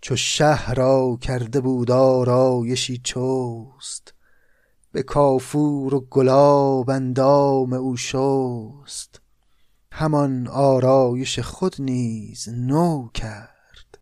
چو 0.00 0.16
شه 0.16 0.72
را 0.72 1.18
کرده 1.20 1.60
بود 1.60 1.90
آرایشی 1.90 3.00
چست 3.04 4.14
به 4.92 5.02
کافور 5.02 5.94
و 5.94 6.00
گلاب 6.00 6.90
اندام 6.90 7.72
او 7.72 7.96
شست. 7.96 9.20
همان 9.92 10.48
آرایش 10.48 11.38
خود 11.38 11.76
نیز 11.78 12.48
نو 12.48 13.08
کرد. 13.14 13.98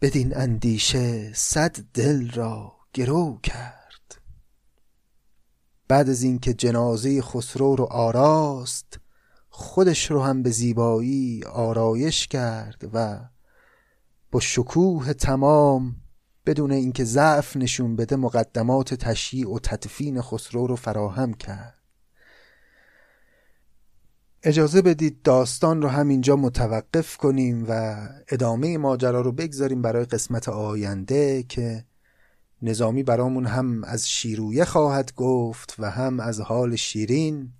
بدین 0.00 0.36
اندیشه 0.36 1.32
صد 1.34 1.76
دل 1.94 2.30
را 2.30 2.72
گرو 2.94 3.38
کرد. 3.42 4.20
بعد 5.88 6.08
از 6.08 6.22
اینکه 6.22 6.54
جنازه 6.54 7.22
خسرو 7.22 7.76
رو 7.76 7.84
آراست 7.84 9.00
خودش 9.48 10.10
رو 10.10 10.22
هم 10.22 10.42
به 10.42 10.50
زیبایی 10.50 11.44
آرایش 11.44 12.26
کرد 12.26 12.90
و 12.92 13.20
با 14.30 14.40
شکوه 14.40 15.12
تمام 15.12 15.96
بدون 16.46 16.72
اینکه 16.72 17.04
ضعف 17.04 17.56
نشون 17.56 17.96
بده 17.96 18.16
مقدمات 18.16 18.94
تشییع 18.94 19.50
و 19.50 19.58
تدفین 19.58 20.22
خسرو 20.22 20.66
رو 20.66 20.76
فراهم 20.76 21.34
کرد. 21.34 21.78
اجازه 24.42 24.82
بدید 24.82 25.22
داستان 25.22 25.82
رو 25.82 25.88
همینجا 25.88 26.36
متوقف 26.36 27.16
کنیم 27.16 27.66
و 27.68 27.96
ادامه 28.28 28.78
ماجرا 28.78 29.20
رو 29.20 29.32
بگذاریم 29.32 29.82
برای 29.82 30.04
قسمت 30.04 30.48
آینده 30.48 31.42
که 31.42 31.84
نظامی 32.62 33.02
برامون 33.02 33.46
هم 33.46 33.84
از 33.84 34.10
شیرویه 34.10 34.64
خواهد 34.64 35.14
گفت 35.14 35.76
و 35.78 35.90
هم 35.90 36.20
از 36.20 36.40
حال 36.40 36.76
شیرین 36.76 37.52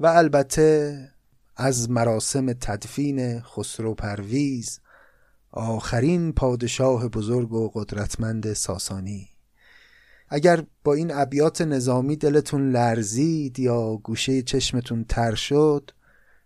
و 0.00 0.06
البته 0.06 0.98
از 1.56 1.90
مراسم 1.90 2.52
تدفین 2.52 3.40
خسرو 3.40 3.94
پرویز 3.94 4.80
آخرین 5.58 6.32
پادشاه 6.32 7.08
بزرگ 7.08 7.52
و 7.52 7.70
قدرتمند 7.74 8.52
ساسانی. 8.52 9.28
اگر 10.28 10.64
با 10.84 10.94
این 10.94 11.10
ابیات 11.12 11.60
نظامی 11.62 12.16
دلتون 12.16 12.70
لرزید 12.70 13.58
یا 13.58 13.96
گوشه 13.96 14.42
چشمتون 14.42 15.04
تر 15.04 15.34
شد 15.34 15.90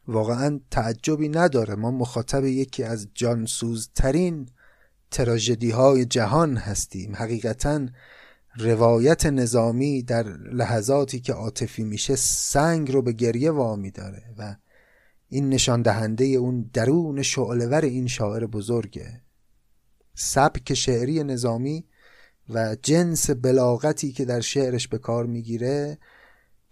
واقعا 0.09 0.61
تعجبی 0.71 1.29
نداره. 1.29 1.75
ما 1.75 1.91
مخاطب 1.91 2.45
یکی 2.45 2.83
از 2.83 3.09
جانسوزترین 3.15 4.49
تراژدی 5.11 5.71
های 5.71 6.05
جهان 6.05 6.57
هستیم. 6.57 7.17
حقیقتا 7.17 7.87
روایت 8.57 9.27
نظامی 9.27 10.03
در 10.03 10.23
لحظاتی 10.53 11.21
که 11.21 11.33
عاطفی 11.33 11.85
میشه 11.85 12.17
سنگ 12.17 12.93
رو 12.93 13.03
به 13.03 13.13
گریه 13.13 13.51
وامی 13.51 13.91
داره 13.91 14.23
و 14.39 14.57
این 15.33 15.49
نشان 15.49 15.83
دهنده 15.83 16.25
اون 16.25 16.71
درون 16.73 17.23
شعلور 17.23 17.85
این 17.85 18.07
شاعر 18.07 18.47
بزرگه. 18.47 19.21
سبک 20.15 20.75
شعری 20.75 21.25
نظامی 21.25 21.85
و 22.49 22.77
جنس 22.83 23.31
بلاغتی 23.31 24.13
که 24.13 24.25
در 24.25 24.41
شعرش 24.41 24.89
به 24.89 24.99
کار 24.99 25.27
می‌گیره 25.27 25.99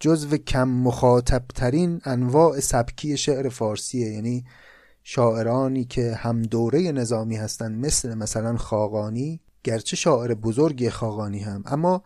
جزو 0.01 0.37
کم 0.37 0.69
مخاطب 0.69 1.45
ترین 1.55 2.01
انواع 2.05 2.61
سبکی 2.61 3.17
شعر 3.17 3.49
فارسیه. 3.49 4.11
یعنی 4.11 4.45
شاعرانی 5.03 5.85
که 5.85 6.15
هم 6.15 6.43
دوره 6.43 6.93
نظامی 6.93 7.37
هستند 7.37 7.87
مثل 7.87 8.15
مثلا 8.15 8.57
خاقانی 8.57 9.41
گرچه 9.65 9.97
شاعر 9.97 10.35
بزرگی 10.35 10.91
خاقانی 10.91 11.41
هم. 11.41 11.63
اما 11.67 12.03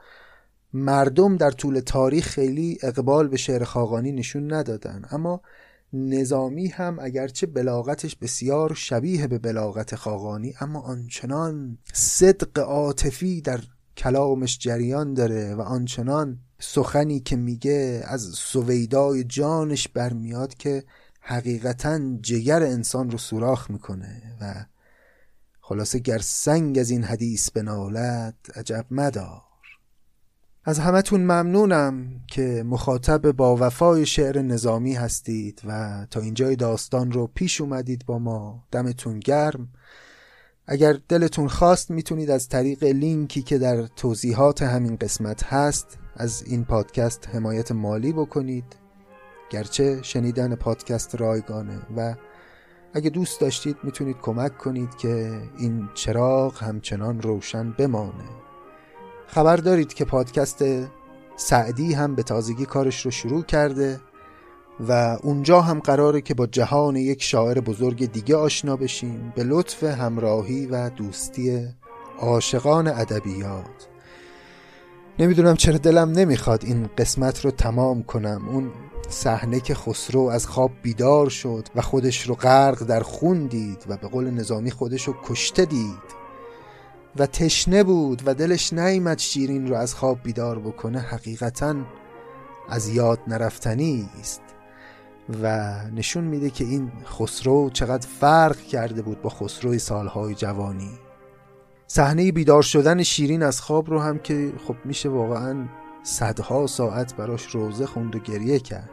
مردم 0.73 1.37
در 1.37 1.51
طول 1.51 1.81
تاریخ 1.81 2.29
خیلی 2.29 2.79
اقبال 2.83 3.29
به 3.29 3.37
شعر 3.37 3.65
خاقانی 3.65 4.13
نشون 4.13 4.53
ندادن. 4.53 5.05
اما 5.11 5.41
نظامی 5.95 6.69
هم 6.69 6.99
اگرچه 7.01 7.47
بلاغتش 7.47 8.17
بسیار 8.17 8.75
شبیه 8.75 9.27
به 9.27 9.39
بلاغت 9.39 9.95
خاقانی 9.95 10.55
اما 10.61 10.81
آنچنان 10.81 11.79
صدق 11.93 12.59
عاطفی 12.59 13.41
در 13.41 13.61
کلامش 13.97 14.59
جریان 14.59 15.15
داره 15.15 15.55
و 15.55 15.61
آنچنان 15.61 16.39
سخنی 16.61 17.21
که 17.21 17.37
میگه 17.37 18.03
از 18.07 18.23
سویدای 18.23 19.25
جانش 19.25 19.89
برمیاد 19.89 20.55
که 20.55 20.85
حقیقتا 21.21 22.01
جگر 22.23 22.63
انسان 22.63 23.11
رو 23.11 23.19
سوراخ 23.19 23.71
می‌کنه 23.71 24.23
و 24.41 24.65
خلاصه 25.61 25.99
گر 25.99 26.19
سنگ 26.19 26.79
از 26.79 26.91
این 26.91 27.05
حدیث 27.05 27.51
بنالد 27.51 28.37
عجب 28.55 28.87
مدار. 28.91 29.54
از 30.67 30.79
همتون 30.79 31.21
ممنونم 31.21 32.07
که 32.27 32.65
مخاطب 32.67 33.33
با 33.33 33.57
وفای 33.61 34.07
شعر 34.07 34.43
نظامی 34.43 34.95
هستید 34.95 35.63
و 35.67 36.07
تا 36.11 36.21
اینجای 36.21 36.57
داستان 36.57 37.13
رو 37.13 37.31
پیش 37.35 37.61
اومدید 37.61 38.07
با 38.07 38.19
ما. 38.19 38.65
دمتون 38.71 39.19
گرم. 39.19 39.69
اگر 40.67 40.99
دلتون 41.09 41.49
خواست 41.49 41.91
می‌تونید 41.91 42.31
از 42.31 42.49
طریق 42.49 42.85
لینکی 42.85 43.43
که 43.43 43.59
در 43.59 43.87
توضیحات 43.87 44.63
همین 44.63 44.97
قسمت 44.97 45.45
هست 45.45 45.99
از 46.17 46.43
این 46.47 46.65
پادکست 46.65 47.29
حمایت 47.33 47.73
مالی 47.73 48.13
بکنید. 48.13 48.77
گرچه 49.51 50.03
شنیدن 50.03 50.55
پادکست 50.55 51.15
رایگانه 51.15 51.79
و 51.97 52.15
اگه 52.95 53.11
دوست 53.11 53.41
داشتید 53.41 53.77
می‌تونید 53.83 54.17
کمک 54.23 54.59
کنید 54.59 54.95
که 54.97 55.41
این 55.59 55.89
چراغ 55.95 56.63
همچنان 56.63 57.23
روشن 57.23 57.73
بمانه. 57.73 58.44
خبر 59.27 59.57
دارید 59.57 59.95
که 59.95 60.05
پادکست 60.05 60.65
سعدی 61.37 61.95
هم 61.95 62.15
به 62.15 62.23
تازگی 62.23 62.67
کارش 62.67 63.05
رو 63.05 63.11
شروع 63.11 63.43
کرده 63.43 64.01
و 64.89 65.19
اونجا 65.23 65.61
هم 65.61 65.81
قراره 65.81 66.21
که 66.21 66.35
با 66.35 66.47
جهان 66.47 66.97
یک 66.97 67.23
شاعر 67.23 67.61
بزرگ 67.61 68.13
دیگه 68.13 68.37
آشنا 68.37 68.77
بشیم 68.77 69.33
به 69.37 69.45
لطف 69.45 69.85
همراهی 69.85 70.67
و 70.67 70.91
دوستی 70.91 71.69
عاشقان 72.19 72.89
ادبیات. 72.89 73.89
نمی‌دونم 75.19 75.57
چرا 75.57 75.79
دلم 75.79 76.11
نمی‌خواد 76.11 76.65
این 76.65 76.91
قسمت 76.99 77.45
رو 77.45 77.51
تمام 77.51 78.03
کنم. 78.03 78.49
اون 78.49 78.71
صحنه 79.09 79.61
که 79.61 79.75
خسرو 79.75 80.21
از 80.21 80.47
خواب 80.47 80.71
بیدار 80.83 81.29
شد 81.29 81.69
و 81.75 81.83
خودش 81.83 82.27
رو 82.29 82.35
غرق 82.35 82.83
در 82.83 83.01
خون 83.01 83.47
دید 83.47 83.85
و 83.89 83.97
به 83.97 84.09
قول 84.09 84.31
نظامی 84.31 84.71
خودش 84.71 85.09
رو 85.09 85.15
کشته 85.25 85.65
دید. 85.65 86.24
و 87.17 87.27
تشنه 87.27 87.85
بود 87.85 88.23
و 88.27 88.35
دلش 88.35 88.73
نیمد 88.73 89.19
شیرین 89.19 89.67
رو 89.67 89.77
از 89.77 89.95
خواب 89.95 90.19
بیدار 90.23 90.59
بکنه 90.59 90.99
حقیقتا 90.99 91.75
از 92.69 92.89
یاد 92.89 93.19
نرفتنی 93.27 94.09
است. 94.21 94.43
و 95.43 95.75
نشون 95.91 96.25
میده 96.25 96.51
که 96.51 96.65
این 96.65 96.93
خسرو 97.05 97.71
چقدر 97.71 98.09
فرق 98.09 98.57
کرده 98.57 99.03
بود 99.03 99.23
با 99.23 99.31
خسروی 99.31 99.79
سالهای 99.79 100.35
جوانی. 100.35 100.91
صحنه 101.87 102.33
بیدار 102.33 102.63
شدن 102.63 103.03
شیرین 103.03 103.43
از 103.43 103.61
خواب 103.61 103.91
رو 103.91 104.01
هم 104.01 104.19
که 104.19 104.53
خب 104.67 104.77
میشه 104.85 105.09
واقعا 105.09 105.69
صدها 106.03 106.67
ساعت 106.67 107.17
براش 107.17 107.47
روزه 107.47 107.87
خوند 107.87 108.17
و 108.17 108.19
گریه 108.19 108.59
کرد. 108.59 108.91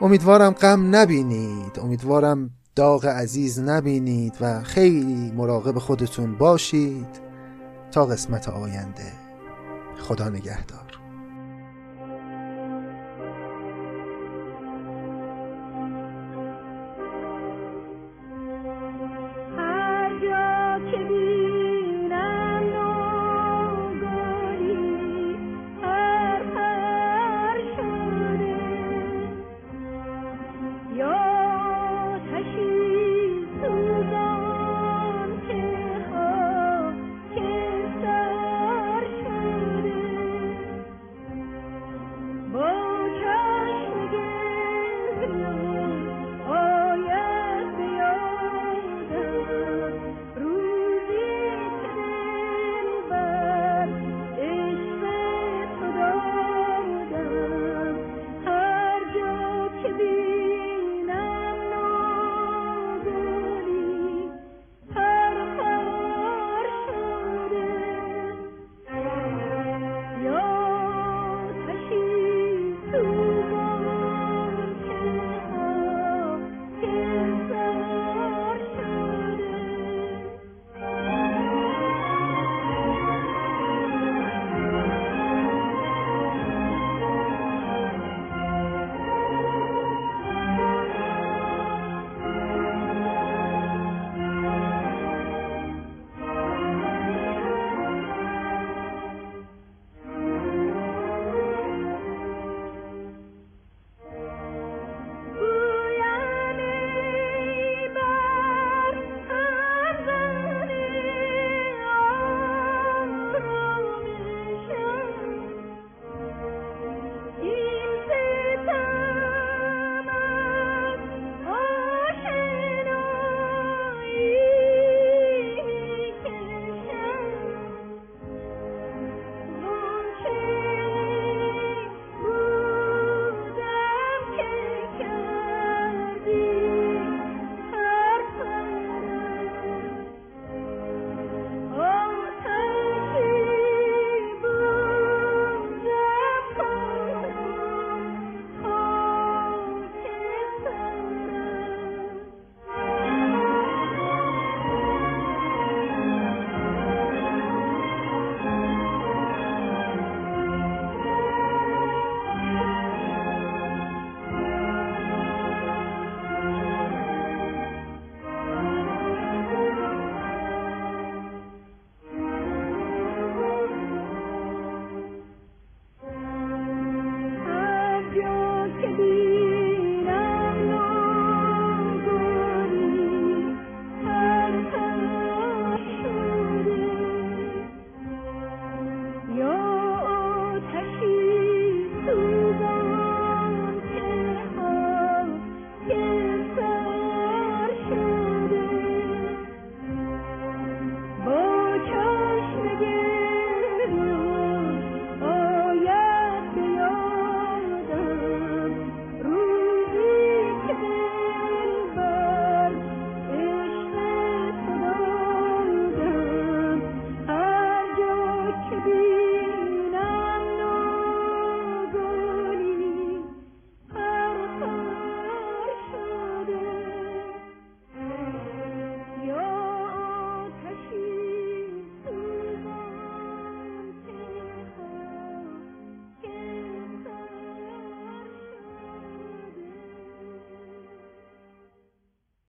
امیدوارم 0.00 0.52
غم 0.52 0.96
نبینید. 0.96 1.80
امیدوارم 1.80 2.50
داغ 2.78 3.06
عزیز 3.06 3.58
نبینید 3.60 4.34
و 4.40 4.62
خیلی 4.62 5.32
مراقب 5.36 5.78
خودتون 5.78 6.38
باشید 6.38 7.20
تا 7.90 8.06
قسمت 8.06 8.48
آینده. 8.48 9.12
خدا 9.98 10.28
نگهدار. 10.28 10.87